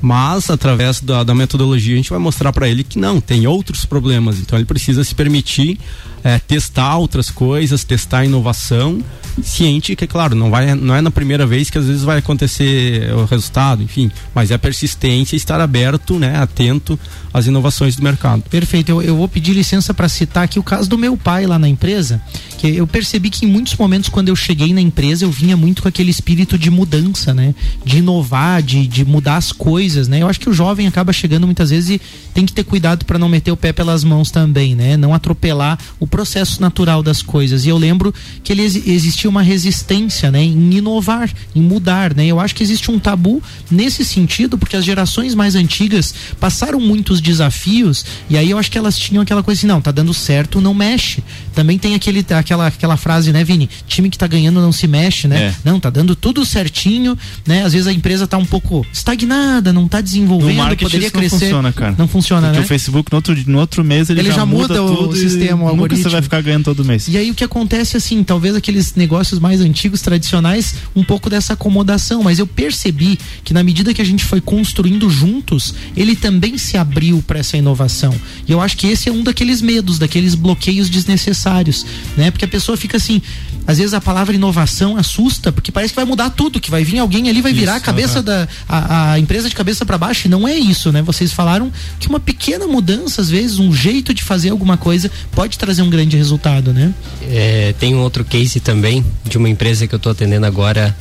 Mas, 0.00 0.50
através 0.50 1.00
da, 1.00 1.22
da 1.22 1.32
metodologia, 1.32 1.94
a 1.94 1.96
gente 1.96 2.10
vai 2.10 2.18
mostrar 2.18 2.52
para 2.52 2.68
ele 2.68 2.82
que 2.82 2.98
não, 2.98 3.20
tem 3.20 3.46
outros 3.46 3.84
problemas. 3.84 4.40
Então, 4.40 4.58
ele 4.58 4.66
precisa 4.66 5.04
se 5.04 5.14
permitir 5.14 5.78
é, 6.24 6.38
testar 6.38 6.96
outras 6.96 7.30
coisas, 7.30 7.84
testar 7.84 8.24
inovação, 8.24 9.02
ciente 9.42 9.96
que, 9.96 10.06
claro, 10.06 10.34
não, 10.34 10.50
vai, 10.50 10.74
não 10.74 10.94
é 10.94 11.00
na 11.00 11.10
primeira 11.10 11.46
vez 11.46 11.70
que 11.70 11.78
às 11.78 11.86
vezes 11.86 12.02
vai 12.02 12.18
acontecer 12.18 13.12
o 13.14 13.24
resultado, 13.24 13.82
enfim, 13.82 14.10
mas 14.34 14.50
é 14.50 14.58
persistência, 14.58 15.36
estar 15.36 15.60
aberto, 15.60 16.18
né, 16.18 16.36
atento 16.36 16.98
às 17.32 17.46
inovações 17.46 17.96
do 17.96 18.02
mercado. 18.02 18.42
Perfeito, 18.50 18.90
eu, 18.90 19.00
eu 19.00 19.16
vou 19.16 19.28
pedir 19.28 19.52
licença 19.52 19.94
para 19.94 20.08
citar 20.08 20.44
aqui 20.44 20.58
o 20.58 20.62
caso 20.62 20.88
do 20.88 20.98
meu 20.98 21.16
pai 21.16 21.46
lá 21.46 21.58
na 21.58 21.68
empresa, 21.68 22.20
que 22.58 22.76
eu 22.76 22.86
percebi 22.86 23.30
que 23.30 23.46
em 23.46 23.48
muitos 23.48 23.74
momentos 23.76 24.08
quando 24.10 24.28
eu 24.28 24.36
cheguei 24.36 24.74
na 24.74 24.80
empresa 24.80 25.24
eu 25.24 25.30
vinha 25.30 25.56
muito 25.56 25.82
com 25.82 25.88
aquele 25.88 26.10
espírito 26.10 26.58
de 26.58 26.70
mudança, 26.70 27.32
né, 27.32 27.54
de 27.84 27.98
inovar, 27.98 28.62
de, 28.62 28.86
de 28.86 29.04
mudar 29.04 29.36
as 29.36 29.52
coisas, 29.52 30.08
né, 30.08 30.22
eu 30.22 30.28
acho 30.28 30.40
que 30.40 30.50
o 30.50 30.52
jovem 30.52 30.86
acaba 30.86 31.12
chegando 31.12 31.46
muitas 31.46 31.70
vezes 31.70 31.90
e 31.90 32.00
tem 32.34 32.44
que 32.44 32.52
ter 32.52 32.64
cuidado 32.64 33.04
para 33.04 33.18
não 33.18 33.28
meter 33.28 33.50
o 33.50 33.56
pé 33.56 33.72
pelas 33.72 34.04
mãos 34.04 34.30
também, 34.30 34.74
né, 34.74 34.96
não 34.96 35.14
atropelar 35.14 35.78
o 35.98 36.06
processo 36.12 36.60
natural 36.60 37.02
das 37.02 37.22
coisas. 37.22 37.64
E 37.64 37.70
eu 37.70 37.78
lembro 37.78 38.14
que 38.44 38.52
ele 38.52 38.62
existia 38.62 39.28
uma 39.30 39.40
resistência, 39.40 40.30
né, 40.30 40.44
em 40.44 40.74
inovar, 40.74 41.30
em 41.56 41.62
mudar, 41.62 42.14
né? 42.14 42.26
Eu 42.26 42.38
acho 42.38 42.54
que 42.54 42.62
existe 42.62 42.90
um 42.90 42.98
tabu 42.98 43.42
nesse 43.70 44.04
sentido, 44.04 44.58
porque 44.58 44.76
as 44.76 44.84
gerações 44.84 45.34
mais 45.34 45.54
antigas 45.54 46.14
passaram 46.38 46.78
muitos 46.78 47.18
desafios 47.20 48.04
e 48.28 48.36
aí 48.36 48.50
eu 48.50 48.58
acho 48.58 48.70
que 48.70 48.76
elas 48.76 48.98
tinham 48.98 49.22
aquela 49.22 49.42
coisa 49.42 49.58
assim, 49.58 49.66
não, 49.66 49.80
tá 49.80 49.90
dando 49.90 50.12
certo, 50.12 50.60
não 50.60 50.74
mexe. 50.74 51.24
Também 51.54 51.78
tem 51.78 51.94
aquele 51.94 52.24
aquela, 52.30 52.66
aquela 52.66 52.96
frase, 52.98 53.32
né, 53.32 53.42
Vini? 53.42 53.68
Time 53.86 54.10
que 54.10 54.18
tá 54.18 54.26
ganhando 54.26 54.60
não 54.60 54.72
se 54.72 54.86
mexe, 54.86 55.26
né? 55.26 55.44
É. 55.44 55.54
Não, 55.64 55.80
tá 55.80 55.88
dando 55.88 56.14
tudo 56.14 56.44
certinho, 56.44 57.16
né? 57.46 57.64
Às 57.64 57.72
vezes 57.72 57.86
a 57.86 57.92
empresa 57.92 58.26
tá 58.26 58.36
um 58.36 58.44
pouco 58.44 58.86
estagnada, 58.92 59.72
não 59.72 59.88
tá 59.88 60.02
desenvolvendo, 60.02 60.76
poderia 60.76 61.06
isso 61.06 61.16
não 61.16 61.20
crescer. 61.20 61.38
funciona, 61.38 61.72
cara. 61.72 61.94
Não 61.96 62.06
funciona, 62.06 62.48
Porque 62.48 62.58
né? 62.58 62.64
o 62.64 62.68
Facebook 62.68 63.10
no 63.10 63.16
outro, 63.16 63.36
no 63.46 63.58
outro 63.58 63.82
mês 63.82 64.10
ele, 64.10 64.20
Ele 64.20 64.32
já 64.32 64.44
muda 64.44 64.82
o 64.82 64.96
tudo 64.96 65.16
e 65.16 65.18
sistema, 65.18 65.72
o 65.72 65.76
Nunca 65.76 66.01
você 66.02 66.08
vai 66.10 66.22
ficar 66.22 66.42
ganhando 66.42 66.64
todo 66.64 66.84
mês. 66.84 67.08
E 67.08 67.16
aí 67.16 67.30
o 67.30 67.34
que 67.34 67.44
acontece 67.44 67.96
assim, 67.96 68.22
talvez 68.22 68.54
aqueles 68.54 68.94
negócios 68.94 69.38
mais 69.38 69.60
antigos, 69.60 70.00
tradicionais, 70.00 70.74
um 70.94 71.04
pouco 71.04 71.28
dessa 71.30 71.52
acomodação, 71.54 72.22
mas 72.22 72.38
eu 72.38 72.46
percebi 72.46 73.18
que 73.44 73.52
na 73.54 73.62
medida 73.62 73.94
que 73.94 74.02
a 74.02 74.04
gente 74.04 74.24
foi 74.24 74.40
construindo 74.40 75.08
juntos, 75.10 75.74
ele 75.96 76.16
também 76.16 76.58
se 76.58 76.76
abriu 76.76 77.22
para 77.26 77.38
essa 77.38 77.56
inovação. 77.56 78.14
E 78.46 78.52
eu 78.52 78.60
acho 78.60 78.76
que 78.76 78.86
esse 78.86 79.08
é 79.08 79.12
um 79.12 79.22
daqueles 79.22 79.60
medos, 79.62 79.98
daqueles 79.98 80.34
bloqueios 80.34 80.88
desnecessários, 80.88 81.84
né? 82.16 82.30
Porque 82.30 82.44
a 82.44 82.48
pessoa 82.48 82.76
fica 82.76 82.96
assim, 82.96 83.20
às 83.66 83.78
vezes 83.78 83.94
a 83.94 84.00
palavra 84.00 84.34
inovação 84.34 84.96
assusta, 84.96 85.52
porque 85.52 85.70
parece 85.70 85.92
que 85.92 85.96
vai 85.96 86.04
mudar 86.04 86.30
tudo, 86.30 86.60
que 86.60 86.70
vai 86.70 86.84
vir 86.84 86.98
alguém 86.98 87.28
ali 87.28 87.40
vai 87.40 87.52
virar 87.52 87.74
a 87.74 87.76
Isso, 87.76 87.84
cabeça 87.84 88.14
aham. 88.18 88.22
da 88.24 88.48
a, 88.68 89.12
a 89.12 89.18
empresa 89.18 89.48
de 89.48 89.54
cabeça 89.54 89.84
para 89.84 89.98
baixo, 89.98 90.26
e 90.26 90.30
não 90.30 90.46
é 90.46 90.56
isso, 90.56 90.90
né? 90.90 91.02
Vocês 91.02 91.32
falaram 91.32 91.70
que 91.98 92.08
uma 92.08 92.20
pequena 92.20 92.66
mudança, 92.66 93.20
às 93.20 93.30
vezes, 93.30 93.58
um 93.58 93.72
jeito 93.72 94.12
de 94.14 94.22
fazer 94.22 94.50
alguma 94.50 94.76
coisa 94.76 95.10
pode 95.32 95.58
trazer 95.58 95.82
um 95.82 95.90
grande 95.92 96.16
resultado, 96.16 96.72
né? 96.72 96.92
É, 97.22 97.74
tem 97.78 97.94
um 97.94 98.00
outro 98.00 98.24
case 98.24 98.58
também 98.58 99.04
de 99.24 99.38
uma 99.38 99.48
empresa 99.48 99.86
que 99.86 99.94
eu 99.94 99.98
estou 99.98 100.12
atendendo 100.12 100.46
agora 100.46 100.96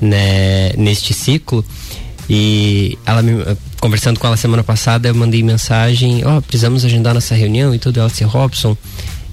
né, 0.00 0.72
neste 0.76 1.14
ciclo 1.14 1.64
e 2.28 2.98
ela 3.06 3.22
me, 3.22 3.32
conversando 3.80 4.18
com 4.18 4.26
ela 4.26 4.36
semana 4.36 4.64
passada 4.64 5.08
eu 5.08 5.14
mandei 5.14 5.42
mensagem 5.42 6.24
ó 6.24 6.40
precisamos 6.40 6.84
agendar 6.84 7.14
nossa 7.14 7.34
reunião 7.34 7.74
e 7.74 7.78
tudo 7.78 8.00
ela 8.00 8.08
disse 8.08 8.24
Robson 8.24 8.76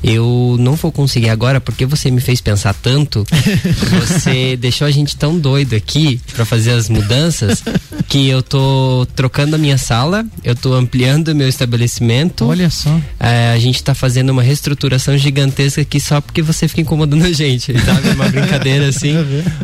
eu 0.04 0.56
não 0.60 0.76
vou 0.76 0.92
conseguir 0.92 1.30
agora 1.30 1.60
porque 1.60 1.86
você 1.86 2.10
me 2.12 2.22
fez 2.22 2.40
pensar 2.42 2.74
tanto 2.74 3.26
você 4.00 4.56
deixou 4.58 4.88
a 4.88 4.92
gente 4.92 5.16
tão 5.16 5.38
doido 5.38 5.76
aqui 5.76 6.20
para 6.34 6.46
fazer 6.46 6.72
as 6.72 6.90
mudanças 6.90 7.64
que 8.08 8.28
eu 8.30 8.42
tô 8.42 9.06
trocando 9.16 9.56
a 9.56 9.60
minha 9.60 9.78
sala 9.78 10.26
eu 10.44 10.56
tô 10.56 10.74
ampliando 10.74 11.30
o 11.30 11.36
meu 11.36 11.48
estabelecimento 11.48 12.46
Olha 12.46 12.70
só. 12.70 13.00
é, 13.20 13.52
a 13.54 13.60
gente 13.60 13.84
tá 13.84 13.94
fazendo 13.94 14.30
uma 14.30 14.42
reestruturação 14.44 15.18
gigantesca 15.18 15.82
aqui 15.82 16.00
só 16.00 16.22
porque 16.22 16.42
você 16.42 16.68
fica 16.68 16.82
incomodando 16.82 17.24
a 17.26 17.32
gente, 17.32 17.74
sabe? 17.82 18.10
Uma 18.10 18.30
brincadeira 18.30 18.88
assim. 18.90 19.14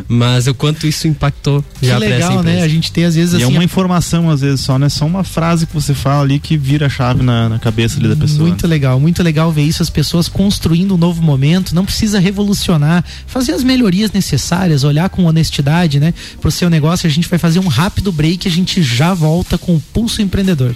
Mas 0.08 0.46
o 0.46 0.54
quanto 0.54 0.86
isso 0.86 1.08
impactou 1.08 1.64
Que 1.80 1.86
já 1.86 1.96
pra 1.96 2.06
essa 2.06 2.14
legal, 2.16 2.40
empresa. 2.40 2.56
né? 2.58 2.62
A 2.62 2.68
gente 2.68 2.92
tem 2.92 3.04
às 3.04 3.14
vezes 3.14 3.34
E 3.34 3.42
é 3.42 3.44
assim. 3.44 3.52
uma 3.54 3.64
informação, 3.64 4.30
às 4.30 4.40
vezes, 4.40 4.60
só, 4.60 4.78
não 4.78 4.86
é 4.86 4.90
só 4.90 5.06
uma 5.06 5.24
frase 5.24 5.66
que 5.66 5.74
você 5.74 5.94
fala 5.94 6.22
ali 6.22 6.38
que 6.38 6.56
vira 6.56 6.86
a 6.86 6.88
chave 6.88 7.22
na, 7.22 7.48
na 7.48 7.58
cabeça 7.58 7.98
ali 7.98 8.08
da 8.08 8.16
pessoa. 8.16 8.46
Muito 8.46 8.66
legal, 8.66 9.00
muito 9.00 9.22
legal 9.22 9.50
ver 9.50 9.62
isso, 9.62 9.82
as 9.82 9.90
pessoas 9.90 10.25
construindo 10.28 10.94
um 10.94 10.98
novo 10.98 11.22
momento, 11.22 11.74
não 11.74 11.84
precisa 11.84 12.18
revolucionar, 12.18 13.04
fazer 13.26 13.52
as 13.52 13.62
melhorias 13.62 14.12
necessárias, 14.12 14.84
olhar 14.84 15.08
com 15.08 15.24
honestidade, 15.24 16.00
né, 16.00 16.12
pro 16.40 16.50
seu 16.50 16.70
negócio. 16.70 17.06
A 17.06 17.10
gente 17.10 17.28
vai 17.28 17.38
fazer 17.38 17.58
um 17.58 17.68
rápido 17.68 18.12
break, 18.12 18.46
a 18.46 18.50
gente 18.50 18.82
já 18.82 19.14
volta 19.14 19.58
com 19.58 19.76
o 19.76 19.80
Pulso 19.80 20.22
Empreendedor. 20.22 20.74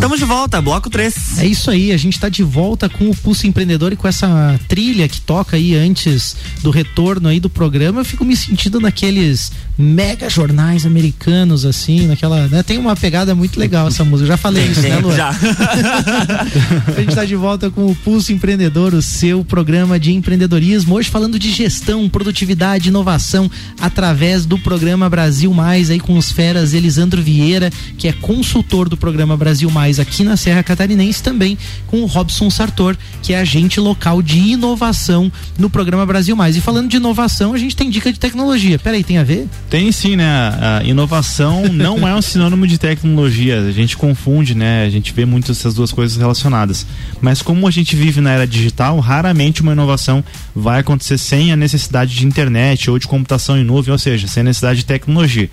Estamos 0.00 0.18
de 0.18 0.24
volta, 0.24 0.62
bloco 0.62 0.88
3. 0.88 1.40
É 1.40 1.46
isso 1.46 1.70
aí, 1.70 1.92
a 1.92 1.96
gente 1.98 2.14
está 2.14 2.30
de 2.30 2.42
volta 2.42 2.88
com 2.88 3.10
o 3.10 3.14
Pulso 3.14 3.46
Empreendedor 3.46 3.92
e 3.92 3.96
com 3.96 4.08
essa 4.08 4.58
trilha 4.66 5.06
que 5.06 5.20
toca 5.20 5.56
aí 5.56 5.74
antes 5.76 6.36
do 6.62 6.70
retorno 6.70 7.28
aí 7.28 7.38
do 7.38 7.50
programa. 7.50 8.00
Eu 8.00 8.04
fico 8.04 8.24
me 8.24 8.34
sentindo 8.34 8.80
naqueles 8.80 9.52
mega 9.80 10.28
jornais 10.28 10.84
americanos, 10.84 11.64
assim, 11.64 12.06
naquela. 12.06 12.46
Né? 12.48 12.62
Tem 12.62 12.78
uma 12.78 12.94
pegada 12.94 13.34
muito 13.34 13.58
legal 13.58 13.88
essa 13.88 14.04
música. 14.04 14.24
Eu 14.24 14.28
já 14.28 14.36
falei 14.36 14.66
isso, 14.66 14.82
né, 14.82 14.98
Luan? 15.02 15.16
Já. 15.16 15.30
A 16.96 17.00
gente 17.00 17.08
está 17.08 17.24
de 17.24 17.34
volta 17.34 17.70
com 17.70 17.86
o 17.86 17.94
Pulso 17.94 18.32
Empreendedor, 18.32 18.94
o 18.94 19.02
seu 19.02 19.44
programa 19.44 19.98
de 19.98 20.12
empreendedorismo. 20.12 20.94
Hoje 20.94 21.08
falando 21.08 21.38
de 21.38 21.50
gestão, 21.50 22.08
produtividade, 22.08 22.88
inovação, 22.88 23.50
através 23.80 24.44
do 24.44 24.58
programa 24.58 25.08
Brasil 25.08 25.52
Mais, 25.52 25.90
aí 25.90 25.98
com 25.98 26.16
os 26.18 26.30
feras 26.30 26.74
Elisandro 26.74 27.22
Vieira, 27.22 27.70
que 27.96 28.08
é 28.08 28.12
consultor 28.12 28.88
do 28.88 28.96
programa 28.96 29.36
Brasil 29.36 29.70
Mais 29.70 29.98
aqui 29.98 30.22
na 30.22 30.36
Serra 30.36 30.62
Catarinense, 30.62 31.22
também 31.22 31.56
com 31.86 32.02
o 32.02 32.06
Robson 32.06 32.50
Sartor, 32.50 32.96
que 33.22 33.32
é 33.32 33.40
agente 33.40 33.80
local 33.80 34.20
de 34.20 34.38
inovação 34.38 35.32
no 35.58 35.70
programa 35.70 36.04
Brasil 36.04 36.36
Mais. 36.36 36.56
E 36.56 36.60
falando 36.60 36.88
de 36.88 36.96
inovação, 36.96 37.54
a 37.54 37.58
gente 37.58 37.74
tem 37.74 37.88
dica 37.88 38.12
de 38.12 38.18
tecnologia. 38.18 38.78
Peraí, 38.78 39.02
tem 39.02 39.18
a 39.18 39.24
ver? 39.24 39.48
Tem 39.70 39.92
sim, 39.92 40.16
né? 40.16 40.26
A 40.26 40.82
inovação 40.84 41.68
não 41.68 42.06
é 42.06 42.12
um 42.12 42.20
sinônimo 42.20 42.66
de 42.66 42.76
tecnologia. 42.76 43.60
A 43.60 43.70
gente 43.70 43.96
confunde, 43.96 44.52
né? 44.52 44.84
A 44.84 44.90
gente 44.90 45.12
vê 45.12 45.24
muito 45.24 45.52
essas 45.52 45.74
duas 45.74 45.92
coisas 45.92 46.16
relacionadas. 46.16 46.84
Mas 47.20 47.40
como 47.40 47.68
a 47.68 47.70
gente 47.70 47.94
vive 47.94 48.20
na 48.20 48.32
era 48.32 48.48
digital, 48.48 48.98
raramente 48.98 49.62
uma 49.62 49.70
inovação 49.70 50.24
vai 50.52 50.80
acontecer 50.80 51.18
sem 51.18 51.52
a 51.52 51.56
necessidade 51.56 52.16
de 52.16 52.26
internet 52.26 52.90
ou 52.90 52.98
de 52.98 53.06
computação 53.06 53.56
em 53.56 53.62
nuvem, 53.62 53.92
ou 53.92 53.98
seja, 53.98 54.26
sem 54.26 54.40
a 54.40 54.44
necessidade 54.44 54.80
de 54.80 54.86
tecnologia. 54.86 55.48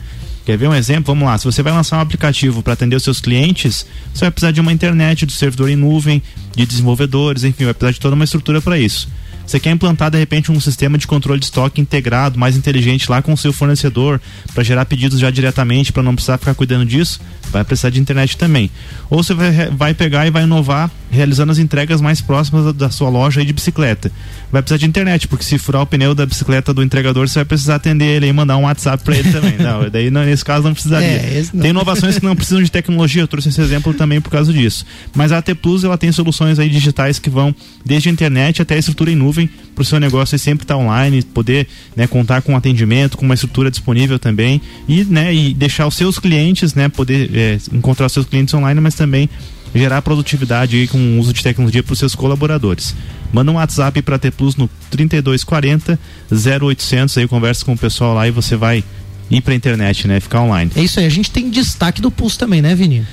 Quer 0.48 0.58
ver 0.58 0.68
um 0.68 0.74
exemplo? 0.74 1.14
Vamos 1.14 1.30
lá. 1.30 1.38
Se 1.38 1.46
você 1.46 1.62
vai 1.62 1.72
lançar 1.72 1.98
um 1.98 2.02
aplicativo 2.02 2.64
para 2.64 2.74
atender 2.74 2.96
os 2.96 3.04
seus 3.04 3.22
clientes, 3.22 3.86
você 4.12 4.22
vai 4.22 4.32
precisar 4.32 4.52
de 4.52 4.60
uma 4.60 4.74
internet, 4.74 5.28
do 5.28 5.32
servidor 5.32 5.70
em 5.70 5.76
nuvem, 5.76 6.24
de 6.56 6.66
desenvolvedores, 6.66 7.44
enfim, 7.44 7.66
vai 7.66 7.74
precisar 7.76 7.92
de 7.92 8.00
toda 8.00 8.16
uma 8.16 8.24
estrutura 8.24 8.62
para 8.62 8.80
isso. 8.80 9.08
Você 9.48 9.62
quer 9.62 9.72
implantar 9.72 10.12
de 10.12 10.18
repente 10.18 10.52
um 10.52 10.60
sistema 10.60 10.98
de 10.98 11.08
controle 11.08 11.40
de 11.40 11.46
estoque 11.46 11.80
integrado, 11.80 12.38
mais 12.38 12.58
inteligente 12.58 13.10
lá 13.10 13.22
com 13.22 13.32
o 13.32 13.38
seu 13.38 13.54
fornecedor, 13.54 14.20
para 14.54 14.62
gerar 14.62 14.84
pedidos 14.84 15.20
já 15.20 15.32
diretamente, 15.32 15.94
para 15.94 16.04
não 16.04 16.14
precisar 16.14 16.38
ficar 16.38 16.54
cuidando 16.54 16.86
disso, 16.86 17.22
vai 17.50 17.64
precisar 17.64 17.90
de 17.90 18.00
internet 18.00 18.36
também. 18.38 18.70
Ou 19.10 19.24
você 19.24 19.34
vai, 19.34 19.70
vai 19.72 19.94
pegar 19.94 20.28
e 20.28 20.30
vai 20.30 20.44
inovar 20.44 20.92
realizando 21.10 21.52
as 21.52 21.58
entregas 21.58 22.02
mais 22.02 22.20
próximas 22.20 22.66
da, 22.66 22.72
da 22.72 22.90
sua 22.90 23.10
loja 23.10 23.40
aí 23.40 23.46
de 23.46 23.54
bicicleta. 23.54 24.12
Vai 24.52 24.62
precisar 24.62 24.78
de 24.78 24.86
internet, 24.86 25.28
porque 25.28 25.44
se 25.44 25.58
furar 25.58 25.82
o 25.82 25.86
pneu 25.86 26.14
da 26.14 26.26
bicicleta 26.26 26.74
do 26.74 26.84
entregador, 26.84 27.28
você 27.28 27.36
vai 27.36 27.46
precisar 27.46 27.76
atender 27.76 28.06
ele 28.06 28.28
e 28.28 28.34
mandar 28.34 28.58
um 28.58 28.64
WhatsApp 28.64 29.04
para 29.04 29.16
ele 29.16 29.32
também. 29.32 29.58
Não, 29.58 29.90
daí 29.90 30.12
não, 30.12 30.24
nesse 30.24 30.44
caso 30.44 30.64
não 30.64 30.74
precisaria. 30.74 31.08
É, 31.08 31.44
não. 31.54 31.62
Tem 31.62 31.72
inovações 31.72 32.20
que 32.20 32.26
não 32.26 32.36
precisam 32.36 32.62
de 32.62 32.72
tecnologia, 32.72 33.22
eu 33.22 33.28
trouxe 33.28 33.50
esse 33.50 33.60
exemplo 33.60 33.94
também 33.94 34.22
por 34.22 34.30
causa 34.30 34.52
disso. 34.54 34.86
Mas 35.16 35.32
a 35.32 35.38
AT 35.40 35.56
Plus 35.56 35.84
ela 35.84 35.98
tem 35.98 36.12
soluções 36.12 36.60
aí 36.60 36.70
digitais 36.70 37.18
que 37.18 37.30
vão 37.30 37.56
desde 37.86 38.10
a 38.10 38.12
internet 38.12 38.62
até 38.62 38.76
a 38.76 38.78
estrutura 38.78 39.12
em 39.12 39.16
nuvem 39.16 39.37
para 39.46 39.82
o 39.82 39.86
seu 39.86 40.00
negócio 40.00 40.36
aí 40.36 40.40
sempre 40.40 40.64
estar 40.64 40.78
online, 40.78 41.22
poder 41.22 41.68
né, 41.96 42.08
contar 42.08 42.42
com 42.42 42.56
atendimento, 42.56 43.18
com 43.18 43.26
uma 43.26 43.36
estrutura 43.36 43.70
disponível 43.70 44.18
também 44.18 44.62
e, 44.88 45.04
né, 45.04 45.34
e 45.34 45.54
deixar 45.54 45.86
os 45.86 45.96
seus 45.96 46.18
clientes, 46.18 46.74
né, 46.74 46.90
poder 46.90 47.30
é, 47.36 47.58
encontrar 47.72 48.08
os 48.08 48.14
seus 48.14 48.26
clientes 48.26 48.54
online, 48.54 48.80
mas 48.80 48.96
também 48.96 49.30
gerar 49.76 50.02
produtividade 50.02 50.88
com 50.88 50.98
o 50.98 51.20
uso 51.20 51.34
de 51.34 51.44
tecnologia 51.44 51.84
para 51.84 51.94
os 51.94 52.00
seus 52.00 52.16
colaboradores. 52.16 52.96
Manda 53.32 53.52
um 53.52 53.56
WhatsApp 53.56 54.02
para 54.02 54.16
a 54.16 54.20
T 54.20 54.32
Plus 54.32 54.56
no 54.56 54.70
3240 54.90 56.00
0800 56.32 57.18
aí 57.18 57.28
conversa 57.28 57.66
com 57.66 57.74
o 57.74 57.78
pessoal 57.78 58.16
lá 58.16 58.28
e 58.28 58.32
você 58.32 58.56
vai 58.56 58.84
ir 59.30 59.42
para 59.42 59.54
a 59.54 59.56
internet, 59.56 60.08
né, 60.08 60.20
ficar 60.20 60.42
online. 60.42 60.72
É 60.76 60.82
isso 60.82 61.00
aí, 61.00 61.06
a 61.06 61.10
gente 61.10 61.30
tem 61.30 61.50
destaque 61.50 62.02
do 62.02 62.10
Pulso 62.10 62.40
também, 62.40 62.62
né, 62.62 62.74
Vini? 62.74 63.06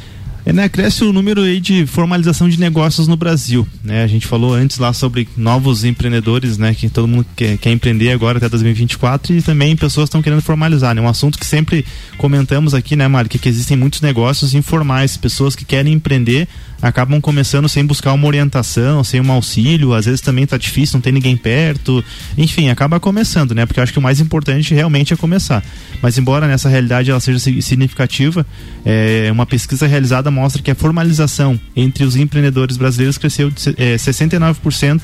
É, 0.46 0.52
né, 0.52 0.68
cresce 0.68 1.02
o 1.04 1.12
número 1.12 1.40
aí 1.40 1.58
de 1.58 1.86
formalização 1.86 2.48
de 2.50 2.60
negócios 2.60 3.08
no 3.08 3.16
Brasil, 3.16 3.66
né? 3.82 4.04
A 4.04 4.06
gente 4.06 4.26
falou 4.26 4.52
antes 4.52 4.76
lá 4.76 4.92
sobre 4.92 5.26
novos 5.38 5.84
empreendedores, 5.84 6.58
né? 6.58 6.74
Que 6.74 6.90
todo 6.90 7.08
mundo 7.08 7.24
quer, 7.34 7.56
quer 7.56 7.70
empreender 7.72 8.10
agora 8.10 8.36
até 8.36 8.46
2024 8.48 9.34
e 9.34 9.40
também 9.40 9.74
pessoas 9.74 10.08
estão 10.08 10.20
querendo 10.20 10.42
formalizar, 10.42 10.94
né? 10.94 11.00
Um 11.00 11.08
assunto 11.08 11.38
que 11.38 11.46
sempre 11.46 11.86
comentamos 12.18 12.74
aqui, 12.74 12.94
né, 12.94 13.08
Mário? 13.08 13.30
Que, 13.30 13.38
que 13.38 13.48
existem 13.48 13.74
muitos 13.74 14.02
negócios 14.02 14.52
informais, 14.52 15.16
pessoas 15.16 15.56
que 15.56 15.64
querem 15.64 15.94
empreender 15.94 16.46
acabam 16.82 17.18
começando 17.18 17.66
sem 17.66 17.82
buscar 17.86 18.12
uma 18.12 18.26
orientação, 18.26 19.02
sem 19.02 19.18
um 19.18 19.32
auxílio, 19.32 19.94
às 19.94 20.04
vezes 20.04 20.20
também 20.20 20.44
tá 20.46 20.58
difícil, 20.58 20.98
não 20.98 21.00
tem 21.00 21.14
ninguém 21.14 21.34
perto, 21.34 22.04
enfim, 22.36 22.68
acaba 22.68 23.00
começando, 23.00 23.54
né? 23.54 23.64
Porque 23.64 23.80
eu 23.80 23.84
acho 23.84 23.92
que 23.92 23.98
o 23.98 24.02
mais 24.02 24.20
importante 24.20 24.74
realmente 24.74 25.14
é 25.14 25.16
começar. 25.16 25.64
Mas 26.02 26.18
embora 26.18 26.46
nessa 26.46 26.68
realidade 26.68 27.10
ela 27.10 27.20
seja 27.20 27.38
si- 27.38 27.62
significativa, 27.62 28.44
é, 28.84 29.30
uma 29.32 29.46
pesquisa 29.46 29.86
realizada 29.86 30.30
mostra 30.34 30.62
que 30.62 30.70
a 30.70 30.74
formalização 30.74 31.58
entre 31.74 32.04
os 32.04 32.16
empreendedores 32.16 32.76
brasileiros 32.76 33.16
cresceu 33.16 33.50
de 33.50 33.70
é, 33.78 33.96
69% 33.96 35.00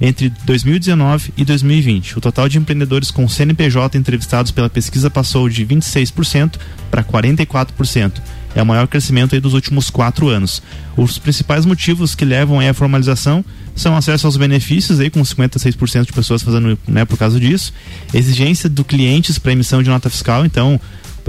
entre 0.00 0.30
2019 0.44 1.32
e 1.36 1.44
2020. 1.44 2.18
O 2.18 2.20
total 2.20 2.48
de 2.48 2.58
empreendedores 2.58 3.10
com 3.10 3.28
CNPJ 3.28 3.96
entrevistados 3.98 4.52
pela 4.52 4.68
pesquisa 4.68 5.10
passou 5.10 5.48
de 5.48 5.64
26% 5.66 6.56
para 6.90 7.02
44%. 7.02 8.20
É 8.54 8.62
o 8.62 8.66
maior 8.66 8.86
crescimento 8.86 9.38
dos 9.38 9.52
últimos 9.52 9.90
quatro 9.90 10.28
anos. 10.28 10.62
Os 10.96 11.18
principais 11.18 11.66
motivos 11.66 12.14
que 12.14 12.24
levam 12.24 12.58
à 12.58 12.72
formalização 12.72 13.44
são 13.74 13.94
acesso 13.94 14.26
aos 14.26 14.38
benefícios, 14.38 14.98
aí 14.98 15.10
com 15.10 15.20
56% 15.20 16.06
de 16.06 16.12
pessoas 16.12 16.42
fazendo 16.42 16.78
né, 16.88 17.04
por 17.04 17.18
causa 17.18 17.38
disso, 17.38 17.72
exigência 18.14 18.68
do 18.70 18.82
clientes 18.82 19.38
para 19.38 19.52
emissão 19.52 19.82
de 19.82 19.90
nota 19.90 20.08
fiscal, 20.08 20.46
então 20.46 20.80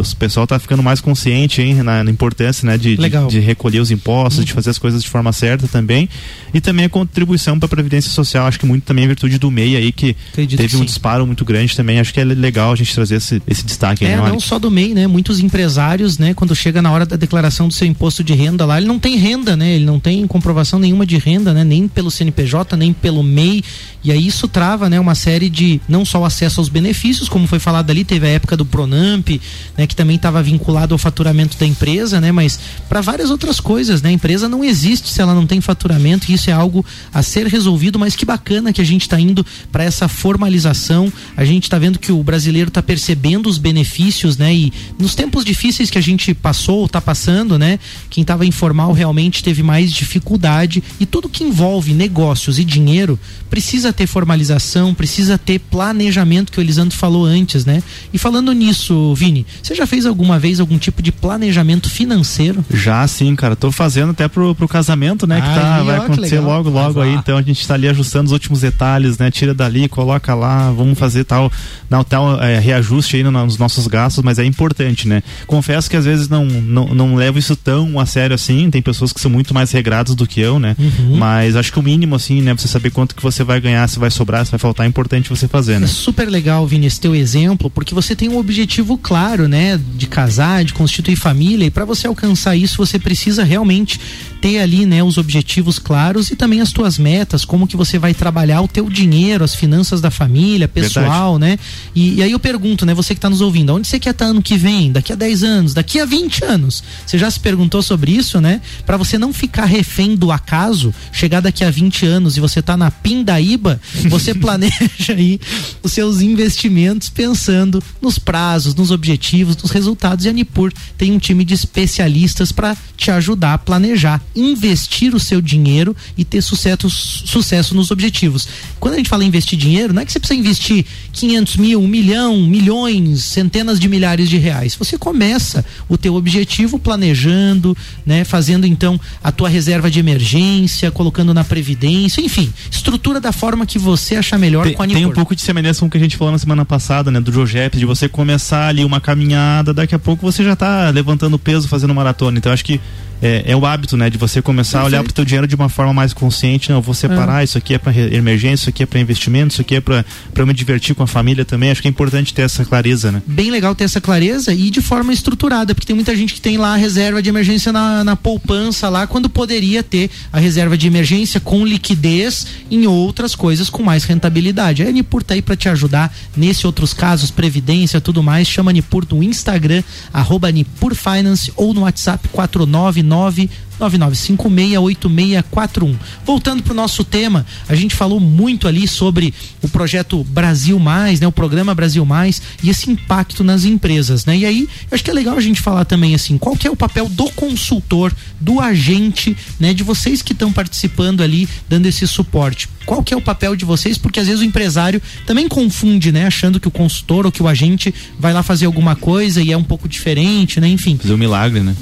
O 0.02 0.16
pessoal 0.16 0.43
está 0.43 0.60
ficando 0.60 0.84
mais 0.84 1.02
consciente 1.02 1.62
hein, 1.62 1.76
na, 1.84 2.04
na 2.04 2.12
importância 2.12 2.66
né, 2.66 2.78
de, 2.78 2.95
de, 2.95 3.10
de, 3.30 3.39
recolher 3.39 3.80
os 3.80 3.91
impostos, 3.91 4.39
uhum. 4.39 4.45
de 4.45 4.54
fazer 4.54 4.70
as 4.70 4.78
coisas 4.78 5.02
de 5.02 5.10
forma 5.10 5.32
certa 5.32 5.68
também. 5.68 6.08
E 6.54 6.62
também 6.62 6.86
a 6.86 6.89
contribuição 6.89 7.58
para 7.60 7.66
a 7.66 7.70
Previdência 7.70 8.12
Social, 8.12 8.45
acho 8.45 8.60
que 8.60 8.66
muito 8.66 8.84
também 8.84 9.06
em 9.06 9.08
virtude 9.08 9.38
do 9.38 9.50
MEI 9.50 9.76
aí, 9.76 9.91
que 9.91 10.16
Acredito 10.32 10.58
teve 10.58 10.76
que 10.76 10.82
um 10.82 10.86
disparo 10.86 11.26
muito 11.26 11.43
grande 11.43 11.76
também. 11.76 12.00
Acho 12.00 12.14
que 12.14 12.20
é 12.20 12.24
legal 12.24 12.72
a 12.72 12.76
gente 12.76 12.93
trazer 12.93 13.16
esse, 13.16 13.41
esse 13.48 13.66
destaque. 13.66 14.06
É, 14.06 14.18
né, 14.18 14.30
não 14.30 14.39
só 14.39 14.60
do 14.60 14.70
MEI, 14.70 14.93
né? 14.93 15.08
Muitos 15.08 15.39
empresários, 15.39 16.18
né, 16.18 16.34
quando 16.34 16.56
chega 16.56 16.82
na 16.82 16.91
hora 16.91 17.06
da 17.06 17.16
declaração 17.16 17.68
do 17.68 17.74
seu 17.74 17.88
imposto 17.88 18.24
de 18.24 18.34
renda 18.34 18.66
lá, 18.66 18.78
ele 18.78 18.88
não 18.88 19.00
tem 19.00 19.18
renda, 19.18 19.56
né? 19.56 19.76
Ele 19.76 19.86
não 19.86 20.00
tem 20.00 20.26
comprovação 20.28 20.80
nenhuma 20.80 21.06
de 21.06 21.18
renda, 21.18 21.54
né? 21.54 21.64
Nem 21.64 21.88
pelo 21.88 22.12
CNPJ, 22.12 22.76
nem 22.78 22.93
pelo 22.93 23.24
MEI. 23.24 23.64
E 24.04 24.12
aí 24.12 24.28
isso 24.28 24.48
trava, 24.48 24.89
né, 24.89 25.00
uma 25.00 25.16
série 25.16 25.50
de 25.50 25.82
não 25.88 26.06
só 26.06 26.22
o 26.22 26.26
acesso 26.26 26.62
aos 26.62 26.70
benefícios, 26.70 27.28
como 27.28 27.48
foi 27.48 27.60
falado 27.60 27.89
ali, 27.89 28.04
teve 28.04 28.26
a 28.26 28.30
época 28.30 28.56
do 28.56 28.66
Pronamp, 28.66 29.30
né, 29.78 29.87
que 29.88 29.96
também 29.96 30.18
estava 30.18 30.44
vinculado 30.44 30.94
ao 30.94 30.98
faturamento 30.98 31.58
da 31.58 31.66
empresa, 31.66 32.22
né, 32.22 32.32
mas 32.32 32.60
para 32.88 33.02
várias 33.02 33.32
outras 33.32 33.60
coisas, 33.60 34.02
né? 34.02 34.10
A 34.10 34.12
empresa 34.12 34.48
não 34.48 34.64
existe 34.64 35.10
se 35.10 35.22
ela 35.22 35.34
não 35.34 35.48
tem 35.48 35.62
faturamento, 35.62 36.30
e 36.30 36.34
isso 36.34 36.50
é 36.50 36.54
algo 36.54 36.86
a 37.14 37.24
ser 37.24 37.48
resolvido, 37.48 37.98
mas 37.98 38.16
que 38.16 38.26
bacana 38.26 38.74
que 38.74 38.82
a 38.82 38.86
gente 38.86 39.02
está 39.02 39.20
indo 39.20 39.46
para 39.72 39.84
essa 39.84 40.08
formalização. 40.08 41.12
A 41.36 41.46
gente 41.46 41.64
está 41.64 41.78
vendo 41.80 42.00
que 42.00 42.12
o 42.12 42.24
brasileiro 42.24 42.68
está 42.70 42.82
percebendo 42.82 43.48
os 43.48 43.58
benefícios, 43.58 44.38
né? 44.38 44.54
E 44.54 44.74
nos 45.00 45.16
tempos 45.16 45.44
difíceis 45.44 45.90
que 45.90 45.98
a 45.98 46.02
gente 46.02 46.34
passou, 46.34 46.86
está 46.86 47.02
passando, 47.02 47.58
né? 47.58 47.80
Quem 48.10 48.22
estava 48.22 48.46
informal 48.46 48.92
realmente 48.92 49.44
teve 49.44 49.64
mais 49.64 49.92
dificuldade 49.92 50.84
e 51.00 51.06
tudo 51.06 51.30
que 51.30 51.44
envolve 51.44 51.94
negócios 51.94 52.60
e 52.60 52.64
dinheiro 52.64 53.20
precisa 53.50 53.94
ter 53.94 54.08
formalização, 54.08 54.94
precisa 54.94 55.38
ter 55.38 55.60
planejamento 55.60 56.52
que 56.52 56.60
o 56.60 56.62
Elisandro 56.62 56.98
falou 56.98 57.26
antes, 57.26 57.66
né? 57.66 57.82
E 58.14 58.18
falando 58.18 58.52
nisso, 58.52 59.14
Vini, 59.16 59.46
você 59.62 59.76
já 59.78 59.88
fez 59.88 60.05
alguma 60.05 60.38
vez 60.39 60.59
algum 60.59 60.78
tipo 60.78 61.01
de 61.01 61.11
planejamento 61.11 61.89
financeiro? 61.89 62.63
Já 62.73 63.07
sim, 63.07 63.36
cara. 63.36 63.55
Tô 63.55 63.71
fazendo 63.71 64.11
até 64.11 64.28
pro, 64.28 64.53
pro 64.53 64.67
casamento, 64.67 65.25
né? 65.25 65.41
que 65.41 65.47
tá, 65.47 65.84
vai 65.84 65.97
acontecer 65.97 66.39
logo, 66.39 66.69
logo 66.69 66.99
aí. 67.01 67.13
Então 67.13 67.38
a 67.38 67.41
gente 67.41 67.65
tá 67.67 67.73
ali 67.75 67.88
ajustando 67.88 68.25
os 68.25 68.32
últimos 68.32 68.61
detalhes, 68.61 69.17
né? 69.17 69.32
Tira 69.32 69.53
dali, 69.53 69.88
coloca 69.88 70.34
lá, 70.34 70.71
vamos 70.71 70.97
fazer 70.97 71.23
tal, 71.23 71.51
dar 71.89 72.03
tal 72.03 72.41
é, 72.41 72.59
reajuste 72.59 73.17
aí 73.17 73.23
nos 73.23 73.57
nossos 73.57 73.88
gastos, 73.88 74.23
mas 74.23 74.39
é 74.39 74.45
importante, 74.45 75.07
né? 75.07 75.23
Confesso 75.45 75.89
que 75.89 75.95
às 75.95 76.05
vezes 76.05 76.28
não, 76.30 76.45
não, 76.45 76.93
não 76.93 77.15
levo 77.15 77.39
isso 77.39 77.55
tão 77.55 77.99
a 77.99 78.05
sério 78.05 78.34
assim. 78.34 78.69
Tem 78.69 78.82
pessoas 78.82 79.13
que 79.13 79.19
são 79.19 79.30
muito 79.32 79.53
mais 79.53 79.71
regradas 79.71 80.15
do 80.15 80.28
que 80.28 80.41
eu, 80.41 80.59
né? 80.59 80.75
Uhum. 80.78 81.17
Mas 81.17 81.55
acho 81.55 81.71
que 81.71 81.80
o 81.80 81.84
mínimo, 81.84 82.15
assim, 82.15 82.41
né? 82.41 82.53
Você 82.53 82.67
saber 82.67 82.91
quanto 82.91 83.15
que 83.15 83.23
você 83.23 83.43
vai 83.43 83.59
ganhar, 83.59 83.88
se 83.88 83.99
vai 83.99 84.11
sobrar, 84.11 84.45
se 84.45 84.51
vai 84.51 84.59
faltar, 84.59 84.86
é 84.86 84.89
importante 84.89 85.30
você 85.30 85.47
fazer, 85.47 85.80
né? 85.80 85.86
É 85.86 85.88
super 85.88 86.30
legal, 86.30 86.65
Vini, 86.65 86.88
esse 86.88 86.99
teu 86.99 87.15
exemplo, 87.15 87.69
porque 87.69 87.93
você 87.93 88.15
tem 88.15 88.30
um 88.30 88.38
objetivo 88.38 88.97
claro, 88.97 89.47
né? 89.47 89.57
De 89.95 90.08
casar, 90.08 90.64
de 90.64 90.74
constituir 90.74 91.16
família, 91.16 91.66
e 91.66 91.72
para 91.72 91.86
você 91.86 92.08
alcançar 92.08 92.55
isso, 92.55 92.78
você 92.78 92.99
precisa 92.99 93.43
realmente 93.43 93.99
ter 94.38 94.60
ali, 94.60 94.86
né, 94.86 95.03
os 95.03 95.18
objetivos 95.18 95.80
claros 95.80 96.30
e 96.30 96.36
também 96.36 96.62
as 96.62 96.72
tuas 96.72 96.97
metas, 96.97 97.43
como 97.43 97.68
que 97.68 97.76
você 97.76 97.97
vai 97.97 98.14
trabalhar 98.14 98.62
o 98.62 98.68
teu 98.68 98.89
dinheiro, 98.89 99.43
as 99.43 99.55
finanças 99.55 99.99
da 99.99 100.12
família, 100.12 100.68
pessoal, 100.68 101.38
Verdade. 101.38 101.58
né? 101.58 101.60
E, 101.95 102.16
e, 102.16 102.24
aí 102.24 102.32
eu 102.32 102.39
pergunto, 102.39 102.86
né, 102.86 102.93
você 102.93 103.14
que 103.14 103.18
está 103.18 103.30
nos 103.30 103.41
ouvindo, 103.41 103.74
onde 103.74 103.88
você 103.88 103.99
quer 103.99 104.12
estar 104.12 104.26
tá 104.26 104.32
ano 104.32 104.41
que 104.41 104.58
vem, 104.58 104.91
daqui 104.91 105.12
a 105.12 105.16
10 105.16 105.43
anos, 105.43 105.74
daqui 105.74 105.99
a 105.99 106.05
20 106.05 106.45
anos? 106.45 106.84
Você 107.05 107.18
já 107.18 107.30
se 107.30 107.39
perguntou 107.39 107.82
sobre 107.82 108.12
isso, 108.12 108.39
né? 108.39 108.62
Para 108.86 108.97
você 108.97 109.18
não 109.18 109.34
ficar 109.34 109.66
refém 109.66 110.16
do 110.16 110.32
acaso, 110.32 110.93
chegar 111.12 111.41
daqui 111.41 111.64
a 111.64 111.72
20 111.72 112.05
anos 112.05 112.38
e 112.38 112.39
você 112.39 112.62
tá 112.62 112.78
na 112.78 112.91
pindaíba, 112.91 113.80
você 114.10 114.34
planeja 114.36 115.14
aí 115.16 115.39
os 115.82 115.91
seus 115.93 116.22
investimentos 116.22 117.10
pensando 117.10 117.84
nos 118.01 118.20
prazos, 118.20 118.76
nos 118.76 118.91
objetivos, 118.91 119.47
nos 119.56 119.72
resultados 119.72 120.26
e 120.26 120.30
a 120.30 120.34
Nipur 120.34 120.72
tem 120.98 121.12
um 121.12 121.20
time 121.20 121.45
de 121.45 121.54
especialistas 121.54 122.52
para 122.52 122.76
te 122.95 123.12
ajudar 123.12 123.54
a 123.54 123.58
planejar 123.58 124.22
investir 124.36 125.16
o 125.16 125.20
seu 125.20 125.41
dinheiro 125.41 125.95
e 126.18 126.26
ter 126.26 126.41
sucesso, 126.41 126.89
sucesso 126.89 127.76
nos 127.76 127.91
objetivos. 127.91 128.48
Quando 128.80 128.95
a 128.95 128.98
gente 128.98 129.10
fala 129.10 129.24
em 129.24 129.28
investir 129.28 129.58
dinheiro, 129.58 129.93
não 129.93 130.02
é 130.02 130.06
que 130.06 130.12
você 130.12 130.20
precisa 130.20 130.39
investir 130.39 130.86
500 131.14 131.58
mil, 131.58 131.82
um 131.82 131.88
milhão, 131.88 132.41
milhões, 132.41 133.24
centenas 133.24 133.80
de 133.80 133.88
milhares 133.88 134.30
de 134.30 134.38
reais. 134.38 134.76
Você 134.76 134.98
começa 134.98 135.64
o 135.88 135.98
teu 135.98 136.16
objetivo 136.16 136.80
planejando, 136.80 137.76
né, 138.06 138.24
fazendo 138.24 138.66
então 138.66 139.00
a 139.24 139.32
tua 139.32 139.50
reserva 139.50 139.89
de 139.89 140.00
emergência, 140.00 140.91
colocando 140.91 141.34
na 141.34 141.43
previdência, 141.43 142.22
enfim, 142.22 142.52
estrutura 142.72 143.20
da 143.20 143.32
forma 143.32 143.66
que 143.66 143.80
você 143.80 144.16
achar 144.16 144.38
melhor 144.38 144.66
tem, 144.66 144.74
com 144.74 144.84
a 144.84 144.88
Tem 144.88 145.06
um 145.06 145.12
pouco 145.12 145.36
de 145.36 145.41
semelhança 145.41 145.80
com 145.80 145.88
o 145.88 145.89
que 145.89 145.98
a 145.98 146.02
gente 146.02 146.18
falou 146.18 146.32
na 146.32 146.39
semana 146.39 146.66
passada, 146.66 147.12
né, 147.12 147.20
do 147.20 147.32
Jojep, 147.32 147.78
de 147.78 147.86
você 147.86 148.10
começar 148.10 148.68
ali 148.68 148.84
uma 148.84 149.00
caminhada, 149.00 149.37
daqui 149.76 149.96
a 149.96 150.00
pouco 150.00 150.30
você 150.30 150.44
já 150.44 150.54
está 150.54 150.90
levantando 150.90 151.38
peso, 151.40 151.68
fazendo 151.68 151.94
maratona. 151.94 152.38
Então 152.38 152.52
acho 152.52 152.66
que 152.66 152.80
é, 153.22 153.43
é, 153.47 153.55
o 153.55 153.65
hábito, 153.65 153.97
né, 153.97 154.09
de 154.09 154.18
você 154.18 154.41
começar 154.41 154.80
Perfeito. 154.80 154.86
a 154.86 154.97
olhar 154.97 155.03
para 155.03 155.11
o 155.11 155.13
teu 155.13 155.26
dinheiro 155.26 155.47
de 155.47 155.55
uma 155.55 155.70
forma 155.70 155.93
mais 155.93 156.13
consciente. 156.13 156.70
Não, 156.70 156.78
eu 156.78 156.82
vou 156.82 156.93
separar, 156.93 157.41
é. 157.41 157.43
isso 157.43 157.57
aqui 157.57 157.74
é 157.74 157.78
para 157.78 157.95
emergência, 157.95 158.63
isso 158.63 158.70
aqui 158.70 158.84
é 158.84 158.86
para 158.86 158.99
investimento, 158.99 159.53
isso 159.53 159.61
aqui 159.61 159.76
é 159.76 159.82
para 159.82 160.45
me 160.45 160.53
divertir 160.53 160.95
com 160.95 161.03
a 161.03 161.07
família 161.07 161.43
também. 161.43 161.72
Acho 161.72 161.82
que 161.82 161.88
é 161.88 161.91
importante 161.91 162.34
ter 162.34 162.43
essa 162.43 162.63
clareza, 162.63 163.11
né? 163.11 163.22
Bem 163.26 163.49
legal 163.49 163.74
ter 163.74 163.86
essa 163.86 163.99
clareza 163.99 164.53
e 164.53 164.70
de 164.70 164.82
forma 164.82 165.11
estruturada, 165.11 165.74
porque 165.74 165.88
tem 165.88 165.95
muita 165.95 166.15
gente 166.15 166.34
que 166.34 166.41
tem 166.41 166.57
lá 166.57 166.74
a 166.74 166.78
reserva 166.78 167.22
de 167.22 167.30
emergência 167.30 167.72
na, 167.72 168.03
na 168.03 168.15
poupança 168.15 168.89
lá, 168.89 169.07
quando 169.07 169.30
poderia 169.30 169.82
ter 169.82 170.09
a 170.32 170.39
reserva 170.39 170.78
de 170.78 170.88
emergência 170.88 171.39
com 171.39 171.65
liquidez 171.65 172.47
em 172.70 172.86
outras 172.88 173.36
coisas 173.36 173.70
com 173.70 173.82
mais 173.82 174.03
rentabilidade. 174.03 174.84
A 174.84 174.91
Nipur 174.91 175.24
tá 175.24 175.34
aí 175.34 175.41
para 175.41 175.55
te 175.55 175.70
ajudar 175.70 176.13
nesse 176.36 176.68
outros 176.68 176.93
casos, 176.93 177.32
previdência, 177.32 177.99
tudo 177.99 178.22
mais. 178.22 178.47
Chama 178.47 178.72
Nipur 178.72 179.05
no 179.09 179.24
Instagram, 179.24 179.84
arroba 180.13 180.51
Nipur 180.51 180.93
Finance 180.93 181.51
ou 181.55 181.74
no 181.74 181.82
WhatsApp 181.82 182.28
49 182.30 183.07
999568641. 183.08 185.95
Voltando 186.26 186.64
para 186.64 186.74
o 186.74 186.76
nosso 186.76 187.03
tema, 187.03 187.45
a 187.68 187.76
gente 187.76 187.95
falou 187.95 188.20
muito 188.20 188.68
ali 188.68 188.88
sobre 188.88 189.34
o 189.62 189.68
projeto 189.68 190.24
Brasil 190.24 190.80
Mais, 190.80 191.20
né, 191.20 191.28
o 191.28 191.32
programa 191.32 191.74
Brasil 191.74 192.05
Mais 192.05 192.41
e 192.64 192.70
esse 192.70 192.89
impacto 192.89 193.43
nas 193.43 193.66
empresas, 193.66 194.26
né? 194.26 194.38
E 194.38 194.45
aí, 194.45 194.70
eu 194.89 194.95
acho 194.95 195.03
que 195.03 195.12
é 195.12 195.14
legal 195.14 195.38
a 195.38 195.41
gente 195.41 195.62
falar 195.62 195.86
também 195.86 196.14
assim, 196.14 196.38
qual 196.38 196.55
que 196.55 196.68
é 196.68 196.72
o 196.72 196.76
papel 196.76 197.10
do 197.10 197.30
consultor, 197.32 198.14
do 198.39 198.60
agente, 198.60 199.36
né, 199.60 199.74
de 199.74 199.84
vocês 199.84 200.22
que 200.22 200.34
estão 200.34 200.51
participando 200.51 201.22
ali, 201.22 201.47
dando 201.68 201.86
esse 201.86 202.08
suporte. 202.08 202.70
Qual 202.86 203.03
que 203.03 203.14
é 203.14 203.18
o 203.18 203.22
papel 203.22 203.55
de 203.55 203.66
vocês? 203.66 203.97
Porque 203.97 204.20
às 204.20 204.28
vezes 204.28 204.41
o 204.41 204.45
empresário 204.45 205.01
também 205.26 205.47
confunde, 205.47 206.12
né, 206.12 206.26
achando 206.26 206.60
que 206.60 206.68
o 206.68 206.72
consultor 206.72 207.26
ou 207.26 207.32
que 207.32 207.43
o 207.43 207.47
agente 207.47 207.93
vai 208.20 208.34
lá 208.34 208.43
fazer 208.43 208.66
alguma 208.66 208.95
coisa 208.95 209.41
e 209.41 209.51
é 209.51 209.58
um 209.58 209.64
pouco 209.64 209.88
diferente, 209.88 210.60
né? 210.60 210.68
Enfim. 210.68 210.97
Fazer 210.97 211.14
um 211.14 211.18
milagre, 211.18 211.62
né? 211.62 211.76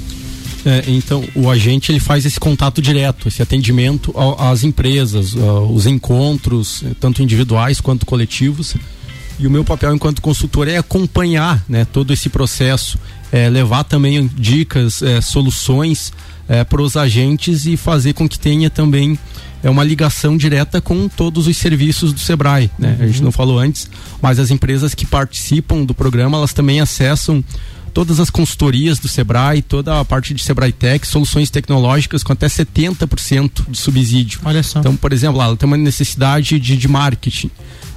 É, 0.66 0.82
então, 0.88 1.24
o 1.32 1.48
agente 1.48 1.92
ele 1.92 2.00
faz 2.00 2.26
esse 2.26 2.40
contato 2.40 2.82
direto, 2.82 3.28
esse 3.28 3.40
atendimento 3.40 4.12
às 4.36 4.64
empresas, 4.64 5.34
os 5.70 5.86
encontros, 5.86 6.82
eh, 6.84 6.88
tanto 6.98 7.22
individuais 7.22 7.80
quanto 7.80 8.04
coletivos. 8.04 8.74
E 9.38 9.46
o 9.46 9.50
meu 9.50 9.64
papel 9.64 9.94
enquanto 9.94 10.20
consultor 10.20 10.66
é 10.66 10.76
acompanhar 10.76 11.64
né, 11.68 11.84
todo 11.84 12.12
esse 12.12 12.28
processo, 12.28 12.98
é, 13.30 13.48
levar 13.48 13.84
também 13.84 14.28
dicas, 14.34 15.02
é, 15.02 15.20
soluções 15.20 16.12
é, 16.48 16.64
para 16.64 16.82
os 16.82 16.96
agentes 16.96 17.66
e 17.66 17.76
fazer 17.76 18.14
com 18.14 18.28
que 18.28 18.38
tenha 18.38 18.68
também 18.70 19.18
é 19.62 19.70
uma 19.70 19.82
ligação 19.82 20.36
direta 20.36 20.80
com 20.80 21.08
todos 21.08 21.46
os 21.46 21.56
serviços 21.56 22.12
do 22.12 22.20
Sebrae. 22.20 22.70
Né? 22.78 22.96
Uhum. 22.98 23.04
A 23.04 23.06
gente 23.08 23.22
não 23.22 23.32
falou 23.32 23.58
antes, 23.58 23.90
mas 24.22 24.38
as 24.38 24.50
empresas 24.50 24.94
que 24.94 25.04
participam 25.04 25.84
do 25.84 25.94
programa 25.94 26.38
elas 26.38 26.52
também 26.52 26.80
acessam 26.80 27.42
todas 27.96 28.20
as 28.20 28.28
consultorias 28.28 28.98
do 28.98 29.08
Sebrae, 29.08 29.62
toda 29.62 29.98
a 29.98 30.04
parte 30.04 30.34
de 30.34 30.42
Sebrae 30.42 30.70
Tech, 30.70 31.06
soluções 31.08 31.48
tecnológicas 31.48 32.22
com 32.22 32.30
até 32.30 32.46
70% 32.46 33.70
de 33.70 33.78
subsídio. 33.78 34.38
Olha 34.44 34.62
só. 34.62 34.80
Então, 34.80 34.94
por 34.94 35.14
exemplo, 35.14 35.40
ela 35.40 35.56
tem 35.56 35.66
uma 35.66 35.78
necessidade 35.78 36.60
de, 36.60 36.76
de 36.76 36.88
marketing. 36.88 37.50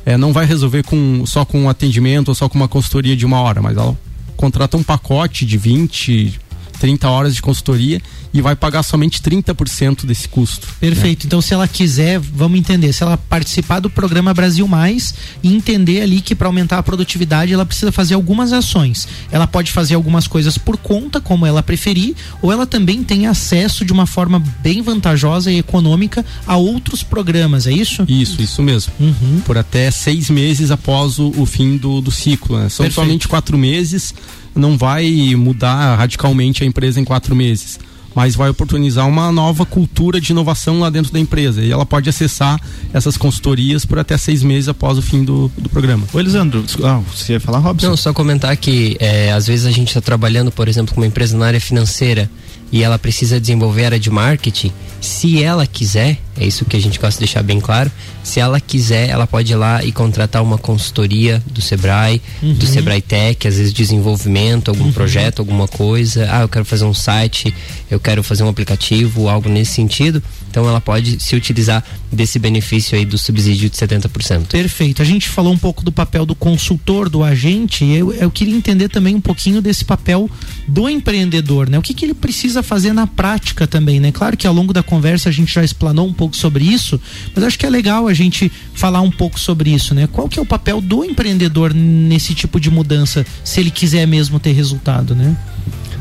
É, 0.05 0.15
não 0.15 0.31
vai 0.31 0.45
resolver 0.45 0.83
com, 0.83 1.25
só 1.25 1.43
com 1.43 1.63
um 1.63 1.67
atendimento 1.67 2.29
ou 2.29 2.33
só 2.33 2.47
com 2.47 2.57
uma 2.57 2.69
consultoria 2.69 3.13
de 3.13 3.25
uma 3.25 3.41
hora, 3.41 3.61
mas 3.61 3.75
ela 3.75 3.93
contrata 4.37 4.77
um 4.77 4.83
pacote 4.83 5.45
de 5.45 5.57
20, 5.57 6.39
30 6.79 7.09
horas 7.09 7.35
de 7.35 7.41
consultoria 7.41 8.01
e 8.33 8.41
vai 8.41 8.55
pagar 8.55 8.83
somente 8.83 9.21
30% 9.21 10.05
desse 10.05 10.27
custo. 10.27 10.67
Perfeito. 10.79 11.23
Né? 11.23 11.27
Então, 11.27 11.41
se 11.41 11.53
ela 11.53 11.67
quiser, 11.67 12.19
vamos 12.19 12.59
entender, 12.59 12.93
se 12.93 13.03
ela 13.03 13.17
participar 13.17 13.79
do 13.79 13.89
programa 13.89 14.33
Brasil 14.33 14.67
Mais 14.67 15.13
e 15.43 15.53
entender 15.53 16.01
ali 16.01 16.21
que 16.21 16.35
para 16.35 16.47
aumentar 16.47 16.77
a 16.77 16.83
produtividade 16.83 17.53
ela 17.53 17.65
precisa 17.65 17.91
fazer 17.91 18.13
algumas 18.13 18.53
ações. 18.53 19.07
Ela 19.31 19.47
pode 19.47 19.71
fazer 19.71 19.95
algumas 19.95 20.27
coisas 20.27 20.57
por 20.57 20.77
conta, 20.77 21.19
como 21.19 21.45
ela 21.45 21.61
preferir, 21.63 22.15
ou 22.41 22.51
ela 22.51 22.65
também 22.65 23.03
tem 23.03 23.27
acesso 23.27 23.83
de 23.83 23.91
uma 23.91 24.05
forma 24.05 24.39
bem 24.61 24.81
vantajosa 24.81 25.51
e 25.51 25.57
econômica 25.57 26.25
a 26.45 26.55
outros 26.55 27.03
programas, 27.03 27.67
é 27.67 27.71
isso? 27.71 28.05
Isso, 28.07 28.41
isso 28.41 28.61
mesmo. 28.61 28.93
Uhum. 28.99 29.41
Por 29.45 29.57
até 29.57 29.89
seis 29.91 30.29
meses 30.29 30.71
após 30.71 31.19
o, 31.19 31.33
o 31.37 31.45
fim 31.45 31.77
do, 31.77 32.01
do 32.01 32.11
ciclo. 32.11 32.57
Né? 32.57 32.69
São 32.69 32.85
Perfeito. 32.85 33.05
somente 33.05 33.27
quatro 33.27 33.57
meses, 33.57 34.13
não 34.59 34.77
vai 34.77 35.33
mudar 35.35 35.95
radicalmente 35.95 36.63
a 36.63 36.67
empresa 36.67 36.99
em 36.99 37.03
quatro 37.03 37.35
meses 37.35 37.79
mas 38.15 38.35
vai 38.35 38.49
oportunizar 38.49 39.07
uma 39.07 39.31
nova 39.31 39.65
cultura 39.65 40.19
de 40.19 40.31
inovação 40.31 40.79
lá 40.79 40.89
dentro 40.89 41.11
da 41.13 41.19
empresa. 41.19 41.61
E 41.61 41.71
ela 41.71 41.85
pode 41.85 42.09
acessar 42.09 42.59
essas 42.93 43.17
consultorias 43.17 43.85
por 43.85 43.99
até 43.99 44.17
seis 44.17 44.43
meses 44.43 44.67
após 44.67 44.97
o 44.97 45.01
fim 45.01 45.23
do, 45.23 45.49
do 45.57 45.69
programa. 45.69 46.05
Ô, 46.11 46.19
Elisandro, 46.19 46.65
ah, 46.83 46.99
você 47.15 47.33
ia 47.33 47.39
falar, 47.39 47.59
Robson? 47.59 47.87
Não, 47.87 47.97
só 47.97 48.13
comentar 48.13 48.55
que 48.57 48.97
é, 48.99 49.31
às 49.31 49.47
vezes 49.47 49.65
a 49.65 49.71
gente 49.71 49.89
está 49.89 50.01
trabalhando, 50.01 50.51
por 50.51 50.67
exemplo, 50.67 50.93
com 50.93 51.01
uma 51.01 51.07
empresa 51.07 51.37
na 51.37 51.45
área 51.45 51.61
financeira 51.61 52.29
e 52.71 52.83
ela 52.83 52.99
precisa 52.99 53.39
desenvolver 53.39 53.83
a 53.83 53.85
área 53.87 53.99
de 53.99 54.09
marketing, 54.09 54.71
se 55.01 55.41
ela 55.41 55.65
quiser, 55.65 56.19
é 56.37 56.45
isso 56.45 56.65
que 56.65 56.77
a 56.77 56.79
gente 56.79 56.99
gosta 56.99 57.13
de 57.13 57.25
deixar 57.25 57.41
bem 57.41 57.59
claro, 57.59 57.91
se 58.29 58.39
ela 58.39 58.59
quiser, 58.59 59.09
ela 59.09 59.25
pode 59.25 59.51
ir 59.51 59.55
lá 59.55 59.83
e 59.83 59.91
contratar 59.91 60.43
uma 60.43 60.57
consultoria 60.57 61.41
do 61.51 61.61
Sebrae, 61.61 62.21
uhum. 62.41 62.53
do 62.53 62.65
Sebrae 62.65 63.01
Tech, 63.01 63.47
às 63.47 63.57
vezes 63.57 63.73
desenvolvimento, 63.73 64.69
algum 64.69 64.85
uhum. 64.85 64.91
projeto, 64.91 65.39
alguma 65.39 65.67
coisa. 65.67 66.27
Ah, 66.31 66.41
eu 66.41 66.47
quero 66.47 66.63
fazer 66.63 66.85
um 66.85 66.93
site, 66.93 67.53
eu 67.89 67.99
quero 67.99 68.21
fazer 68.23 68.43
um 68.43 68.47
aplicativo, 68.47 69.27
algo 69.27 69.49
nesse 69.49 69.71
sentido. 69.71 70.21
Então 70.49 70.67
ela 70.67 70.81
pode 70.81 71.21
se 71.21 71.35
utilizar 71.35 71.83
desse 72.11 72.39
benefício 72.39 72.97
aí 72.97 73.05
do 73.05 73.17
subsídio 73.17 73.69
de 73.69 73.75
70%. 73.75 74.47
Perfeito. 74.47 75.01
A 75.01 75.05
gente 75.05 75.29
falou 75.29 75.53
um 75.53 75.57
pouco 75.57 75.83
do 75.83 75.91
papel 75.91 76.25
do 76.25 76.33
consultor, 76.33 77.07
do 77.07 77.23
agente. 77.23 77.85
Eu, 77.85 78.11
eu 78.13 78.31
queria 78.31 78.55
entender 78.55 78.89
também 78.89 79.15
um 79.15 79.21
pouquinho 79.21 79.61
desse 79.61 79.85
papel 79.85 80.29
do 80.67 80.89
empreendedor, 80.89 81.69
né? 81.69 81.77
O 81.77 81.81
que, 81.81 81.93
que 81.93 82.05
ele 82.05 82.15
precisa 82.15 82.63
fazer 82.63 82.93
na 82.93 83.05
prática 83.05 83.67
também, 83.67 83.99
né? 83.99 84.11
Claro 84.11 84.35
que 84.35 84.47
ao 84.47 84.53
longo 84.53 84.73
da 84.73 84.81
conversa 84.81 85.29
a 85.29 85.31
gente 85.31 85.53
já 85.53 85.63
explanou 85.63 86.07
um 86.07 86.13
pouco 86.13 86.35
sobre 86.35 86.63
isso, 86.63 86.99
mas 87.35 87.43
acho 87.43 87.57
que 87.57 87.65
é 87.65 87.69
legal 87.69 88.07
a 88.07 88.13
gente 88.23 88.51
falar 88.73 89.01
um 89.01 89.11
pouco 89.11 89.39
sobre 89.39 89.71
isso, 89.71 89.93
né? 89.93 90.07
Qual 90.11 90.27
que 90.27 90.39
é 90.39 90.41
o 90.41 90.45
papel 90.45 90.81
do 90.81 91.03
empreendedor 91.03 91.73
nesse 91.73 92.33
tipo 92.33 92.59
de 92.59 92.69
mudança, 92.69 93.25
se 93.43 93.59
ele 93.59 93.71
quiser 93.71 94.05
mesmo 94.05 94.39
ter 94.39 94.51
resultado, 94.51 95.15
né? 95.15 95.35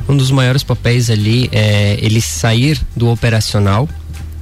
Um 0.08 0.16
dos 0.16 0.30
maiores 0.30 0.62
papéis 0.62 1.10
ali 1.10 1.48
é 1.52 1.98
ele 2.00 2.20
sair 2.20 2.80
do 2.96 3.08
operacional 3.08 3.88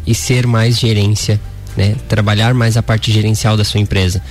e 0.06 0.14
ser 0.14 0.46
mais 0.46 0.78
gerência, 0.78 1.40
né? 1.76 1.96
Trabalhar 2.08 2.54
mais 2.54 2.76
a 2.76 2.82
parte 2.82 3.12
gerencial 3.12 3.56
da 3.56 3.64
sua 3.64 3.80
empresa. 3.80 4.22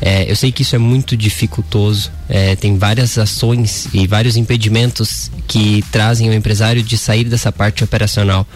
É, 0.00 0.30
eu 0.30 0.36
sei 0.36 0.52
que 0.52 0.62
isso 0.62 0.76
é 0.76 0.78
muito 0.78 1.16
dificultoso, 1.16 2.10
é, 2.28 2.54
tem 2.56 2.78
várias 2.78 3.18
ações 3.18 3.88
e 3.92 4.06
vários 4.06 4.36
impedimentos 4.36 5.30
que 5.48 5.84
trazem 5.90 6.30
o 6.30 6.32
empresário 6.32 6.82
de 6.82 6.96
sair 6.96 7.24
dessa 7.24 7.50
parte 7.50 7.82
operacional 7.82 8.46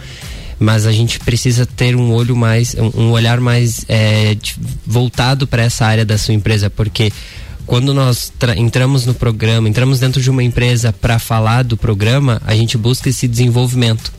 mas 0.59 0.85
a 0.85 0.91
gente 0.91 1.19
precisa 1.19 1.65
ter 1.65 1.95
um 1.95 2.11
olho 2.11 2.35
mais, 2.35 2.75
um, 2.75 3.11
olhar 3.11 3.39
mais 3.39 3.85
é, 3.87 4.35
voltado 4.85 5.47
para 5.47 5.63
essa 5.63 5.85
área 5.85 6.05
da 6.05 6.17
sua 6.17 6.33
empresa, 6.33 6.69
porque 6.69 7.11
quando 7.65 7.93
nós 7.93 8.33
entramos 8.57 9.05
no 9.05 9.13
programa, 9.13 9.69
entramos 9.69 9.99
dentro 9.99 10.21
de 10.21 10.29
uma 10.29 10.43
empresa 10.43 10.91
para 10.91 11.19
falar 11.19 11.63
do 11.63 11.77
programa, 11.77 12.41
a 12.45 12.55
gente 12.55 12.77
busca 12.77 13.09
esse 13.09 13.27
desenvolvimento. 13.27 14.11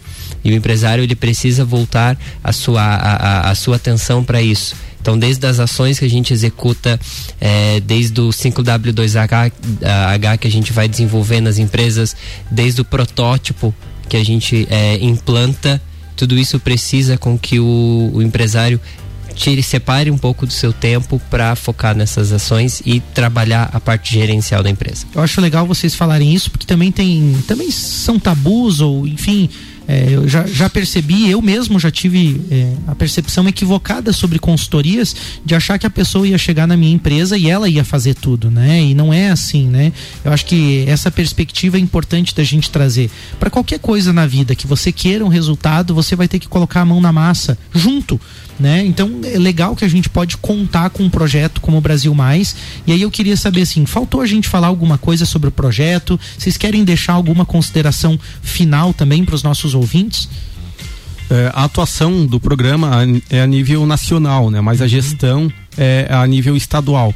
E 0.43 0.53
o 0.53 0.55
empresário 0.55 1.05
ele 1.05 1.17
precisa 1.17 1.65
voltar 1.65 2.17
a 2.43 2.53
sua, 2.53 2.81
a, 2.81 3.17
a, 3.49 3.51
a 3.51 3.55
sua 3.55 3.77
atenção 3.77 4.25
para 4.25 4.41
isso. 4.41 4.75
Então, 5.01 5.19
desde 5.19 5.47
as 5.47 5.59
ações 5.59 5.99
que 5.99 6.05
a 6.05 6.11
gente 6.11 6.33
executa, 6.33 7.01
é, 7.41 7.81
desde 7.81 8.21
o 8.21 8.29
5W2H 8.29 9.53
H 9.83 10.37
que 10.37 10.47
a 10.47 10.51
gente 10.51 10.73
vai 10.73 10.89
desenvolver 10.89 11.41
nas 11.41 11.59
empresas, 11.59 12.15
desde 12.51 12.83
o 12.83 12.85
protótipo 12.85 13.75
que 14.09 14.17
a 14.17 14.25
gente 14.25 14.67
é, 14.71 14.99
implanta, 14.99 15.81
tudo 16.21 16.39
isso 16.39 16.61
precisa 16.61 17.17
com 17.17 17.39
que 17.39 17.59
o, 17.59 18.11
o 18.13 18.21
empresário 18.21 18.79
tire, 19.35 19.63
separe 19.63 20.11
um 20.11 20.19
pouco 20.19 20.45
do 20.45 20.53
seu 20.53 20.71
tempo 20.71 21.19
para 21.31 21.57
focar 21.57 21.97
nessas 21.97 22.31
ações 22.31 22.83
e 22.85 23.01
trabalhar 23.01 23.71
a 23.73 23.81
parte 23.81 24.13
gerencial 24.13 24.63
da 24.63 24.69
empresa. 24.69 25.07
Eu 25.15 25.23
acho 25.23 25.41
legal 25.41 25.67
vocês 25.67 25.95
falarem 25.95 26.35
isso, 26.35 26.51
porque 26.51 26.67
também 26.67 26.93
tem, 26.93 27.43
também 27.47 27.71
são 27.71 28.19
tabus 28.19 28.81
ou, 28.81 29.07
enfim, 29.07 29.49
é, 29.91 30.07
eu 30.09 30.29
já, 30.29 30.47
já 30.47 30.71
percebi, 30.71 31.29
eu 31.29 31.43
mesmo 31.43 31.77
já 31.81 31.91
tive 31.91 32.41
é, 32.49 32.75
a 32.87 32.95
percepção 32.95 33.49
equivocada 33.49 34.13
sobre 34.13 34.39
consultorias 34.39 35.17
de 35.45 35.53
achar 35.53 35.81
que 35.81 35.87
a 35.87 35.91
pessoa 35.91 36.29
ia 36.29 36.39
chegar 36.39 36.65
na 36.65 36.77
minha 36.77 36.95
empresa 36.95 37.37
e 37.37 37.51
ela 37.51 37.69
ia 37.69 37.83
fazer 37.83 38.15
tudo, 38.15 38.53
né? 38.53 38.81
E 38.81 38.95
não 38.95 39.13
é 39.13 39.31
assim, 39.31 39.67
né? 39.67 39.93
Eu 40.25 40.33
acho 40.33 40.47
que 40.47 40.85
essa 40.87 41.11
perspectiva 41.11 41.77
é 41.77 41.81
importante 41.81 42.33
da 42.33 42.45
gente 42.45 42.71
trazer. 42.71 43.11
Para 43.41 43.51
qualquer 43.51 43.81
coisa 43.81 44.13
na 44.13 44.29
vida 44.29 44.55
que 44.55 44.65
você 44.65 44.93
queira 44.93 45.25
um 45.25 45.29
resultado, 45.29 45.93
você 45.93 46.15
vai 46.15 46.29
ter 46.29 46.39
que 46.39 46.47
colocar 46.47 46.83
a 46.83 46.85
mão 46.85 47.01
na 47.01 47.11
massa 47.11 47.59
junto 47.75 48.21
né? 48.61 48.85
Então 48.85 49.21
é 49.25 49.39
legal 49.39 49.75
que 49.75 49.85
a 49.85 49.89
gente 49.89 50.09
pode 50.09 50.37
contar 50.37 50.91
com 50.91 51.03
um 51.03 51.11
projeto 51.11 51.61
como 51.61 51.79
o 51.79 51.81
Brasil 51.81 52.15
Mais. 52.15 52.55
E 52.87 52.93
aí 52.93 53.03
eu 53.03 53.11
queria 53.11 53.37
saber 53.37 53.63
assim, 53.63 53.87
faltou 53.87 54.21
a 54.21 54.27
gente 54.27 54.49
falar 54.49 54.67
alguma 54.67 54.99
coisa 54.99 55.25
sobre 55.25 55.49
o 55.49 55.53
projeto? 55.53 56.21
Vocês 56.37 56.57
querem 56.57 56.85
deixar 56.85 57.15
alguma 57.15 57.47
consideração 57.47 58.19
final 58.43 58.93
também 58.93 59.25
para 59.25 59.35
os 59.35 59.43
nossos 59.43 59.75
ouvintes? 59.75 60.29
É, 61.31 61.51
a 61.55 61.65
atuação 61.65 62.27
do 62.27 62.39
programa 62.39 62.91
é 63.31 63.41
a 63.41 63.47
nível 63.47 63.87
nacional, 63.87 64.51
né? 64.51 64.61
Mas 64.61 64.83
a 64.83 64.87
gestão 64.87 65.51
é 65.79 66.07
a 66.11 66.27
nível 66.27 66.57
estadual 66.57 67.15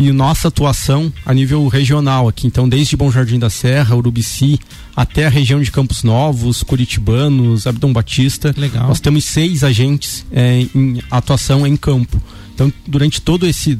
e 0.00 0.10
nossa 0.12 0.48
atuação 0.48 1.12
a 1.26 1.34
nível 1.34 1.68
regional 1.68 2.26
aqui. 2.26 2.46
Então, 2.46 2.66
desde 2.66 2.96
Bom 2.96 3.12
Jardim 3.12 3.38
da 3.38 3.50
Serra, 3.50 3.94
Urubici, 3.94 4.58
até 4.96 5.26
a 5.26 5.28
região 5.28 5.60
de 5.60 5.70
Campos 5.70 6.02
Novos, 6.02 6.62
Curitibanos, 6.62 7.66
Abdom 7.66 7.92
Batista. 7.92 8.54
Legal. 8.56 8.88
Nós 8.88 8.98
temos 8.98 9.26
seis 9.26 9.62
agentes 9.62 10.24
é, 10.32 10.66
em 10.74 11.02
atuação 11.10 11.66
em 11.66 11.76
campo. 11.76 12.20
Então, 12.54 12.72
durante 12.86 13.20
todo 13.20 13.46
esse 13.46 13.78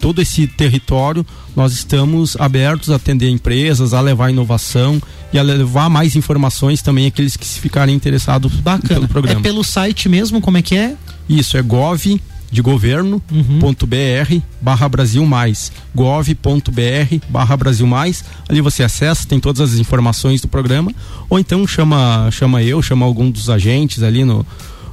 todo 0.00 0.20
esse 0.20 0.48
território, 0.48 1.24
nós 1.54 1.72
estamos 1.72 2.36
abertos 2.38 2.90
a 2.90 2.96
atender 2.96 3.30
empresas, 3.30 3.94
a 3.94 4.00
levar 4.00 4.30
inovação 4.30 5.00
e 5.32 5.38
a 5.38 5.42
levar 5.42 5.88
mais 5.88 6.16
informações 6.16 6.82
também 6.82 7.06
àqueles 7.06 7.36
que 7.36 7.46
se 7.46 7.60
ficarem 7.60 7.94
interessados 7.94 8.52
Bacana. 8.56 8.94
pelo 8.94 9.08
programa. 9.08 9.40
É 9.40 9.42
pelo 9.42 9.62
site 9.62 10.08
mesmo, 10.08 10.40
como 10.40 10.58
é 10.58 10.62
que 10.62 10.76
é? 10.76 10.96
Isso, 11.28 11.56
é 11.56 11.62
gov 11.62 12.20
de 12.50 12.62
governo.br 12.62 13.20
uhum. 13.32 14.42
barra 14.60 14.88
Brasil 14.88 15.24
Mais, 15.26 15.72
gov.br 15.94 17.16
barra 17.28 17.56
Brasil 17.56 17.86
Mais, 17.86 18.24
ali 18.48 18.60
você 18.60 18.82
acessa, 18.82 19.26
tem 19.26 19.40
todas 19.40 19.60
as 19.60 19.78
informações 19.78 20.40
do 20.40 20.48
programa, 20.48 20.92
ou 21.28 21.38
então 21.38 21.66
chama, 21.66 22.28
chama 22.30 22.62
eu, 22.62 22.80
chama 22.82 23.04
algum 23.04 23.30
dos 23.30 23.50
agentes 23.50 24.02
ali 24.02 24.24
no, 24.24 24.46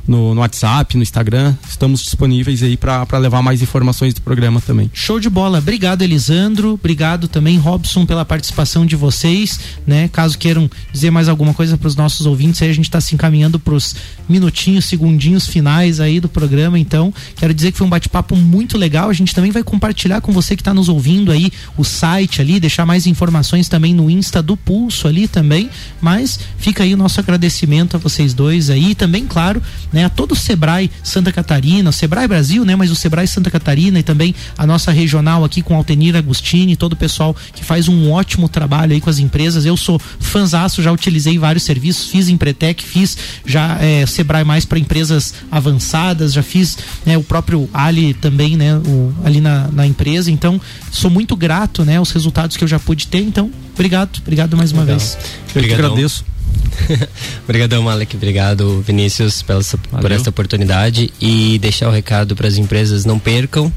no, 0.07 0.35
no 0.35 0.41
WhatsApp, 0.41 0.95
no 0.97 1.03
Instagram. 1.03 1.55
Estamos 1.67 2.01
disponíveis 2.01 2.61
aí 2.61 2.77
para 2.77 3.17
levar 3.17 3.41
mais 3.41 3.61
informações 3.61 4.13
do 4.13 4.21
programa 4.21 4.61
também. 4.61 4.89
Show 4.93 5.19
de 5.19 5.29
bola. 5.29 5.59
Obrigado, 5.59 6.01
Elisandro. 6.01 6.73
Obrigado 6.73 7.27
também, 7.27 7.57
Robson, 7.57 8.05
pela 8.05 8.25
participação 8.25 8.85
de 8.85 8.95
vocês. 8.95 9.59
Né? 9.87 10.09
Caso 10.09 10.37
queiram 10.37 10.69
dizer 10.91 11.11
mais 11.11 11.29
alguma 11.29 11.53
coisa 11.53 11.77
para 11.77 11.87
os 11.87 11.95
nossos 11.95 12.25
ouvintes, 12.25 12.61
aí 12.61 12.69
a 12.69 12.73
gente 12.73 12.85
está 12.85 12.99
se 12.99 13.15
encaminhando 13.15 13.59
para 13.59 13.73
os 13.73 13.95
minutinhos, 14.27 14.85
segundinhos 14.85 15.47
finais 15.47 15.99
aí 15.99 16.19
do 16.19 16.29
programa. 16.29 16.77
Então, 16.77 17.13
quero 17.35 17.53
dizer 17.53 17.71
que 17.71 17.77
foi 17.77 17.87
um 17.87 17.89
bate-papo 17.89 18.35
muito 18.35 18.77
legal. 18.77 19.09
A 19.09 19.13
gente 19.13 19.33
também 19.33 19.51
vai 19.51 19.63
compartilhar 19.63 20.21
com 20.21 20.31
você 20.31 20.55
que 20.55 20.61
está 20.61 20.73
nos 20.73 20.89
ouvindo 20.89 21.31
aí 21.31 21.51
o 21.77 21.83
site 21.83 22.41
ali, 22.41 22.59
deixar 22.59 22.85
mais 22.85 23.07
informações 23.07 23.67
também 23.67 23.93
no 23.93 24.09
Insta 24.09 24.41
do 24.41 24.57
Pulso 24.57 25.07
ali 25.07 25.27
também. 25.27 25.69
Mas 26.01 26.39
fica 26.57 26.83
aí 26.83 26.93
o 26.93 26.97
nosso 26.97 27.19
agradecimento 27.19 27.95
a 27.95 27.99
vocês 27.99 28.33
dois 28.33 28.69
aí. 28.69 28.91
E 28.91 28.95
também, 28.95 29.25
claro, 29.25 29.61
né, 29.93 30.05
a 30.05 30.09
todo 30.09 30.31
o 30.31 30.35
Sebrae 30.35 30.89
Santa 31.03 31.31
Catarina, 31.31 31.89
o 31.89 31.93
Sebrae 31.93 32.27
Brasil, 32.27 32.65
né, 32.65 32.75
mas 32.75 32.91
o 32.91 32.95
Sebrae 32.95 33.27
Santa 33.27 33.51
Catarina 33.51 33.99
e 33.99 34.03
também 34.03 34.33
a 34.57 34.65
nossa 34.65 34.91
regional 34.91 35.43
aqui 35.43 35.61
com 35.61 35.75
Altenir 35.75 36.15
Agostini, 36.15 36.75
todo 36.75 36.93
o 36.93 36.95
pessoal 36.95 37.35
que 37.53 37.63
faz 37.63 37.87
um 37.87 38.11
ótimo 38.11 38.49
trabalho 38.49 38.93
aí 38.93 38.99
com 38.99 39.09
as 39.09 39.19
empresas. 39.19 39.65
Eu 39.65 39.77
sou 39.77 39.99
fanzaço, 40.19 40.81
já 40.81 40.91
utilizei 40.91 41.37
vários 41.37 41.63
serviços, 41.63 42.09
fiz 42.09 42.27
Empretec, 42.27 42.83
fiz 42.83 43.17
já 43.45 43.77
é, 43.79 44.05
Sebrae 44.05 44.43
mais 44.43 44.65
para 44.65 44.79
empresas 44.79 45.33
avançadas, 45.51 46.33
já 46.33 46.41
fiz 46.41 46.77
né, 47.05 47.17
o 47.17 47.23
próprio 47.23 47.69
Ali 47.73 48.13
também, 48.13 48.57
né, 48.57 48.75
o, 48.75 49.13
ali 49.23 49.39
na, 49.39 49.67
na 49.67 49.85
empresa. 49.85 50.31
Então, 50.31 50.59
sou 50.91 51.11
muito 51.11 51.35
grato, 51.35 51.85
né, 51.85 51.97
aos 51.97 52.11
resultados 52.11 52.57
que 52.57 52.63
eu 52.63 52.67
já 52.67 52.79
pude 52.79 53.07
ter. 53.07 53.21
Então, 53.21 53.51
obrigado, 53.73 54.19
obrigado 54.21 54.57
mais 54.57 54.71
uma 54.71 54.81
Legal. 54.81 54.97
vez. 54.97 55.17
Eu 55.55 55.63
que 55.63 55.73
agradeço. 55.73 56.32
Obrigadão, 57.43 57.83
Malek. 57.83 58.15
Obrigado, 58.15 58.81
Vinícius, 58.81 59.41
pela, 59.41 59.61
por 60.01 60.11
esta 60.11 60.29
oportunidade. 60.29 61.11
E 61.19 61.57
deixar 61.59 61.87
o 61.87 61.91
recado 61.91 62.35
para 62.35 62.47
as 62.47 62.57
empresas: 62.57 63.05
não 63.05 63.19
percam. 63.19 63.71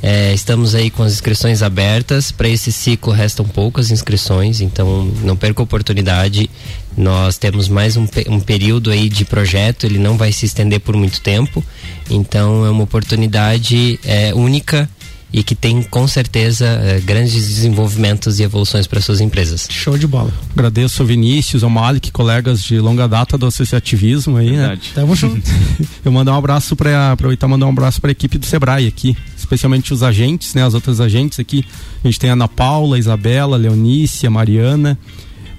É, 0.00 0.32
estamos 0.32 0.76
aí 0.76 0.90
com 0.90 1.02
as 1.02 1.12
inscrições 1.12 1.62
abertas. 1.62 2.30
Para 2.30 2.48
esse 2.48 2.70
ciclo 2.70 3.12
restam 3.12 3.44
poucas 3.44 3.90
inscrições, 3.90 4.60
então 4.60 5.10
não 5.22 5.36
perca 5.36 5.60
a 5.60 5.64
oportunidade. 5.64 6.48
Nós 6.96 7.36
temos 7.36 7.68
mais 7.68 7.96
um, 7.96 8.06
um 8.28 8.40
período 8.40 8.90
aí 8.90 9.08
de 9.08 9.24
projeto, 9.24 9.84
ele 9.84 9.98
não 9.98 10.16
vai 10.16 10.32
se 10.32 10.46
estender 10.46 10.80
por 10.80 10.96
muito 10.96 11.20
tempo. 11.20 11.64
Então 12.08 12.64
é 12.64 12.70
uma 12.70 12.84
oportunidade 12.84 13.98
é, 14.04 14.32
única 14.34 14.88
e 15.32 15.42
que 15.42 15.54
tem 15.54 15.82
com 15.82 16.08
certeza 16.08 16.66
eh, 16.66 17.00
grandes 17.04 17.34
desenvolvimentos 17.34 18.40
e 18.40 18.42
evoluções 18.42 18.86
para 18.86 19.00
suas 19.00 19.20
empresas. 19.20 19.68
Show 19.70 19.98
de 19.98 20.06
bola. 20.06 20.32
Agradeço 20.52 21.02
ao 21.02 21.06
Vinícius, 21.06 21.62
ao 21.62 21.68
Malik, 21.68 22.10
colegas 22.10 22.62
de 22.62 22.80
longa 22.80 23.06
data 23.06 23.36
do 23.36 23.46
associativismo 23.46 24.38
aí, 24.38 24.52
né? 24.52 24.56
Verdade. 24.58 24.80
né? 24.80 24.92
Tamo 24.94 25.14
junto. 25.14 25.50
Eu 26.04 26.10
mandar 26.10 26.32
um 26.32 26.38
abraço 26.38 26.74
para 26.74 27.12
aproveitar 27.12 27.46
mandar 27.46 27.66
um 27.66 27.70
abraço 27.70 28.00
para 28.00 28.10
a 28.10 28.12
equipe 28.12 28.38
do 28.38 28.46
Sebrae 28.46 28.86
aqui, 28.86 29.16
especialmente 29.36 29.92
os 29.92 30.02
agentes, 30.02 30.54
né? 30.54 30.64
As 30.64 30.72
outras 30.72 31.00
agentes 31.00 31.38
aqui. 31.38 31.64
A 32.02 32.08
gente 32.08 32.18
tem 32.18 32.30
a 32.30 32.32
Ana 32.32 32.48
Paula, 32.48 32.96
a 32.96 32.98
Isabela, 32.98 33.56
a 33.56 33.58
Leonícia, 33.58 34.28
a 34.28 34.30
Mariana, 34.30 34.98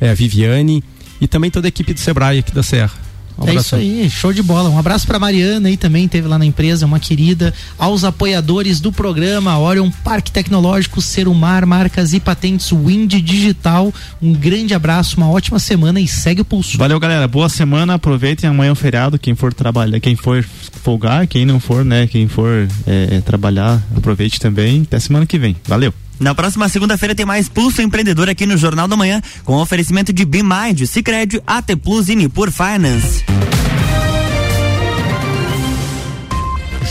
é, 0.02 0.10
a 0.10 0.14
Viviane 0.16 0.84
e 1.22 1.28
também 1.28 1.52
toda 1.52 1.68
a 1.68 1.70
equipe 1.70 1.94
do 1.94 2.00
Sebrae 2.00 2.40
aqui 2.40 2.54
da 2.54 2.64
Serra. 2.64 3.09
Um 3.42 3.50
é 3.50 3.56
isso 3.56 3.76
aí, 3.76 4.10
show 4.10 4.34
de 4.34 4.42
bola. 4.42 4.70
Um 4.70 4.78
abraço 4.78 5.08
para 5.08 5.20
Mariana 5.20 5.70
aí 5.70 5.78
também, 5.78 6.08
teve 6.08 6.28
lá 6.28 6.38
na 6.38 6.46
empresa, 6.46 6.86
uma 6.86 7.00
querida. 7.00 7.54
Aos 7.78 8.04
apoiadores 8.04 8.80
do 8.80 8.92
programa, 8.92 9.58
Orion 9.58 9.90
Parque 10.04 10.32
Tecnológico, 10.32 11.02
Serumar, 11.02 11.66
Marcas 11.66 12.14
e 12.14 12.20
Patentes, 12.20 12.72
Wind 12.72 13.14
Digital. 13.14 13.94
Um 14.22 14.34
grande 14.34 14.74
abraço, 14.74 15.18
uma 15.18 15.30
ótima 15.30 15.60
semana 15.60 16.00
e 16.00 16.08
segue 16.08 16.42
o 16.42 16.46
pulso. 16.46 16.78
Valeu, 16.78 17.00
galera. 17.00 17.28
Boa 17.28 17.50
semana. 17.50 17.94
Aproveitem 17.94 18.50
amanhã 18.50 18.72
o 18.72 18.76
feriado. 18.76 19.18
Quem 19.18 19.36
for 19.36 19.54
trabalhar, 19.54 20.00
quem 20.00 20.16
for 20.16 20.44
folgar, 20.84 21.28
quem 21.28 21.46
não 21.46 21.60
for, 21.60 21.86
né? 21.86 22.08
Quem 22.08 22.28
for 22.28 22.68
é, 22.86 23.22
trabalhar, 23.22 23.82
aproveite 23.96 24.40
também. 24.40 24.82
Até 24.82 25.00
semana 25.00 25.26
que 25.26 25.38
vem. 25.38 25.56
Valeu. 25.66 25.94
Na 26.20 26.36
próxima 26.36 26.68
segunda-feira 26.68 27.16
tem 27.16 27.26
mais 27.26 27.48
Pulso 27.48 27.82
Empreendedor 27.82 28.30
aqui 28.30 28.46
no 28.46 28.58
Jornal 28.58 28.88
da 28.88 28.98
Manhã, 28.98 29.22
com 29.46 29.56
oferecimento 29.56 30.12
de 30.12 30.26
BeMind, 30.26 30.86
Cicred, 30.86 31.42
AT 31.48 31.76
Plus 31.78 32.10
e 32.10 32.16
Nipur 32.16 32.52
Finance. 32.52 33.24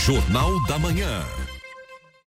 Jornal 0.07 0.67
da 0.67 0.79
Manhã. 0.79 1.38